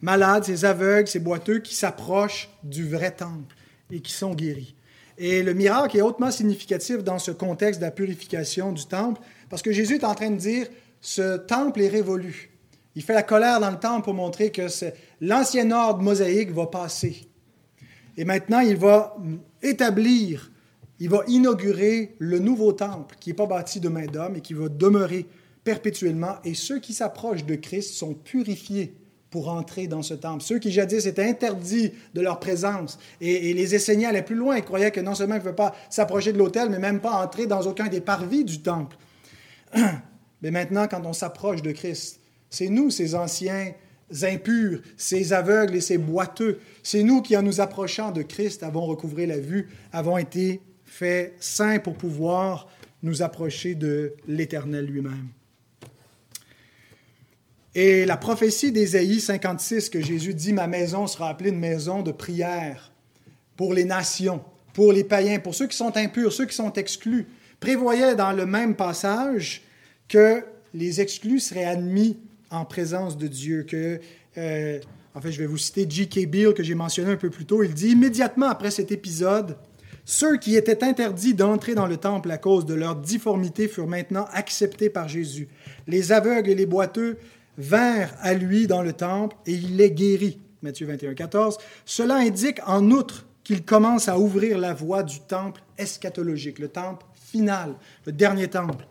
malades, 0.00 0.44
ces 0.44 0.64
aveugles, 0.64 1.06
ces 1.06 1.20
boiteux 1.20 1.58
qui 1.58 1.74
s'approchent 1.74 2.48
du 2.62 2.88
vrai 2.88 3.10
temple 3.10 3.54
et 3.90 4.00
qui 4.00 4.12
sont 4.12 4.32
guéris. 4.32 4.74
Et 5.18 5.42
le 5.42 5.52
miracle 5.52 5.96
est 5.96 6.02
hautement 6.02 6.30
significatif 6.30 7.04
dans 7.04 7.18
ce 7.18 7.30
contexte 7.30 7.80
de 7.80 7.84
la 7.84 7.90
purification 7.90 8.72
du 8.72 8.86
temple, 8.86 9.20
parce 9.48 9.62
que 9.62 9.72
Jésus 9.72 9.96
est 9.96 10.04
en 10.04 10.14
train 10.14 10.30
de 10.30 10.36
dire, 10.36 10.66
ce 11.00 11.36
temple 11.36 11.82
est 11.82 11.88
révolu. 11.88 12.50
Il 12.94 13.02
fait 13.02 13.14
la 13.14 13.22
colère 13.22 13.60
dans 13.60 13.70
le 13.70 13.78
temple 13.78 14.04
pour 14.04 14.14
montrer 14.14 14.50
que 14.50 14.66
l'ancien 15.20 15.70
ordre 15.70 16.02
mosaïque 16.02 16.50
va 16.50 16.66
passer. 16.66 17.28
Et 18.16 18.24
maintenant, 18.24 18.60
il 18.60 18.76
va 18.76 19.16
établir, 19.62 20.50
il 20.98 21.10
va 21.10 21.22
inaugurer 21.28 22.16
le 22.18 22.38
nouveau 22.38 22.72
temple 22.72 23.16
qui 23.20 23.30
n'est 23.30 23.36
pas 23.36 23.46
bâti 23.46 23.80
de 23.80 23.88
main 23.88 24.06
d'homme 24.06 24.36
et 24.36 24.40
qui 24.40 24.54
va 24.54 24.68
demeurer 24.68 25.26
perpétuellement. 25.62 26.36
Et 26.44 26.54
ceux 26.54 26.80
qui 26.80 26.94
s'approchent 26.94 27.44
de 27.44 27.56
Christ 27.56 27.94
sont 27.94 28.14
purifiés 28.14 28.94
pour 29.28 29.48
entrer 29.48 29.86
dans 29.86 30.02
ce 30.02 30.14
temple. 30.14 30.42
Ceux 30.42 30.58
qui 30.58 30.70
jadis 30.70 31.04
étaient 31.06 31.28
interdits 31.28 31.92
de 32.14 32.20
leur 32.22 32.40
présence 32.40 32.98
et, 33.20 33.52
les 33.52 33.74
Esséniens 33.74 34.08
allaient 34.08 34.22
plus 34.22 34.36
loin 34.36 34.54
et 34.54 34.62
croyaient 34.62 34.90
que 34.92 35.00
non 35.00 35.14
seulement 35.14 35.34
ils 35.34 35.38
ne 35.38 35.42
pouvaient 35.42 35.54
pas 35.54 35.74
s'approcher 35.90 36.32
de 36.32 36.38
l'autel, 36.38 36.70
mais 36.70 36.78
même 36.78 37.00
pas 37.00 37.22
entrer 37.22 37.46
dans 37.46 37.60
aucun 37.62 37.88
des 37.88 38.00
parvis 38.00 38.44
du 38.44 38.62
temple. 38.62 38.96
Mais 40.42 40.50
maintenant, 40.50 40.86
quand 40.88 41.04
on 41.04 41.12
s'approche 41.12 41.62
de 41.62 41.72
Christ, 41.72 42.20
c'est 42.50 42.68
nous, 42.68 42.90
ces 42.90 43.14
anciens 43.14 43.72
impurs, 44.22 44.80
ces 44.96 45.32
aveugles 45.32 45.76
et 45.76 45.80
ces 45.80 45.98
boiteux, 45.98 46.60
c'est 46.82 47.02
nous 47.02 47.22
qui, 47.22 47.36
en 47.36 47.42
nous 47.42 47.60
approchant 47.60 48.12
de 48.12 48.22
Christ, 48.22 48.62
avons 48.62 48.86
recouvré 48.86 49.26
la 49.26 49.38
vue, 49.38 49.68
avons 49.92 50.18
été 50.18 50.60
faits 50.84 51.34
saints 51.40 51.78
pour 51.78 51.94
pouvoir 51.94 52.68
nous 53.02 53.22
approcher 53.22 53.74
de 53.74 54.14
l'Éternel 54.28 54.86
lui-même. 54.86 55.28
Et 57.74 58.06
la 58.06 58.16
prophétie 58.16 58.72
d'Ésaïe 58.72 59.20
56 59.20 59.90
que 59.90 60.00
Jésus 60.00 60.32
dit, 60.32 60.54
ma 60.54 60.66
maison 60.66 61.06
sera 61.06 61.28
appelée 61.28 61.50
une 61.50 61.58
maison 61.58 62.02
de 62.02 62.10
prière 62.10 62.92
pour 63.54 63.74
les 63.74 63.84
nations, 63.84 64.42
pour 64.72 64.92
les 64.92 65.04
païens, 65.04 65.40
pour 65.40 65.54
ceux 65.54 65.66
qui 65.66 65.76
sont 65.76 65.94
impurs, 65.96 66.32
ceux 66.32 66.46
qui 66.46 66.54
sont 66.54 66.72
exclus, 66.72 67.26
prévoyait 67.60 68.14
dans 68.14 68.32
le 68.32 68.46
même 68.46 68.76
passage 68.76 69.62
que 70.08 70.42
les 70.74 71.00
exclus 71.00 71.40
seraient 71.40 71.64
admis 71.64 72.18
en 72.50 72.64
présence 72.64 73.16
de 73.16 73.26
Dieu, 73.26 73.64
que, 73.64 74.00
euh, 74.38 74.78
en 75.14 75.20
fait, 75.20 75.32
je 75.32 75.38
vais 75.38 75.46
vous 75.46 75.58
citer 75.58 75.86
J.K. 75.88 76.30
Beale 76.30 76.54
que 76.54 76.62
j'ai 76.62 76.74
mentionné 76.74 77.12
un 77.12 77.16
peu 77.16 77.30
plus 77.30 77.46
tôt, 77.46 77.62
il 77.62 77.74
dit, 77.74 77.90
immédiatement 77.90 78.46
après 78.46 78.70
cet 78.70 78.92
épisode, 78.92 79.56
ceux 80.04 80.36
qui 80.36 80.54
étaient 80.54 80.84
interdits 80.84 81.34
d'entrer 81.34 81.74
dans 81.74 81.86
le 81.86 81.96
temple 81.96 82.30
à 82.30 82.38
cause 82.38 82.64
de 82.64 82.74
leur 82.74 82.94
difformité 82.94 83.66
furent 83.66 83.88
maintenant 83.88 84.26
acceptés 84.32 84.88
par 84.88 85.08
Jésus. 85.08 85.48
Les 85.88 86.12
aveugles 86.12 86.50
et 86.50 86.54
les 86.54 86.66
boiteux 86.66 87.18
vinrent 87.58 88.14
à 88.20 88.34
lui 88.34 88.68
dans 88.68 88.82
le 88.82 88.92
temple 88.92 89.36
et 89.46 89.52
il 89.52 89.76
les 89.76 89.90
guérit. 89.90 90.38
Matthieu 90.62 90.86
21, 90.86 91.14
14. 91.14 91.58
Cela 91.84 92.16
indique 92.16 92.60
en 92.66 92.90
outre 92.92 93.26
qu'il 93.42 93.64
commence 93.64 94.08
à 94.08 94.18
ouvrir 94.18 94.58
la 94.58 94.74
voie 94.74 95.02
du 95.02 95.20
temple 95.20 95.62
eschatologique, 95.76 96.60
le 96.60 96.68
temple 96.68 97.04
final, 97.14 97.74
le 98.04 98.12
dernier 98.12 98.48
temple. 98.48 98.86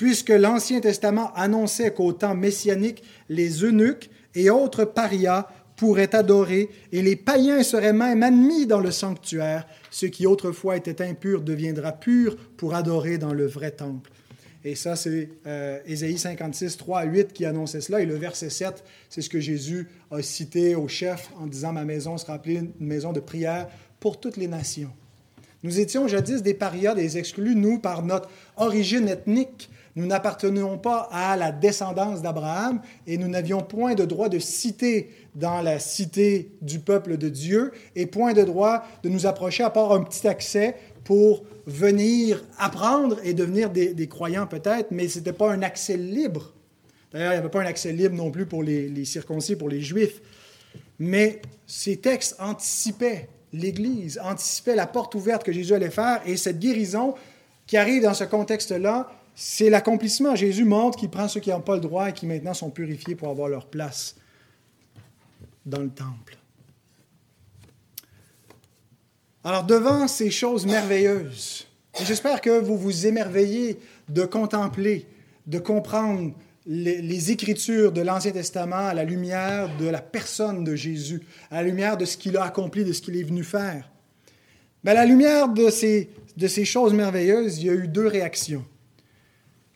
Puisque 0.00 0.30
l'Ancien 0.30 0.80
Testament 0.80 1.30
annonçait 1.34 1.92
qu'au 1.92 2.14
temps 2.14 2.34
messianique, 2.34 3.02
les 3.28 3.62
eunuques 3.64 4.08
et 4.34 4.48
autres 4.48 4.86
parias 4.86 5.46
pourraient 5.76 6.14
adorer 6.14 6.70
et 6.90 7.02
les 7.02 7.16
païens 7.16 7.62
seraient 7.62 7.92
même 7.92 8.22
admis 8.22 8.66
dans 8.66 8.80
le 8.80 8.92
sanctuaire, 8.92 9.66
ce 9.90 10.06
qui 10.06 10.26
autrefois 10.26 10.78
était 10.78 11.02
impur 11.04 11.42
deviendra 11.42 11.92
pur 11.92 12.38
pour 12.56 12.74
adorer 12.74 13.18
dans 13.18 13.34
le 13.34 13.46
vrai 13.46 13.72
temple. 13.72 14.10
Et 14.64 14.74
ça, 14.74 14.96
c'est 14.96 15.28
euh, 15.46 15.80
Ésaïe 15.84 16.16
56, 16.16 16.78
3 16.78 17.00
à 17.00 17.04
8 17.04 17.34
qui 17.34 17.44
annonçait 17.44 17.82
cela. 17.82 18.00
Et 18.00 18.06
le 18.06 18.16
verset 18.16 18.48
7, 18.48 18.82
c'est 19.10 19.20
ce 19.20 19.28
que 19.28 19.38
Jésus 19.38 19.86
a 20.10 20.22
cité 20.22 20.76
au 20.76 20.88
chef 20.88 21.28
en 21.38 21.46
disant 21.46 21.74
Ma 21.74 21.84
maison 21.84 22.16
sera 22.16 22.32
appelée 22.32 22.54
une 22.54 22.72
maison 22.80 23.12
de 23.12 23.20
prière 23.20 23.68
pour 24.00 24.18
toutes 24.18 24.38
les 24.38 24.48
nations. 24.48 24.92
Nous 25.62 25.78
étions 25.78 26.08
jadis 26.08 26.42
des 26.42 26.54
parias, 26.54 26.94
des 26.94 27.18
exclus, 27.18 27.54
nous, 27.54 27.78
par 27.78 28.02
notre 28.02 28.30
origine 28.56 29.06
ethnique. 29.06 29.68
Nous 29.96 30.06
n'appartenions 30.06 30.78
pas 30.78 31.08
à 31.10 31.36
la 31.36 31.50
descendance 31.50 32.22
d'Abraham 32.22 32.80
et 33.06 33.18
nous 33.18 33.28
n'avions 33.28 33.60
point 33.60 33.94
de 33.94 34.04
droit 34.04 34.28
de 34.28 34.38
citer 34.38 35.10
dans 35.34 35.62
la 35.62 35.78
cité 35.78 36.52
du 36.62 36.78
peuple 36.78 37.16
de 37.16 37.28
Dieu 37.28 37.72
et 37.96 38.06
point 38.06 38.32
de 38.32 38.42
droit 38.42 38.84
de 39.02 39.08
nous 39.08 39.26
approcher 39.26 39.64
à 39.64 39.70
part 39.70 39.92
un 39.92 40.02
petit 40.02 40.28
accès 40.28 40.76
pour 41.04 41.44
venir 41.66 42.44
apprendre 42.58 43.18
et 43.24 43.34
devenir 43.34 43.70
des, 43.70 44.08
croyants 44.08 44.46
peut-être, 44.46 44.90
mais 44.90 45.08
ce 45.08 45.18
n'était 45.18 45.32
pas 45.32 45.50
un 45.50 45.62
accès 45.62 45.96
libre. 45.96 46.52
D'ailleurs, 47.12 47.32
il 47.32 47.36
n'y 47.36 47.40
avait 47.40 47.48
pas 47.48 47.62
un 47.62 47.66
accès 47.66 47.92
libre 47.92 48.14
non 48.14 48.30
plus 48.30 48.46
pour 48.46 48.62
les, 48.62 49.04
circoncis, 49.04 49.56
pour 49.56 49.68
les 49.68 49.80
juifs. 49.80 50.20
Mais 50.98 51.40
ces 51.66 51.96
textes 51.96 52.36
anticipaient 52.38 53.28
l'Église, 53.52 54.20
anticipaient 54.22 54.76
la 54.76 54.86
porte 54.86 55.14
ouverte 55.14 55.42
que 55.42 55.52
Jésus 55.52 55.74
allait 55.74 55.90
faire, 55.90 56.20
et 56.26 56.36
cette 56.36 56.60
guérison 56.60 57.14
qui 57.66 57.76
arrive 57.76 58.02
dans 58.02 58.14
ce 58.14 58.24
contexte-là, 58.24 59.10
c'est 59.42 59.70
l'accomplissement. 59.70 60.36
Jésus 60.36 60.66
montre 60.66 60.98
qu'il 60.98 61.08
prend 61.08 61.26
ceux 61.26 61.40
qui 61.40 61.48
n'ont 61.48 61.62
pas 61.62 61.74
le 61.74 61.80
droit 61.80 62.10
et 62.10 62.12
qui 62.12 62.26
maintenant 62.26 62.52
sont 62.52 62.68
purifiés 62.68 63.14
pour 63.14 63.30
avoir 63.30 63.48
leur 63.48 63.64
place 63.64 64.16
dans 65.64 65.80
le 65.80 65.88
temple. 65.88 66.36
Alors, 69.42 69.64
devant 69.64 70.06
ces 70.08 70.30
choses 70.30 70.66
merveilleuses, 70.66 71.66
j'espère 72.04 72.42
que 72.42 72.60
vous 72.60 72.76
vous 72.76 73.06
émerveillez 73.06 73.78
de 74.10 74.26
contempler, 74.26 75.06
de 75.46 75.58
comprendre 75.58 76.34
les, 76.66 77.30
Écritures 77.30 77.92
de 77.92 78.02
l'Ancien 78.02 78.32
Testament 78.32 78.88
à 78.88 78.92
la 78.92 79.04
lumière 79.04 79.74
de 79.78 79.86
la 79.86 80.02
personne 80.02 80.64
de 80.64 80.74
Jésus, 80.74 81.22
à 81.50 81.62
la 81.62 81.62
lumière 81.62 81.96
de 81.96 82.04
ce 82.04 82.18
qu'il 82.18 82.36
a 82.36 82.44
accompli, 82.44 82.84
de 82.84 82.92
ce 82.92 83.00
qu'il 83.00 83.16
est 83.16 83.22
venu 83.22 83.42
faire. 83.42 83.90
Mais 84.84 84.90
à 84.90 84.94
la 84.94 85.06
lumière 85.06 85.48
de 85.48 85.70
ces, 85.70 86.10
de 86.36 86.46
ces 86.46 86.66
choses 86.66 86.92
merveilleuses, 86.92 87.56
il 87.56 87.66
y 87.66 87.70
a 87.70 87.74
eu 87.74 87.88
deux 87.88 88.06
réactions. 88.06 88.66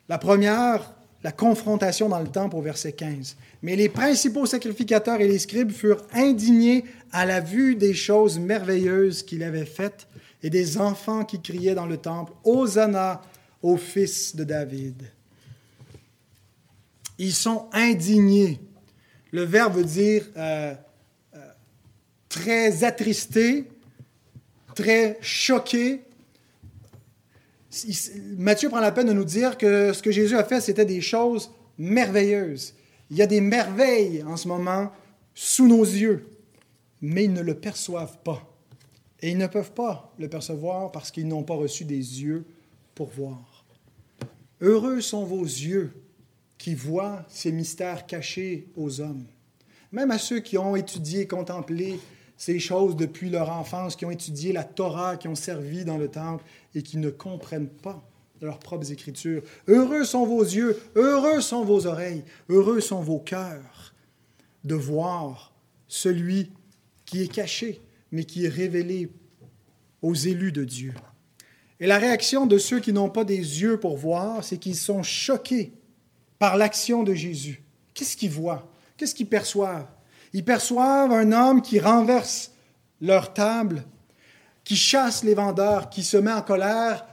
La 0.08 0.18
première, 0.18 0.94
la 1.22 1.32
confrontation 1.32 2.08
dans 2.08 2.20
le 2.20 2.28
temple 2.28 2.56
au 2.56 2.60
verset 2.60 2.92
15. 2.92 3.36
Mais 3.62 3.76
les 3.76 3.88
principaux 3.88 4.44
sacrificateurs 4.44 5.20
et 5.20 5.28
les 5.28 5.38
scribes 5.38 5.72
furent 5.72 6.04
indignés 6.12 6.84
à 7.12 7.24
la 7.24 7.40
vue 7.40 7.76
des 7.76 7.94
choses 7.94 8.38
merveilleuses 8.38 9.22
qu'il 9.22 9.42
avait 9.42 9.64
faites 9.64 10.06
et 10.42 10.50
des 10.50 10.76
enfants 10.76 11.24
qui 11.24 11.40
criaient 11.40 11.74
dans 11.74 11.86
le 11.86 11.96
temple, 11.96 12.32
Hosanna 12.44 13.22
au 13.62 13.78
fils 13.78 14.36
de 14.36 14.44
David. 14.44 15.02
Ils 17.16 17.32
sont 17.32 17.66
indignés. 17.72 18.60
Le 19.30 19.42
verbe 19.42 19.76
veut 19.76 19.84
dire 19.84 20.26
euh, 20.36 20.74
euh, 21.34 21.38
très 22.28 22.84
attristé, 22.84 23.70
très 24.74 25.16
choqué, 25.22 26.03
Matthieu 28.36 28.68
prend 28.68 28.80
la 28.80 28.92
peine 28.92 29.08
de 29.08 29.12
nous 29.12 29.24
dire 29.24 29.58
que 29.58 29.92
ce 29.92 30.02
que 30.02 30.10
Jésus 30.10 30.36
a 30.36 30.44
fait, 30.44 30.60
c'était 30.60 30.84
des 30.84 31.00
choses 31.00 31.50
merveilleuses. 31.78 32.74
Il 33.10 33.16
y 33.16 33.22
a 33.22 33.26
des 33.26 33.40
merveilles 33.40 34.22
en 34.22 34.36
ce 34.36 34.48
moment 34.48 34.90
sous 35.34 35.66
nos 35.66 35.82
yeux, 35.82 36.28
mais 37.00 37.24
ils 37.24 37.32
ne 37.32 37.42
le 37.42 37.54
perçoivent 37.54 38.18
pas. 38.24 38.48
Et 39.20 39.30
ils 39.30 39.38
ne 39.38 39.46
peuvent 39.46 39.72
pas 39.72 40.12
le 40.18 40.28
percevoir 40.28 40.92
parce 40.92 41.10
qu'ils 41.10 41.28
n'ont 41.28 41.42
pas 41.42 41.54
reçu 41.54 41.84
des 41.84 42.22
yeux 42.22 42.44
pour 42.94 43.08
voir. 43.08 43.64
Heureux 44.60 45.00
sont 45.00 45.24
vos 45.24 45.42
yeux 45.42 45.92
qui 46.58 46.74
voient 46.74 47.24
ces 47.28 47.52
mystères 47.52 48.06
cachés 48.06 48.68
aux 48.76 49.00
hommes. 49.00 49.24
Même 49.92 50.10
à 50.10 50.18
ceux 50.18 50.40
qui 50.40 50.58
ont 50.58 50.76
étudié, 50.76 51.26
contemplé 51.26 51.98
ces 52.36 52.58
choses 52.58 52.96
depuis 52.96 53.30
leur 53.30 53.50
enfance, 53.50 53.96
qui 53.96 54.04
ont 54.04 54.10
étudié 54.10 54.52
la 54.52 54.64
Torah, 54.64 55.16
qui 55.16 55.28
ont 55.28 55.34
servi 55.34 55.84
dans 55.84 55.96
le 55.96 56.08
temple 56.08 56.44
et 56.74 56.82
qui 56.82 56.98
ne 56.98 57.10
comprennent 57.10 57.68
pas 57.68 58.02
leurs 58.40 58.58
propres 58.58 58.92
écritures. 58.92 59.42
Heureux 59.68 60.04
sont 60.04 60.26
vos 60.26 60.42
yeux, 60.42 60.80
heureux 60.96 61.40
sont 61.40 61.64
vos 61.64 61.86
oreilles, 61.86 62.24
heureux 62.48 62.80
sont 62.80 63.00
vos 63.00 63.18
cœurs 63.18 63.94
de 64.64 64.74
voir 64.74 65.52
celui 65.88 66.50
qui 67.04 67.22
est 67.22 67.32
caché, 67.32 67.80
mais 68.10 68.24
qui 68.24 68.44
est 68.44 68.48
révélé 68.48 69.10
aux 70.02 70.14
élus 70.14 70.52
de 70.52 70.64
Dieu. 70.64 70.94
Et 71.80 71.86
la 71.86 71.98
réaction 71.98 72.46
de 72.46 72.58
ceux 72.58 72.80
qui 72.80 72.92
n'ont 72.92 73.10
pas 73.10 73.24
des 73.24 73.36
yeux 73.36 73.78
pour 73.78 73.96
voir, 73.96 74.44
c'est 74.44 74.58
qu'ils 74.58 74.76
sont 74.76 75.02
choqués 75.02 75.72
par 76.38 76.56
l'action 76.56 77.02
de 77.02 77.14
Jésus. 77.14 77.62
Qu'est-ce 77.94 78.16
qu'ils 78.16 78.30
voient? 78.30 78.70
Qu'est-ce 78.96 79.14
qu'ils 79.14 79.28
perçoivent? 79.28 79.86
Ils 80.34 80.44
perçoivent 80.44 81.12
un 81.12 81.30
homme 81.30 81.62
qui 81.62 81.78
renverse 81.78 82.52
leur 83.00 83.32
table, 83.32 83.84
qui 84.64 84.74
chasse 84.74 85.22
les 85.22 85.34
vendeurs, 85.34 85.88
qui 85.90 86.02
se 86.02 86.16
met 86.16 86.32
en 86.32 86.42
colère 86.42 87.06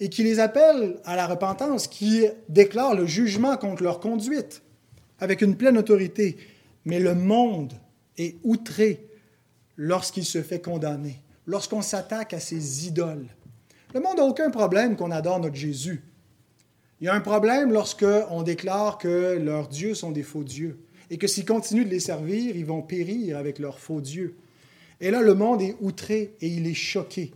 et 0.00 0.10
qui 0.10 0.24
les 0.24 0.40
appelle 0.40 1.00
à 1.04 1.14
la 1.14 1.28
repentance, 1.28 1.86
qui 1.86 2.26
déclare 2.48 2.94
le 2.94 3.06
jugement 3.06 3.56
contre 3.56 3.84
leur 3.84 4.00
conduite 4.00 4.62
avec 5.20 5.42
une 5.42 5.56
pleine 5.56 5.78
autorité. 5.78 6.36
Mais 6.84 6.98
le 6.98 7.14
monde 7.14 7.72
est 8.18 8.36
outré 8.42 9.08
lorsqu'il 9.76 10.24
se 10.24 10.42
fait 10.42 10.60
condamner, 10.60 11.22
lorsqu'on 11.46 11.82
s'attaque 11.82 12.34
à 12.34 12.40
ses 12.40 12.88
idoles. 12.88 13.28
Le 13.94 14.00
monde 14.00 14.16
n'a 14.16 14.24
aucun 14.24 14.50
problème 14.50 14.96
qu'on 14.96 15.12
adore 15.12 15.38
notre 15.38 15.54
Jésus. 15.54 16.02
Il 17.00 17.04
y 17.04 17.08
a 17.08 17.14
un 17.14 17.20
problème 17.20 17.72
lorsqu'on 17.72 18.42
déclare 18.42 18.98
que 18.98 19.38
leurs 19.38 19.68
dieux 19.68 19.94
sont 19.94 20.10
des 20.10 20.24
faux 20.24 20.42
dieux. 20.44 20.80
Et 21.10 21.18
que 21.18 21.26
s'ils 21.26 21.44
continuent 21.44 21.84
de 21.84 21.90
les 21.90 22.00
servir, 22.00 22.56
ils 22.56 22.66
vont 22.66 22.82
périr 22.82 23.36
avec 23.36 23.58
leur 23.58 23.78
faux 23.78 24.00
Dieu. 24.00 24.36
Et 25.00 25.10
là, 25.10 25.20
le 25.20 25.34
monde 25.34 25.62
est 25.62 25.76
outré 25.80 26.32
et 26.40 26.48
il 26.48 26.66
est 26.66 26.74
choqué, 26.74 27.32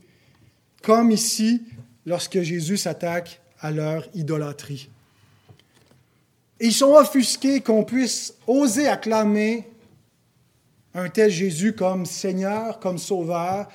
comme 0.82 1.10
ici 1.10 1.62
lorsque 2.06 2.40
Jésus 2.40 2.78
s'attaque 2.78 3.40
à 3.60 3.70
leur 3.70 4.08
idolâtrie. 4.14 4.88
Ils 6.60 6.72
sont 6.72 6.94
offusqués 6.94 7.60
qu'on 7.60 7.84
puisse 7.84 8.34
oser 8.46 8.86
acclamer 8.86 9.66
un 10.94 11.08
tel 11.08 11.30
Jésus 11.30 11.74
comme 11.74 12.04
Seigneur, 12.04 12.80
comme 12.80 12.98
Sauveur, 12.98 13.68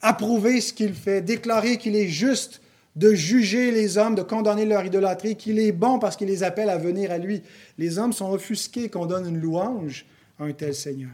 approuver 0.00 0.60
ce 0.60 0.72
qu'il 0.72 0.94
fait, 0.94 1.20
déclarer 1.20 1.76
qu'il 1.76 1.96
est 1.96 2.08
juste 2.08 2.60
de 3.00 3.14
juger 3.14 3.70
les 3.70 3.96
hommes, 3.96 4.14
de 4.14 4.20
condamner 4.20 4.66
leur 4.66 4.84
idolâtrie, 4.84 5.34
qu'il 5.34 5.58
est 5.58 5.72
bon 5.72 5.98
parce 5.98 6.16
qu'il 6.16 6.28
les 6.28 6.42
appelle 6.42 6.68
à 6.68 6.76
venir 6.76 7.10
à 7.10 7.16
lui. 7.16 7.42
Les 7.78 7.98
hommes 7.98 8.12
sont 8.12 8.30
offusqués 8.30 8.90
qu'on 8.90 9.06
donne 9.06 9.26
une 9.26 9.40
louange 9.40 10.04
à 10.38 10.44
un 10.44 10.52
tel 10.52 10.74
Seigneur. 10.74 11.08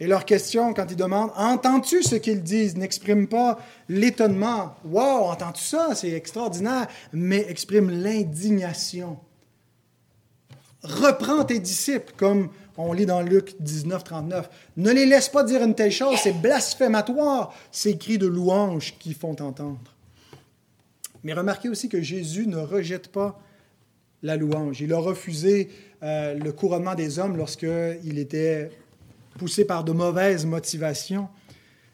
Et 0.00 0.08
leur 0.08 0.24
question, 0.24 0.74
quand 0.74 0.86
ils 0.90 0.96
demandent 0.96 1.30
Entends-tu 1.36 2.02
ce 2.02 2.16
qu'ils 2.16 2.42
disent? 2.42 2.76
N'exprime 2.76 3.28
pas 3.28 3.60
l'étonnement 3.88 4.74
Wow, 4.84 5.30
entends-tu 5.30 5.62
ça? 5.62 5.90
C'est 5.94 6.10
extraordinaire, 6.10 6.88
mais 7.12 7.46
exprime 7.48 7.88
l'indignation. 7.88 9.18
Reprends 10.82 11.44
tes 11.44 11.60
disciples, 11.60 12.12
comme 12.16 12.48
on 12.76 12.92
lit 12.92 13.06
dans 13.06 13.20
Luc 13.20 13.54
19, 13.60 14.02
39. 14.02 14.50
Ne 14.78 14.90
les 14.90 15.06
laisse 15.06 15.28
pas 15.28 15.44
dire 15.44 15.62
une 15.62 15.76
telle 15.76 15.92
chose, 15.92 16.18
c'est 16.20 16.32
blasphématoire, 16.32 17.54
ces 17.70 17.96
cris 17.96 18.18
de 18.18 18.26
louange 18.26 18.96
qui 18.98 19.14
font 19.14 19.40
entendre. 19.40 19.78
Mais 21.24 21.32
remarquez 21.32 21.68
aussi 21.68 21.88
que 21.88 22.00
Jésus 22.00 22.46
ne 22.46 22.58
rejette 22.58 23.08
pas 23.08 23.40
la 24.22 24.36
louange. 24.36 24.80
Il 24.80 24.92
a 24.92 24.98
refusé 24.98 25.70
euh, 26.02 26.34
le 26.34 26.52
couronnement 26.52 26.94
des 26.94 27.18
hommes 27.18 27.36
lorsqu'il 27.36 28.18
était 28.18 28.70
poussé 29.38 29.64
par 29.64 29.84
de 29.84 29.92
mauvaises 29.92 30.46
motivations. 30.46 31.28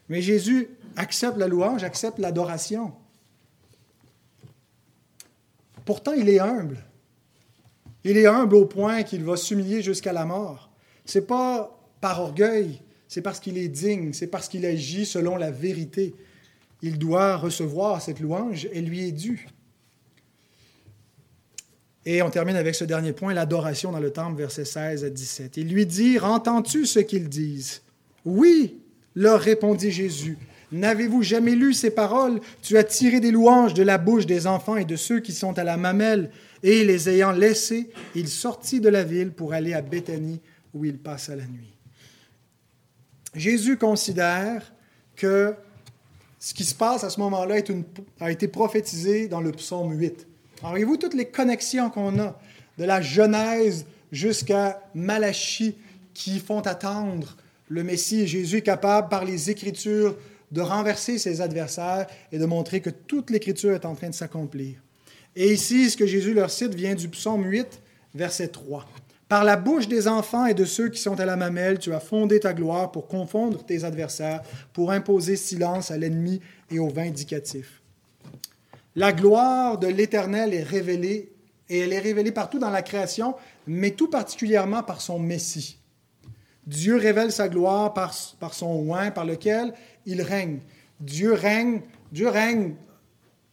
Mais 0.09 0.21
Jésus 0.21 0.69
accepte 0.95 1.37
la 1.37 1.47
louange, 1.47 1.83
accepte 1.83 2.19
l'adoration. 2.19 2.93
Pourtant, 5.85 6.13
il 6.13 6.29
est 6.29 6.39
humble. 6.39 6.83
Il 8.03 8.17
est 8.17 8.27
humble 8.27 8.55
au 8.55 8.65
point 8.65 9.03
qu'il 9.03 9.23
va 9.23 9.35
s'humilier 9.35 9.81
jusqu'à 9.81 10.13
la 10.13 10.25
mort. 10.25 10.69
Ce 11.05 11.19
n'est 11.19 11.25
pas 11.25 11.79
par 12.01 12.21
orgueil, 12.21 12.81
c'est 13.07 13.21
parce 13.21 13.39
qu'il 13.39 13.57
est 13.57 13.67
digne, 13.67 14.13
c'est 14.13 14.27
parce 14.27 14.47
qu'il 14.47 14.65
agit 14.65 15.05
selon 15.05 15.35
la 15.35 15.51
vérité. 15.51 16.15
Il 16.81 16.97
doit 16.97 17.37
recevoir 17.37 18.01
cette 18.01 18.19
louange, 18.19 18.67
elle 18.73 18.85
lui 18.85 19.07
est 19.07 19.11
due. 19.11 19.47
Et 22.05 22.21
on 22.21 22.29
termine 22.29 22.55
avec 22.55 22.75
ce 22.75 22.85
dernier 22.85 23.13
point, 23.13 23.33
l'adoration 23.33 23.91
dans 23.91 23.99
le 23.99 24.11
temple, 24.11 24.37
versets 24.37 24.65
16 24.65 25.03
à 25.03 25.09
17. 25.09 25.57
Il 25.57 25.71
lui 25.71 25.85
dit, 25.85 26.17
Entends-tu 26.19 26.85
ce 26.85 26.99
qu'ils 26.99 27.29
disent? 27.29 27.81
Oui, 28.25 28.79
leur 29.15 29.39
répondit 29.39 29.91
Jésus. 29.91 30.37
N'avez-vous 30.71 31.23
jamais 31.23 31.55
lu 31.55 31.73
ces 31.73 31.89
paroles? 31.89 32.39
Tu 32.61 32.77
as 32.77 32.83
tiré 32.83 33.19
des 33.19 33.31
louanges 33.31 33.73
de 33.73 33.83
la 33.83 33.97
bouche 33.97 34.25
des 34.25 34.47
enfants 34.47 34.75
et 34.75 34.85
de 34.85 34.95
ceux 34.95 35.19
qui 35.19 35.33
sont 35.33 35.57
à 35.57 35.63
la 35.63 35.77
mamelle. 35.77 36.31
Et 36.61 36.83
les 36.83 37.09
ayant 37.09 37.31
laissés, 37.31 37.89
il 38.15 38.27
sortit 38.27 38.79
de 38.79 38.89
la 38.89 39.03
ville 39.03 39.31
pour 39.31 39.53
aller 39.53 39.73
à 39.73 39.81
Béthanie, 39.81 40.41
où 40.73 40.85
il 40.85 40.97
passa 40.97 41.35
la 41.35 41.45
nuit. 41.45 41.73
Jésus 43.33 43.77
considère 43.77 44.73
que 45.15 45.53
ce 46.39 46.53
qui 46.53 46.63
se 46.63 46.73
passe 46.73 47.03
à 47.03 47.09
ce 47.09 47.19
moment-là 47.19 47.55
a 48.19 48.31
été 48.31 48.47
prophétisé 48.47 49.27
dans 49.27 49.41
le 49.41 49.51
psaume 49.51 49.93
8. 49.93 50.25
Alors, 50.59 50.71
voyez-vous 50.71 50.97
toutes 50.97 51.13
les 51.13 51.25
connexions 51.25 51.89
qu'on 51.89 52.17
a 52.19 52.39
de 52.77 52.83
la 52.85 53.01
Genèse 53.01 53.85
jusqu'à 54.11 54.81
Malachie 54.95 55.75
qui 56.13 56.39
font 56.39 56.61
attendre 56.61 57.35
le 57.67 57.83
Messie. 57.83 58.25
Jésus 58.27 58.57
est 58.57 58.61
capable, 58.61 59.09
par 59.09 59.25
les 59.25 59.49
Écritures, 59.49 60.15
de 60.51 60.61
renverser 60.61 61.17
ses 61.17 61.41
adversaires 61.41 62.07
et 62.31 62.39
de 62.39 62.45
montrer 62.45 62.81
que 62.81 62.89
toute 62.89 63.29
l'Écriture 63.29 63.73
est 63.73 63.85
en 63.85 63.95
train 63.95 64.09
de 64.09 64.15
s'accomplir? 64.15 64.75
Et 65.35 65.53
ici, 65.53 65.89
ce 65.89 65.97
que 65.97 66.07
Jésus 66.07 66.33
leur 66.33 66.49
cite 66.49 66.73
vient 66.73 66.95
du 66.95 67.07
psaume 67.07 67.45
8, 67.45 67.81
verset 68.15 68.47
3. 68.47 68.85
Par 69.29 69.43
la 69.43 69.57
bouche 69.57 69.87
des 69.87 70.07
enfants 70.07 70.47
et 70.47 70.55
de 70.55 70.65
ceux 70.65 70.89
qui 70.89 70.99
sont 70.99 71.19
à 71.19 71.25
la 71.25 71.35
mamelle, 71.35 71.77
tu 71.77 71.93
as 71.93 71.99
fondé 71.99 72.39
ta 72.39 72.51
gloire 72.51 72.91
pour 72.91 73.07
confondre 73.07 73.63
tes 73.63 73.83
adversaires, 73.83 74.41
pour 74.73 74.89
imposer 74.89 75.35
silence 75.35 75.91
à 75.91 75.97
l'ennemi 75.97 76.41
et 76.71 76.79
au 76.79 76.89
vindicatif. 76.89 77.83
La 78.95 79.13
gloire 79.13 79.77
de 79.77 79.85
l'Éternel 79.85 80.55
est 80.55 80.63
révélée, 80.63 81.31
et 81.69 81.77
elle 81.77 81.93
est 81.93 81.99
révélée 81.99 82.31
partout 82.31 82.57
dans 82.57 82.71
la 82.71 82.81
création, 82.81 83.35
mais 83.67 83.91
tout 83.91 84.09
particulièrement 84.09 84.81
par 84.81 84.99
son 84.99 85.19
Messie. 85.19 85.77
Dieu 86.65 86.95
révèle 86.95 87.31
sa 87.31 87.49
gloire 87.49 87.93
par, 87.93 88.15
par 88.39 88.55
son 88.55 88.89
oint, 88.89 89.11
par 89.11 89.25
lequel 89.25 89.75
il 90.07 90.23
règne. 90.23 90.59
Dieu 90.99 91.33
règne, 91.33 91.81
Dieu 92.11 92.29
règne 92.29 92.73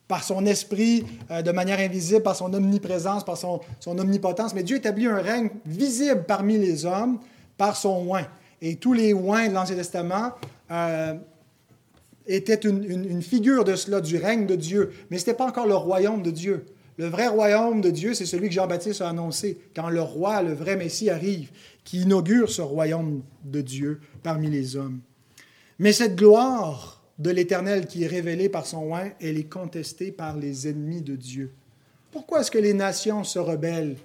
par 0.09 0.23
son 0.23 0.47
esprit 0.47 1.05
euh, 1.31 1.43
de 1.43 1.51
manière 1.51 1.81
invisible, 1.81 2.23
par 2.23 2.37
son 2.37 2.53
omniprésence, 2.55 3.25
par 3.25 3.37
son, 3.37 3.61
omnipotence. 3.87 4.55
Mais 4.55 4.63
Dieu 4.63 4.77
établit 4.77 5.07
un 5.07 5.21
règne 5.21 5.51
visible 5.65 6.25
parmi 6.27 6.59
les 6.59 6.85
hommes 6.85 7.19
par 7.57 7.77
son 7.77 8.07
oint. 8.11 8.27
Et 8.63 8.77
tous 8.77 8.93
les 8.93 9.13
oints 9.13 9.49
de 9.49 9.55
l'Ancien 9.55 9.77
Testament 9.77 10.33
euh, 10.71 11.15
étaient 12.27 12.69
une, 12.69 13.23
figure 13.23 13.65
de 13.65 13.75
cela, 13.75 14.01
du 14.01 14.17
règne 14.17 14.47
de 14.47 14.55
Dieu. 14.55 14.93
Mais 15.11 15.19
ce 15.19 15.23
n'était 15.23 15.37
pas 15.37 15.47
encore 15.47 15.67
le 15.67 15.75
royaume 15.75 16.23
de 16.23 16.31
Dieu. 16.31 16.67
Le 16.99 17.07
vrai 17.07 17.27
royaume 17.27 17.83
de 17.83 17.91
Dieu, 17.91 18.15
c'est 18.15 18.25
celui 18.25 18.49
que 18.49 18.55
Jean-Baptiste 18.55 19.03
a 19.03 19.09
annoncé, 19.11 19.59
quand 19.75 19.91
le 19.91 20.01
roi, 20.01 20.43
le 20.43 20.55
vrai 20.55 20.77
Messie 20.77 21.11
arrive, 21.11 21.51
qui 21.85 22.01
inaugure 22.01 22.51
ce 22.51 22.63
royaume 22.63 23.23
de 23.45 23.61
Dieu 23.61 24.01
parmi 24.23 24.49
les 24.49 24.77
hommes. 24.77 25.01
Mais 25.79 25.93
cette 25.93 26.17
gloire 26.17 26.96
de 27.19 27.31
l'Éternel 27.31 27.87
qui 27.87 28.05
est 28.05 28.09
révélé 28.09 28.49
par 28.49 28.67
son 28.67 28.93
oint, 28.93 29.11
elle 29.21 29.39
est 29.39 29.51
contestée 29.51 30.13
par 30.13 30.37
les 30.37 30.69
ennemis 30.69 31.01
de 31.01 31.17
Dieu. 31.17 31.53
Pourquoi 32.13 32.41
est-ce 32.41 32.51
que 32.51 32.59
les 32.59 32.75
nations 32.75 33.25
se 33.25 33.39
rebellent 33.39 33.97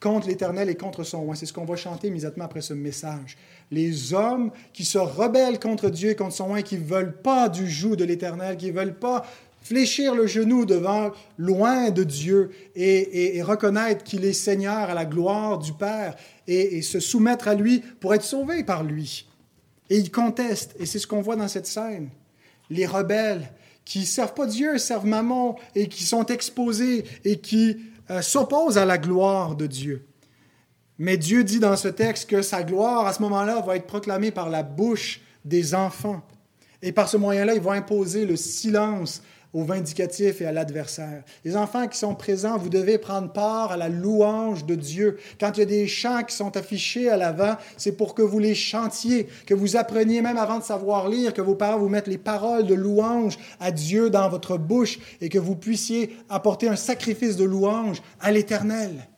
contre 0.00 0.28
l'Éternel 0.28 0.68
et 0.68 0.74
contre 0.74 1.04
son 1.04 1.28
oint? 1.28 1.34
C'est 1.34 1.46
ce 1.46 1.52
qu'on 1.52 1.64
va 1.64 1.76
chanter 1.76 2.08
immédiatement 2.08 2.44
après 2.44 2.60
ce 2.60 2.74
message. 2.74 3.36
Les 3.70 4.14
hommes 4.14 4.50
qui 4.72 4.84
se 4.84 4.98
rebellent 4.98 5.60
contre 5.60 5.90
Dieu 5.90 6.10
et 6.10 6.16
contre 6.16 6.34
son 6.34 6.52
oint, 6.52 6.62
qui 6.62 6.78
ne 6.78 6.84
veulent 6.84 7.16
pas 7.16 7.48
du 7.48 7.68
joug 7.68 7.96
de 7.96 8.04
l'Éternel, 8.04 8.56
qui 8.56 8.72
ne 8.72 8.76
veulent 8.76 8.98
pas 8.98 9.24
fléchir 9.62 10.14
le 10.14 10.28
genou 10.28 10.64
devant 10.64 11.10
loin 11.38 11.90
de 11.90 12.04
Dieu 12.04 12.50
et, 12.76 13.42
reconnaître 13.42 14.04
qu'il 14.04 14.24
est 14.24 14.32
Seigneur 14.32 14.90
à 14.90 14.94
la 14.94 15.04
gloire 15.04 15.58
du 15.58 15.72
Père 15.72 16.14
et, 16.46 16.78
et 16.78 16.82
se 16.82 17.00
soumettre 17.00 17.48
à 17.48 17.54
lui 17.54 17.80
pour 18.00 18.14
être 18.14 18.22
sauvés 18.22 18.62
par 18.62 18.84
lui. 18.84 19.28
Et 19.90 19.98
ils 19.98 20.10
contestent, 20.10 20.74
et 20.78 20.86
c'est 20.86 20.98
ce 21.00 21.06
qu'on 21.06 21.20
voit 21.20 21.36
dans 21.36 21.48
cette 21.48 21.66
scène 21.66 22.10
les 22.70 22.86
rebelles 22.86 23.50
qui 23.84 24.04
servent 24.04 24.34
pas 24.34 24.46
Dieu, 24.46 24.78
servent 24.78 25.06
Mammon 25.06 25.56
et 25.74 25.88
qui 25.88 26.04
sont 26.04 26.26
exposés 26.26 27.04
et 27.24 27.38
qui 27.38 27.78
euh, 28.10 28.20
s'opposent 28.20 28.78
à 28.78 28.84
la 28.84 28.98
gloire 28.98 29.54
de 29.54 29.66
Dieu. 29.66 30.06
Mais 30.98 31.16
Dieu 31.16 31.44
dit 31.44 31.60
dans 31.60 31.76
ce 31.76 31.88
texte 31.88 32.28
que 32.28 32.42
sa 32.42 32.62
gloire, 32.62 33.06
à 33.06 33.12
ce 33.12 33.22
moment-là, 33.22 33.60
va 33.60 33.76
être 33.76 33.86
proclamée 33.86 34.30
par 34.30 34.48
la 34.48 34.62
bouche 34.62 35.20
des 35.44 35.74
enfants. 35.74 36.22
Et 36.82 36.92
par 36.92 37.08
ce 37.08 37.16
moyen-là, 37.16 37.54
il 37.54 37.60
va 37.60 37.72
imposer 37.72 38.26
le 38.26 38.36
silence 38.36 39.22
au 39.56 39.64
vindicatif 39.64 40.42
et 40.42 40.46
à 40.46 40.52
l'adversaire. 40.52 41.22
Les 41.42 41.56
enfants 41.56 41.88
qui 41.88 41.98
sont 41.98 42.14
présents, 42.14 42.58
vous 42.58 42.68
devez 42.68 42.98
prendre 42.98 43.32
part 43.32 43.72
à 43.72 43.78
la 43.78 43.88
louange 43.88 44.66
de 44.66 44.74
Dieu. 44.74 45.16
Quand 45.40 45.52
il 45.56 45.60
y 45.60 45.62
a 45.62 45.66
des 45.66 45.86
chants 45.86 46.22
qui 46.24 46.36
sont 46.36 46.58
affichés 46.58 47.08
à 47.08 47.16
l'avant, 47.16 47.56
c'est 47.78 47.92
pour 47.92 48.14
que 48.14 48.20
vous 48.20 48.38
les 48.38 48.54
chantiez, 48.54 49.28
que 49.46 49.54
vous 49.54 49.76
appreniez 49.76 50.20
même 50.20 50.36
avant 50.36 50.58
de 50.58 50.62
savoir 50.62 51.08
lire, 51.08 51.32
que 51.32 51.40
vos 51.40 51.54
parents 51.54 51.78
vous 51.78 51.88
mettent 51.88 52.06
les 52.06 52.18
paroles 52.18 52.66
de 52.66 52.74
louange 52.74 53.38
à 53.58 53.70
Dieu 53.70 54.10
dans 54.10 54.28
votre 54.28 54.58
bouche 54.58 54.98
et 55.22 55.30
que 55.30 55.38
vous 55.38 55.56
puissiez 55.56 56.14
apporter 56.28 56.68
un 56.68 56.76
sacrifice 56.76 57.36
de 57.36 57.44
louange 57.44 58.02
à 58.20 58.32
l'Éternel. 58.32 59.08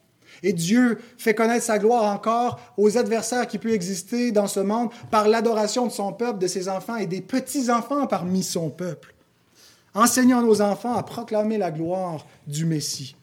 Et 0.45 0.53
Dieu 0.53 0.99
fait 1.16 1.34
connaître 1.34 1.64
sa 1.64 1.80
gloire 1.80 2.14
encore 2.14 2.61
aux 2.76 2.97
adversaires 2.97 3.49
qui 3.49 3.59
peuvent 3.59 3.72
exister 3.72 4.30
dans 4.30 4.47
ce 4.47 4.61
monde 4.61 4.91
par 5.11 5.26
l'adoration 5.26 5.89
de 5.89 5.93
son 5.93 6.12
peuple, 6.12 6.39
de 6.39 6.47
ses 6.47 6.68
enfants 6.68 6.95
et 6.95 7.07
des 7.07 7.22
petits-enfants 7.22 8.07
parmi 8.07 8.45
son 8.45 8.70
peuple 8.70 9.16
enseignant 9.99 10.42
nos 10.42 10.61
enfants 10.62 10.94
à 10.94 11.03
proclamer 11.03 11.59
la 11.59 11.70
gloire 11.70 12.26
du 12.46 12.64
Messie. 12.64 13.16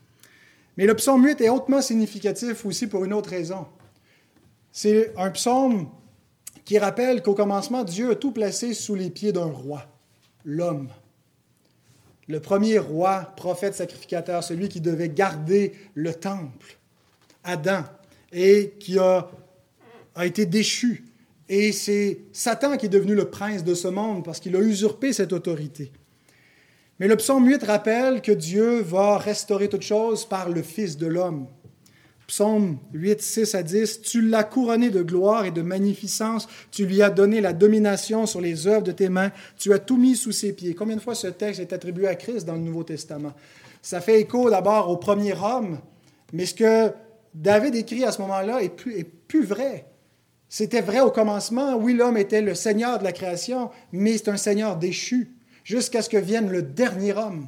Mais 0.77 0.85
le 0.85 0.93
psaume 0.93 1.25
8 1.25 1.41
est 1.41 1.49
hautement 1.49 1.81
significatif 1.81 2.65
aussi 2.65 2.87
pour 2.87 3.05
une 3.05 3.13
autre 3.13 3.29
raison. 3.29 3.65
C'est 4.71 5.13
un 5.17 5.31
psaume 5.31 5.87
qui 6.65 6.77
rappelle 6.77 7.21
qu'au 7.21 7.33
commencement, 7.33 7.83
Dieu 7.83 8.11
a 8.11 8.15
tout 8.15 8.31
placé 8.31 8.73
sous 8.73 8.95
les 8.95 9.09
pieds 9.09 9.31
d'un 9.31 9.45
roi, 9.45 9.85
l'homme. 10.43 10.89
Le 12.27 12.39
premier 12.39 12.79
roi, 12.79 13.33
prophète, 13.37 13.75
sacrificateur, 13.75 14.43
celui 14.43 14.67
qui 14.67 14.81
devait 14.81 15.09
garder 15.09 15.73
le 15.93 16.13
temple, 16.13 16.77
Adam, 17.43 17.83
et 18.33 18.73
qui 18.79 18.99
a, 18.99 19.29
a 20.15 20.25
été 20.25 20.45
déchu. 20.45 21.05
Et 21.47 21.71
c'est 21.71 22.19
Satan 22.33 22.75
qui 22.75 22.87
est 22.87 22.89
devenu 22.89 23.13
le 23.13 23.29
prince 23.29 23.63
de 23.63 23.75
ce 23.75 23.87
monde 23.87 24.25
parce 24.25 24.39
qu'il 24.39 24.55
a 24.55 24.59
usurpé 24.59 25.13
cette 25.13 25.31
autorité. 25.31 25.91
Mais 26.99 27.07
le 27.07 27.17
psaume 27.17 27.47
8 27.47 27.63
rappelle 27.63 28.21
que 28.21 28.31
Dieu 28.31 28.81
va 28.81 29.17
restaurer 29.17 29.67
toutes 29.67 29.81
choses 29.81 30.25
par 30.25 30.49
le 30.49 30.61
Fils 30.61 30.97
de 30.97 31.07
l'homme, 31.07 31.47
Psaume 32.27 32.79
8, 32.93 33.21
6 33.21 33.55
à 33.55 33.61
10, 33.61 34.01
Tu 34.01 34.21
l'as 34.21 34.43
couronné 34.43 34.89
de 34.89 35.03
gloire 35.03 35.45
et 35.45 35.51
de 35.51 35.61
magnificence, 35.61 36.47
tu 36.71 36.85
lui 36.85 37.01
as 37.03 37.11
donné 37.11 37.39
la 37.39 37.53
domination 37.53 38.25
sur 38.25 38.41
les 38.41 38.65
œuvres 38.65 38.83
de 38.83 38.91
tes 38.91 39.09
mains, 39.09 39.31
tu 39.57 39.73
as 39.73 39.79
tout 39.79 39.97
mis 39.97 40.15
sous 40.15 40.31
ses 40.31 40.53
pieds. 40.53 40.73
Combien 40.73 40.95
de 40.95 41.01
fois 41.01 41.13
ce 41.13 41.27
texte 41.27 41.59
est 41.59 41.73
attribué 41.73 42.07
à 42.07 42.15
Christ 42.15 42.45
dans 42.45 42.55
le 42.55 42.61
Nouveau 42.61 42.83
Testament? 42.83 43.33
Ça 43.81 44.01
fait 44.01 44.21
écho 44.21 44.49
d'abord 44.49 44.89
au 44.89 44.97
premier 44.97 45.33
homme, 45.33 45.79
mais 46.33 46.47
ce 46.47 46.55
que 46.55 46.91
David 47.35 47.75
écrit 47.75 48.03
à 48.03 48.11
ce 48.11 48.21
moment-là 48.21 48.63
est 48.63 48.69
plus, 48.69 48.97
est 48.97 49.03
plus 49.03 49.45
vrai. 49.45 49.85
C'était 50.49 50.81
vrai 50.81 51.01
au 51.01 51.11
commencement, 51.11 51.75
oui, 51.75 51.93
l'homme 51.93 52.17
était 52.17 52.41
le 52.41 52.55
Seigneur 52.55 52.97
de 52.97 53.03
la 53.03 53.11
création, 53.11 53.69
mais 53.91 54.17
c'est 54.17 54.29
un 54.29 54.37
Seigneur 54.37 54.77
déchu, 54.77 55.34
jusqu'à 55.65 56.01
ce 56.01 56.09
que 56.09 56.17
vienne 56.17 56.49
le 56.49 56.61
dernier 56.61 57.13
homme 57.13 57.47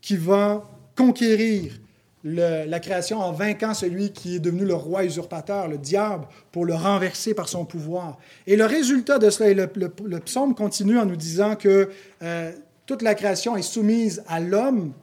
qui 0.00 0.16
va 0.16 0.64
conquérir 0.96 1.78
la 2.22 2.80
création 2.80 3.20
en 3.20 3.32
vainquant 3.32 3.74
celui 3.74 4.12
qui 4.12 4.36
est 4.36 4.38
devenu 4.38 4.64
le 4.64 4.74
roi 4.74 5.04
usurpateur, 5.04 5.68
le 5.68 5.76
diable, 5.76 6.26
pour 6.52 6.64
le 6.64 6.72
renverser 6.74 7.34
par 7.34 7.50
son 7.50 7.66
pouvoir. 7.66 8.16
Et 8.46 8.56
le 8.56 8.64
résultat 8.64 9.18
de 9.18 9.28
cela, 9.28 9.50
et 9.50 9.54
le, 9.54 10.20
psaume 10.20 10.54
continue 10.54 10.98
en 10.98 11.04
nous 11.04 11.16
disant 11.16 11.54
que 11.54 11.90
euh, 12.22 12.52
toute 12.86 13.02
la 13.02 13.14
création 13.14 13.56
est 13.56 13.62
soumise 13.62 14.22
à 14.26 14.40
l'homme, 14.40 14.94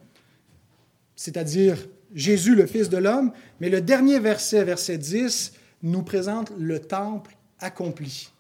c'est-à-dire 1.16 1.78
Jésus, 2.16 2.56
le 2.56 2.66
Fils 2.66 2.90
de 2.90 2.98
l'homme, 2.98 3.32
mais 3.60 3.70
le 3.70 3.82
dernier 3.82 4.20
verset, 4.20 4.64
verset 4.64 4.98
10, 4.98 5.54
nous 5.84 6.02
présente 6.02 6.52
le 6.58 6.80
temple 6.80 7.36
accompli. 7.60 8.32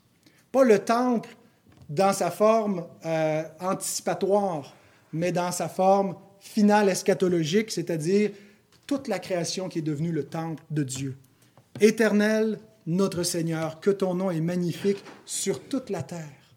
Pas 0.51 0.63
le 0.63 0.79
temple 0.79 1.29
dans 1.91 2.13
sa 2.13 2.31
forme 2.31 2.85
euh, 3.05 3.43
anticipatoire, 3.59 4.73
mais 5.11 5.33
dans 5.33 5.51
sa 5.51 5.67
forme 5.67 6.15
finale 6.39 6.87
eschatologique, 6.87 7.69
c'est-à-dire 7.69 8.31
toute 8.87 9.09
la 9.09 9.19
création 9.19 9.67
qui 9.67 9.79
est 9.79 9.83
devenue 9.83 10.13
le 10.13 10.23
temple 10.23 10.63
de 10.71 10.83
Dieu. 10.83 11.17
Éternel, 11.81 12.59
notre 12.87 13.23
Seigneur, 13.23 13.81
que 13.81 13.91
ton 13.91 14.15
nom 14.15 14.31
est 14.31 14.39
magnifique 14.39 15.03
sur 15.25 15.61
toute 15.61 15.89
la 15.89 16.01
terre. 16.01 16.55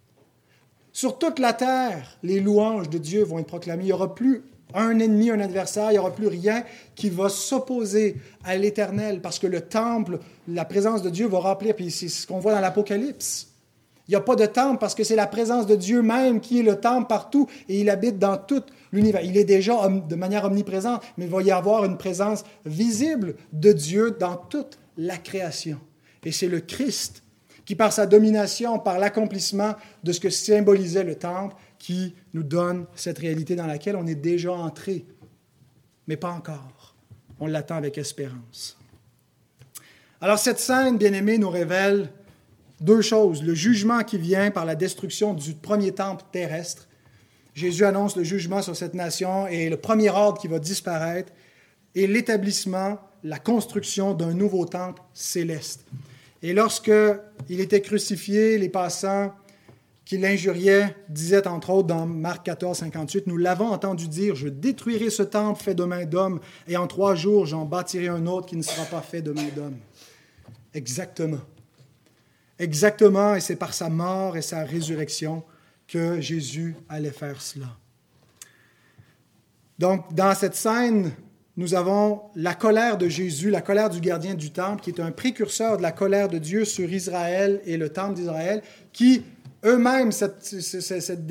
Sur 0.93 1.19
toute 1.19 1.41
la 1.41 1.53
terre, 1.53 2.17
les 2.23 2.39
louanges 2.39 2.89
de 2.89 2.99
Dieu 2.99 3.25
vont 3.25 3.41
être 3.41 3.49
proclamées. 3.49 3.83
Il 3.83 3.87
n'y 3.87 3.93
aura 3.93 4.15
plus 4.15 4.45
un 4.73 5.01
ennemi, 5.01 5.31
un 5.31 5.41
adversaire, 5.41 5.91
il 5.91 5.95
n'y 5.95 5.99
aura 5.99 6.15
plus 6.15 6.29
rien 6.29 6.63
qui 6.95 7.11
va 7.11 7.29
s'opposer 7.29 8.17
à 8.45 8.57
l'Éternel, 8.57 9.21
parce 9.21 9.41
que 9.41 9.49
le 9.49 9.63
temple, 9.63 10.21
la 10.47 10.65
présence 10.65 11.03
de 11.03 11.11
Dieu 11.11 11.27
va 11.27 11.41
remplir, 11.41 11.75
puis 11.75 11.91
c'est 11.91 12.09
ce 12.09 12.25
qu'on 12.25 12.39
voit 12.39 12.55
dans 12.55 12.61
l'Apocalypse. 12.61 13.54
Il 14.07 14.11
n'y 14.11 14.17
a 14.17 14.21
pas 14.21 14.37
de 14.37 14.47
temple 14.47 14.79
parce 14.79 14.95
que 14.95 15.03
c'est 15.03 15.17
la 15.17 15.27
présence 15.27 15.67
de 15.67 15.77
Dieu 15.77 16.03
même 16.03 16.41
qui 16.41 16.61
est 16.61 16.63
le 16.63 16.77
temple 16.77 17.09
partout 17.09 17.49
et 17.69 17.81
il 17.81 17.89
habite 17.89 18.19
dans 18.19 18.37
tout 18.37 18.63
l'univers. 18.93 19.23
Il 19.23 19.37
est 19.37 19.45
déjà 19.45 19.89
de 19.89 20.15
manière 20.15 20.45
omniprésente, 20.45 21.03
mais 21.17 21.25
il 21.25 21.31
va 21.31 21.43
y 21.43 21.51
avoir 21.51 21.85
une 21.85 21.97
présence 21.97 22.45
visible 22.67 23.35
de 23.53 23.73
Dieu 23.73 24.17
dans 24.19 24.37
toute 24.37 24.79
la 24.99 25.17
création. 25.17 25.81
Et 26.25 26.33
c'est 26.33 26.49
le 26.49 26.61
Christ 26.61 27.23
qui, 27.65 27.75
par 27.75 27.93
sa 27.93 28.07
domination, 28.07 28.79
par 28.79 28.99
l'accomplissement 28.99 29.75
de 30.03 30.13
ce 30.13 30.21
que 30.21 30.29
symbolisait 30.29 31.05
le 31.05 31.15
temple, 31.15 31.57
qui 31.79 32.15
nous 32.33 32.43
donne 32.43 32.87
cette 32.95 33.19
réalité 33.19 33.57
dans 33.57 33.67
laquelle 33.67 33.97
on 33.97 34.07
est 34.07 34.15
déjà 34.15 34.53
entré, 34.53 35.07
mais 36.07 36.17
pas 36.17 36.31
encore. 36.31 36.95
On 37.41 37.47
l'attend 37.47 37.77
avec 37.77 37.99
espérance. 37.99 38.79
Alors 40.21 40.39
cette 40.39 40.61
scène, 40.61 40.97
bien 40.99 41.13
aimée, 41.13 41.37
nous 41.37 41.51
révèle 41.51 42.11
deux 42.85 43.01
choses. 43.01 43.43
Le 43.43 43.55
jugement 43.55 44.03
qui 44.03 44.19
vient 44.19 44.51
par 44.51 44.65
la 44.65 44.75
destruction 44.75 45.35
du 45.35 45.55
premier 45.55 45.93
temple 45.93 46.25
terrestre. 46.33 46.87
Jésus 47.55 47.85
annonce 47.85 48.17
le 48.17 48.25
jugement 48.25 48.63
sur 48.63 48.77
cette 48.77 48.95
nation 48.95 49.47
et 49.47 49.71
le 49.71 49.77
premier 49.77 50.11
ordre 50.11 50.41
qui 50.41 50.49
va 50.49 50.59
disparaître 50.59 51.33
et 51.95 52.07
l'établissement, 52.07 52.99
la 53.23 53.39
construction 53.39 54.13
d'un 54.13 54.35
nouveau 54.35 54.67
temple 54.67 55.01
céleste. 55.15 55.87
Et 56.43 56.53
lorsque 56.53 56.93
il 57.49 57.61
était 57.61 57.81
crucifié, 57.81 58.59
les 58.59 58.69
passants 58.69 59.33
qui 60.05 60.19
l'injuriait 60.19 60.95
disait 61.09 61.47
entre 61.47 61.71
autres 61.71 61.89
dans 61.89 62.05
Marc 62.05 62.45
14, 62.45 62.77
58, 62.79 63.27
Nous 63.27 63.39
l'avons 63.39 63.69
entendu 63.69 64.09
dire, 64.09 64.35
je 64.35 64.49
détruirai 64.49 65.09
ce 65.09 65.23
temple 65.23 65.63
fait 65.63 65.75
de 65.75 65.85
main 65.85 66.05
d'homme, 66.05 66.41
et 66.69 66.77
en 66.77 66.87
trois 66.87 67.15
jours 67.15 67.47
j'en 67.47 67.65
bâtirai 67.65 68.09
un 68.09 68.27
autre 68.27 68.47
qui 68.47 68.57
ne 68.57 68.63
sera 68.63 68.85
pas 68.85 69.01
fait 69.01 69.23
de 69.23 69.33
main 69.33 69.49
d'homme. 69.57 69.77
Exactement. 70.75 71.41
Exactement, 72.59 73.35
et 73.35 73.41
c'est 73.41 73.57
par 73.57 73.75
sa 73.75 73.89
mort 73.89 74.37
et 74.37 74.43
sa 74.43 74.65
résurrection 74.65 75.43
que 75.89 76.21
Jésus 76.21 76.77
allait 76.89 77.11
faire 77.11 77.41
cela. 77.41 77.67
Donc, 79.79 80.15
dans 80.15 80.35
cette 80.35 80.55
scène, 80.55 81.11
nous 81.57 81.75
avons 81.75 82.23
la 82.37 82.55
colère 82.55 82.97
de 82.97 83.09
Jésus, 83.09 83.51
la 83.51 83.61
colère 83.61 83.91
du 83.91 84.01
gardien 84.01 84.35
du 84.35 84.51
temple, 84.51 84.83
qui 84.83 84.91
est 84.91 85.01
un 85.01 85.11
précurseur 85.11 85.77
de 85.77 85.83
la 85.83 85.93
colère 85.93 86.29
de 86.29 86.39
Dieu 86.39 86.65
sur 86.65 86.93
Israël 86.93 87.61
et 87.65 87.77
le 87.77 87.89
temple 87.89 88.15
d'Israël, 88.15 88.63
qui 88.93 89.25
eux-mêmes 89.65 90.11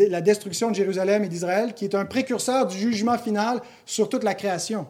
la 0.10 0.22
destruction 0.22 0.72
de 0.72 0.76
Jérusalem 0.76 1.24
et 1.24 1.30
d'Israël, 1.30 1.74
qui 1.74 1.86
est 1.86 1.96
un 1.96 2.06
précurseur 2.06 2.68
du 2.68 2.78
jugement 2.78 3.18
final 3.18 3.62
sur 3.86 4.10
toute 4.10 4.24
la 4.24 4.34
création. 4.34 4.88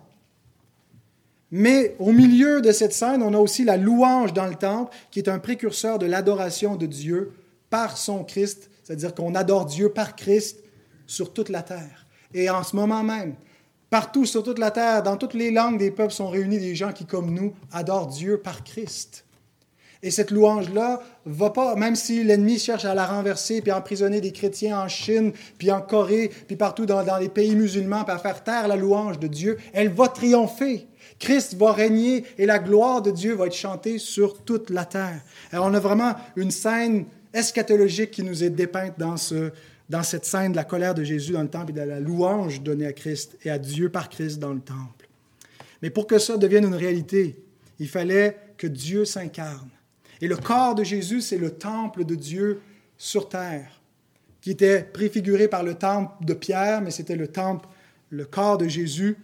Mais 1.55 1.95
au 1.99 2.11
milieu 2.11 2.61
de 2.61 2.71
cette 2.71 2.93
scène, 2.93 3.21
on 3.21 3.35
a 3.35 3.37
aussi 3.37 3.63
la 3.63 3.77
louange 3.77 4.33
dans 4.33 4.47
le 4.47 4.55
temple, 4.55 4.91
qui 5.11 5.19
est 5.19 5.29
un 5.29 5.37
précurseur 5.37 5.99
de 5.99 6.07
l'adoration 6.07 6.75
de 6.77 6.87
Dieu 6.87 7.31
par 7.69 7.95
son 7.95 8.23
Christ, 8.23 8.71
c'est-à-dire 8.83 9.13
qu'on 9.13 9.35
adore 9.35 9.67
Dieu 9.67 9.89
par 9.89 10.15
Christ 10.15 10.63
sur 11.05 11.31
toute 11.31 11.49
la 11.49 11.61
terre. 11.61 12.07
Et 12.33 12.49
en 12.49 12.63
ce 12.63 12.75
moment 12.75 13.03
même, 13.03 13.35
partout 13.91 14.25
sur 14.25 14.41
toute 14.41 14.57
la 14.57 14.71
terre, 14.71 15.03
dans 15.03 15.15
toutes 15.15 15.35
les 15.35 15.51
langues 15.51 15.77
des 15.77 15.91
peuples 15.91 16.11
sont 16.11 16.27
réunis 16.27 16.57
des 16.57 16.73
gens 16.73 16.91
qui, 16.91 17.05
comme 17.05 17.31
nous, 17.31 17.53
adorent 17.71 18.07
Dieu 18.07 18.39
par 18.39 18.63
Christ. 18.63 19.23
Et 20.01 20.09
cette 20.09 20.31
louange-là 20.31 21.03
va 21.27 21.51
pas, 21.51 21.75
même 21.75 21.95
si 21.95 22.23
l'ennemi 22.23 22.57
cherche 22.57 22.83
à 22.83 22.95
la 22.95 23.05
renverser, 23.05 23.61
puis 23.61 23.69
à 23.69 23.77
emprisonner 23.77 24.21
des 24.21 24.31
chrétiens 24.31 24.79
en 24.79 24.87
Chine, 24.87 25.33
puis 25.59 25.71
en 25.71 25.81
Corée, 25.81 26.31
puis 26.47 26.55
partout 26.55 26.87
dans, 26.87 27.17
les 27.19 27.29
pays 27.29 27.55
musulmans, 27.55 28.05
puis 28.05 28.15
à 28.15 28.17
faire 28.17 28.43
taire 28.43 28.67
la 28.67 28.75
louange 28.75 29.19
de 29.19 29.27
Dieu, 29.27 29.59
elle 29.71 29.89
va 29.89 30.07
triompher. 30.07 30.87
Christ 31.19 31.55
va 31.55 31.71
régner 31.71 32.25
et 32.37 32.45
la 32.45 32.59
gloire 32.59 33.01
de 33.01 33.11
Dieu 33.11 33.33
va 33.33 33.47
être 33.47 33.55
chantée 33.55 33.97
sur 33.97 34.43
toute 34.43 34.69
la 34.69 34.85
terre. 34.85 35.21
Alors 35.51 35.65
on 35.65 35.73
a 35.73 35.79
vraiment 35.79 36.15
une 36.35 36.51
scène 36.51 37.05
eschatologique 37.33 38.11
qui 38.11 38.23
nous 38.23 38.43
est 38.43 38.49
dépeinte 38.49 38.97
dans, 38.97 39.17
ce, 39.17 39.51
cette 40.03 40.25
scène 40.25 40.51
de 40.51 40.57
la 40.57 40.63
colère 40.63 40.93
de 40.93 41.03
Jésus 41.03 41.33
dans 41.33 41.41
le 41.41 41.49
temple 41.49 41.71
et 41.71 41.73
de 41.73 41.81
la 41.81 41.99
louange 41.99 42.61
donnée 42.61 42.85
à 42.85 42.93
Christ 42.93 43.37
et 43.43 43.49
à 43.49 43.57
Dieu 43.57 43.89
par 43.89 44.09
Christ 44.09 44.39
dans 44.39 44.53
le 44.53 44.59
temple. 44.59 45.07
Mais 45.81 45.89
pour 45.89 46.07
que 46.07 46.19
ça 46.19 46.37
devienne 46.37 46.65
une 46.65 46.75
réalité, 46.75 47.35
il 47.79 47.89
fallait 47.89 48.37
que 48.57 48.67
Dieu 48.67 49.03
s'incarne. 49.03 49.69
Et 50.21 50.27
le 50.27 50.37
corps 50.37 50.75
de 50.75 50.83
Jésus, 50.83 51.21
c'est 51.21 51.37
le 51.37 51.51
temple 51.51 52.05
de 52.05 52.15
Dieu 52.15 52.61
sur 52.97 53.27
terre, 53.27 53.81
qui 54.39 54.51
était 54.51 54.83
préfiguré 54.83 55.49
par 55.49 55.63
le 55.63 55.73
temple 55.73 56.23
de 56.23 56.33
Pierre, 56.33 56.81
mais 56.81 56.91
c'était 56.91 57.17
le 57.17 57.27
temple, 57.27 57.67
le 58.09 58.23
corps 58.23 58.57
de 58.57 58.67
Jésus. 58.67 59.17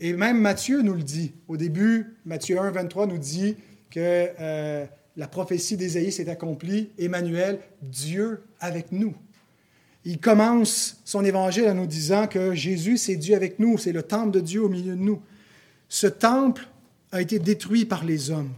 Et 0.00 0.12
même 0.12 0.40
Matthieu 0.40 0.82
nous 0.82 0.94
le 0.94 1.02
dit. 1.02 1.32
Au 1.48 1.56
début, 1.56 2.16
Matthieu 2.24 2.58
1, 2.58 2.70
23 2.70 3.06
nous 3.06 3.18
dit 3.18 3.56
que 3.90 4.28
euh, 4.40 4.86
la 5.16 5.28
prophétie 5.28 5.76
d'Ésaïe 5.76 6.12
s'est 6.12 6.30
accomplie. 6.30 6.90
Emmanuel, 6.98 7.60
Dieu 7.82 8.42
avec 8.60 8.92
nous. 8.92 9.14
Il 10.04 10.18
commence 10.18 11.00
son 11.04 11.24
évangile 11.24 11.68
en 11.68 11.74
nous 11.74 11.86
disant 11.86 12.26
que 12.26 12.54
Jésus, 12.54 12.96
c'est 12.96 13.16
Dieu 13.16 13.36
avec 13.36 13.58
nous, 13.58 13.78
c'est 13.78 13.92
le 13.92 14.02
temple 14.02 14.32
de 14.32 14.40
Dieu 14.40 14.62
au 14.64 14.68
milieu 14.68 14.96
de 14.96 15.00
nous. 15.00 15.20
Ce 15.88 16.06
temple 16.06 16.66
a 17.12 17.20
été 17.20 17.38
détruit 17.38 17.84
par 17.84 18.04
les 18.04 18.30
hommes 18.30 18.50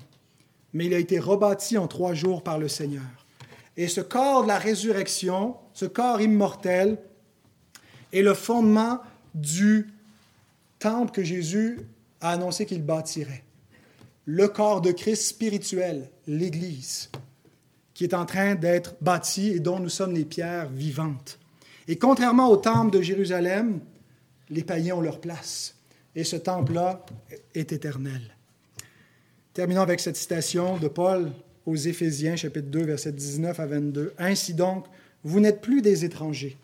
mais 0.74 0.86
il 0.86 0.94
a 0.94 0.98
été 0.98 1.18
rebâti 1.18 1.78
en 1.78 1.86
trois 1.86 2.12
jours 2.12 2.42
par 2.42 2.58
le 2.58 2.68
Seigneur. 2.68 3.02
Et 3.76 3.88
ce 3.88 4.00
corps 4.00 4.42
de 4.42 4.48
la 4.48 4.58
résurrection, 4.58 5.56
ce 5.72 5.86
corps 5.86 6.20
immortel, 6.20 6.98
est 8.12 8.22
le 8.22 8.34
fondement 8.34 9.00
du 9.34 9.88
temple 10.84 11.12
que 11.12 11.24
Jésus 11.24 11.78
a 12.20 12.32
annoncé 12.32 12.66
qu'il 12.66 12.82
bâtirait. 12.82 13.42
Le 14.26 14.48
corps 14.48 14.82
de 14.82 14.92
Christ 14.92 15.22
spirituel, 15.22 16.10
l'Église, 16.26 17.10
qui 17.94 18.04
est 18.04 18.12
en 18.12 18.26
train 18.26 18.54
d'être 18.54 18.94
bâti 19.00 19.48
et 19.48 19.60
dont 19.60 19.78
nous 19.78 19.88
sommes 19.88 20.12
les 20.12 20.26
pierres 20.26 20.68
vivantes. 20.68 21.38
Et 21.88 21.96
contrairement 21.96 22.50
au 22.50 22.58
temple 22.58 22.94
de 22.94 23.00
Jérusalem, 23.00 23.80
les 24.50 24.62
païens 24.62 24.96
ont 24.96 25.00
leur 25.00 25.22
place. 25.22 25.74
Et 26.14 26.22
ce 26.22 26.36
temple-là 26.36 27.06
est 27.54 27.72
éternel. 27.72 28.36
Terminons 29.54 29.80
avec 29.80 30.00
cette 30.00 30.16
citation 30.16 30.76
de 30.76 30.88
Paul 30.88 31.32
aux 31.64 31.76
Éphésiens, 31.76 32.36
chapitre 32.36 32.68
2, 32.68 32.84
versets 32.84 33.12
19 33.12 33.58
à 33.58 33.66
22. 33.66 34.12
Ainsi 34.18 34.52
donc, 34.52 34.84
vous 35.22 35.40
n'êtes 35.40 35.62
plus 35.62 35.80
des 35.80 36.04
étrangers, 36.04 36.58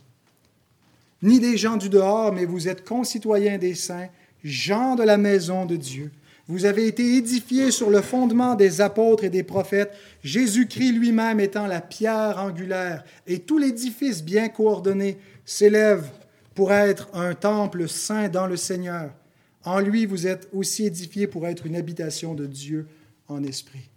ni 1.23 1.41
des 1.41 1.57
gens 1.57 1.77
du 1.77 1.89
dehors, 1.89 2.33
mais 2.33 2.45
vous 2.45 2.69
êtes 2.69 2.85
concitoyens 2.85 3.59
des 3.59 3.75
saints, 3.75 4.09
gens 4.43 4.95
de 4.95 5.03
la 5.03 5.17
maison 5.17 5.67
de 5.67 5.77
Dieu. 5.77 6.11
Vous 6.49 6.65
avez 6.65 6.87
été 6.87 7.17
édifiés 7.17 7.71
sur 7.71 7.91
le 7.91 8.01
fondement 8.01 8.57
des 8.57 8.81
apôtres 8.81 9.25
et 9.25 9.31
des 9.31 9.45
prophètes, 9.45 9.93
Jésus-Christ 10.25 10.93
lui-même 10.93 11.39
étant 11.39 11.67
la 11.67 11.81
pierre 11.81 12.39
angulaire, 12.39 13.05
et 13.27 13.39
tout 13.39 13.59
l'édifice 13.59 14.25
bien 14.25 14.49
coordonné 14.49 15.19
s'élève 15.45 16.11
pour 16.55 16.73
être 16.73 17.09
un 17.15 17.35
temple 17.35 17.89
saint 17.89 18.29
dans 18.29 18.47
le 18.47 18.57
Seigneur. 18.57 19.13
En 19.65 19.79
lui, 19.79 20.07
vous 20.07 20.27
êtes 20.27 20.49
aussi 20.53 20.87
édifiés 20.87 21.27
pour 21.27 21.47
être 21.47 21.67
une 21.67 21.77
habitation 21.77 22.35
de 22.35 22.47
Dieu 22.47 22.89
en 23.29 23.45
esprit. 23.45 23.89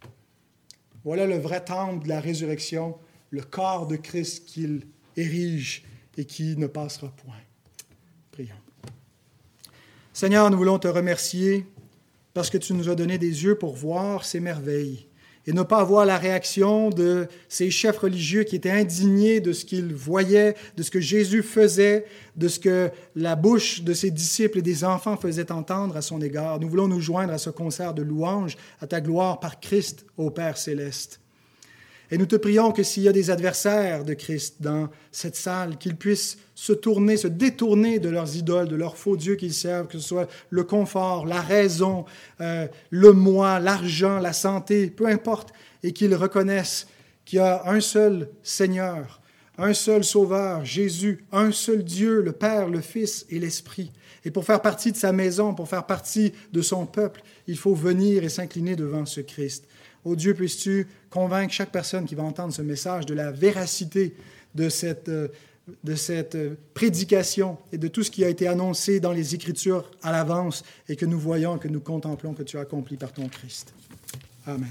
Voilà 1.03 1.25
le 1.25 1.37
vrai 1.37 1.63
temple 1.63 2.03
de 2.03 2.09
la 2.09 2.19
résurrection, 2.19 2.95
le 3.31 3.41
corps 3.41 3.87
de 3.87 3.95
Christ 3.95 4.45
qu'il 4.45 4.81
érige 5.17 5.83
et 6.17 6.25
qui 6.25 6.55
ne 6.57 6.67
passera 6.67 7.07
point. 7.23 7.35
Prions. 8.31 8.55
Seigneur, 10.11 10.49
nous 10.49 10.57
voulons 10.57 10.79
te 10.79 10.87
remercier 10.87 11.65
parce 12.33 12.49
que 12.49 12.57
tu 12.57 12.73
nous 12.73 12.89
as 12.89 12.95
donné 12.95 13.17
des 13.17 13.43
yeux 13.43 13.55
pour 13.55 13.75
voir 13.75 14.25
ces 14.25 14.39
merveilles 14.39 15.07
et 15.45 15.51
ne 15.51 15.63
pas 15.63 15.79
avoir 15.79 16.05
la 16.05 16.17
réaction 16.17 16.89
de 16.89 17.27
ces 17.49 17.69
chefs 17.69 17.97
religieux 17.97 18.43
qui 18.43 18.55
étaient 18.55 18.71
indignés 18.71 19.41
de 19.41 19.51
ce 19.51 19.65
qu'ils 19.65 19.93
voyaient, 19.93 20.55
de 20.77 20.83
ce 20.83 20.91
que 20.91 21.01
Jésus 21.01 21.43
faisait, 21.43 22.05
de 22.37 22.47
ce 22.47 22.59
que 22.59 22.91
la 23.15 23.35
bouche 23.35 23.81
de 23.81 23.93
ses 23.93 24.09
disciples 24.09 24.59
et 24.59 24.61
des 24.61 24.83
enfants 24.83 25.17
faisait 25.17 25.51
entendre 25.51 25.97
à 25.97 26.01
son 26.01 26.21
égard. 26.21 26.59
Nous 26.59 26.69
voulons 26.69 26.87
nous 26.87 27.01
joindre 27.01 27.33
à 27.33 27.37
ce 27.37 27.49
concert 27.49 27.93
de 27.93 28.01
louanges 28.01 28.57
à 28.79 28.87
ta 28.87 29.01
gloire 29.01 29.39
par 29.39 29.59
Christ, 29.59 30.05
au 30.17 30.29
Père 30.29 30.57
céleste. 30.57 31.19
Et 32.11 32.17
nous 32.17 32.25
te 32.25 32.35
prions 32.35 32.71
que 32.71 32.83
s'il 32.83 33.03
y 33.03 33.07
a 33.07 33.13
des 33.13 33.31
adversaires 33.31 34.03
de 34.03 34.13
Christ 34.13 34.57
dans 34.59 34.89
cette 35.11 35.35
salle, 35.35 35.77
qu'ils 35.77 35.95
puissent 35.95 36.37
se 36.53 36.73
tourner, 36.73 37.17
se 37.17 37.27
détourner 37.27 37.99
de 37.99 38.09
leurs 38.09 38.35
idoles, 38.35 38.67
de 38.67 38.75
leurs 38.75 38.97
faux 38.97 39.17
dieux 39.17 39.35
qu'ils 39.35 39.53
servent, 39.53 39.87
que 39.87 39.97
ce 39.97 40.07
soit 40.07 40.29
le 40.49 40.63
confort, 40.63 41.25
la 41.25 41.41
raison, 41.41 42.05
euh, 42.41 42.67
le 42.89 43.13
moi, 43.13 43.59
l'argent, 43.59 44.19
la 44.19 44.33
santé, 44.33 44.87
peu 44.87 45.07
importe, 45.07 45.53
et 45.81 45.91
qu'ils 45.91 46.13
reconnaissent 46.15 46.87
qu'il 47.25 47.37
y 47.37 47.41
a 47.41 47.63
un 47.67 47.79
seul 47.79 48.29
Seigneur, 48.43 49.21
un 49.57 49.73
seul 49.73 50.03
Sauveur, 50.03 50.65
Jésus, 50.65 51.25
un 51.31 51.51
seul 51.51 51.83
Dieu, 51.83 52.21
le 52.21 52.31
Père, 52.31 52.69
le 52.69 52.81
Fils 52.81 53.25
et 53.29 53.39
l'Esprit. 53.39 53.91
Et 54.25 54.31
pour 54.31 54.45
faire 54.45 54.61
partie 54.61 54.91
de 54.91 54.97
sa 54.97 55.11
maison, 55.11 55.53
pour 55.53 55.67
faire 55.67 55.85
partie 55.85 56.33
de 56.51 56.61
son 56.61 56.85
peuple, 56.85 57.21
il 57.47 57.57
faut 57.57 57.75
venir 57.75 58.23
et 58.23 58.29
s'incliner 58.29 58.75
devant 58.75 59.05
ce 59.05 59.21
Christ. 59.21 59.67
Oh 60.05 60.15
Dieu, 60.15 60.33
puisses-tu 60.33 60.87
convaincre 61.09 61.53
chaque 61.53 61.71
personne 61.71 62.05
qui 62.05 62.15
va 62.15 62.23
entendre 62.23 62.53
ce 62.53 62.61
message 62.61 63.05
de 63.05 63.13
la 63.13 63.31
véracité 63.31 64.15
de 64.53 64.69
cette, 64.69 65.09
euh, 65.09 65.29
de 65.83 65.95
cette 65.95 66.35
euh, 66.35 66.55
prédication 66.73 67.57
et 67.71 67.77
de 67.77 67.87
tout 67.87 68.03
ce 68.03 68.11
qui 68.11 68.23
a 68.25 68.29
été 68.29 68.47
annoncé 68.47 68.99
dans 68.99 69.13
les 69.13 69.35
Écritures 69.35 69.89
à 70.01 70.11
l'avance 70.11 70.63
et 70.89 70.95
que 70.95 71.05
nous 71.05 71.19
voyons, 71.19 71.57
que 71.57 71.67
nous 71.67 71.79
contemplons 71.79 72.33
que 72.33 72.43
tu 72.43 72.57
as 72.57 72.61
accompli 72.61 72.97
par 72.97 73.13
ton 73.13 73.27
Christ. 73.29 73.73
Amen. 74.45 74.67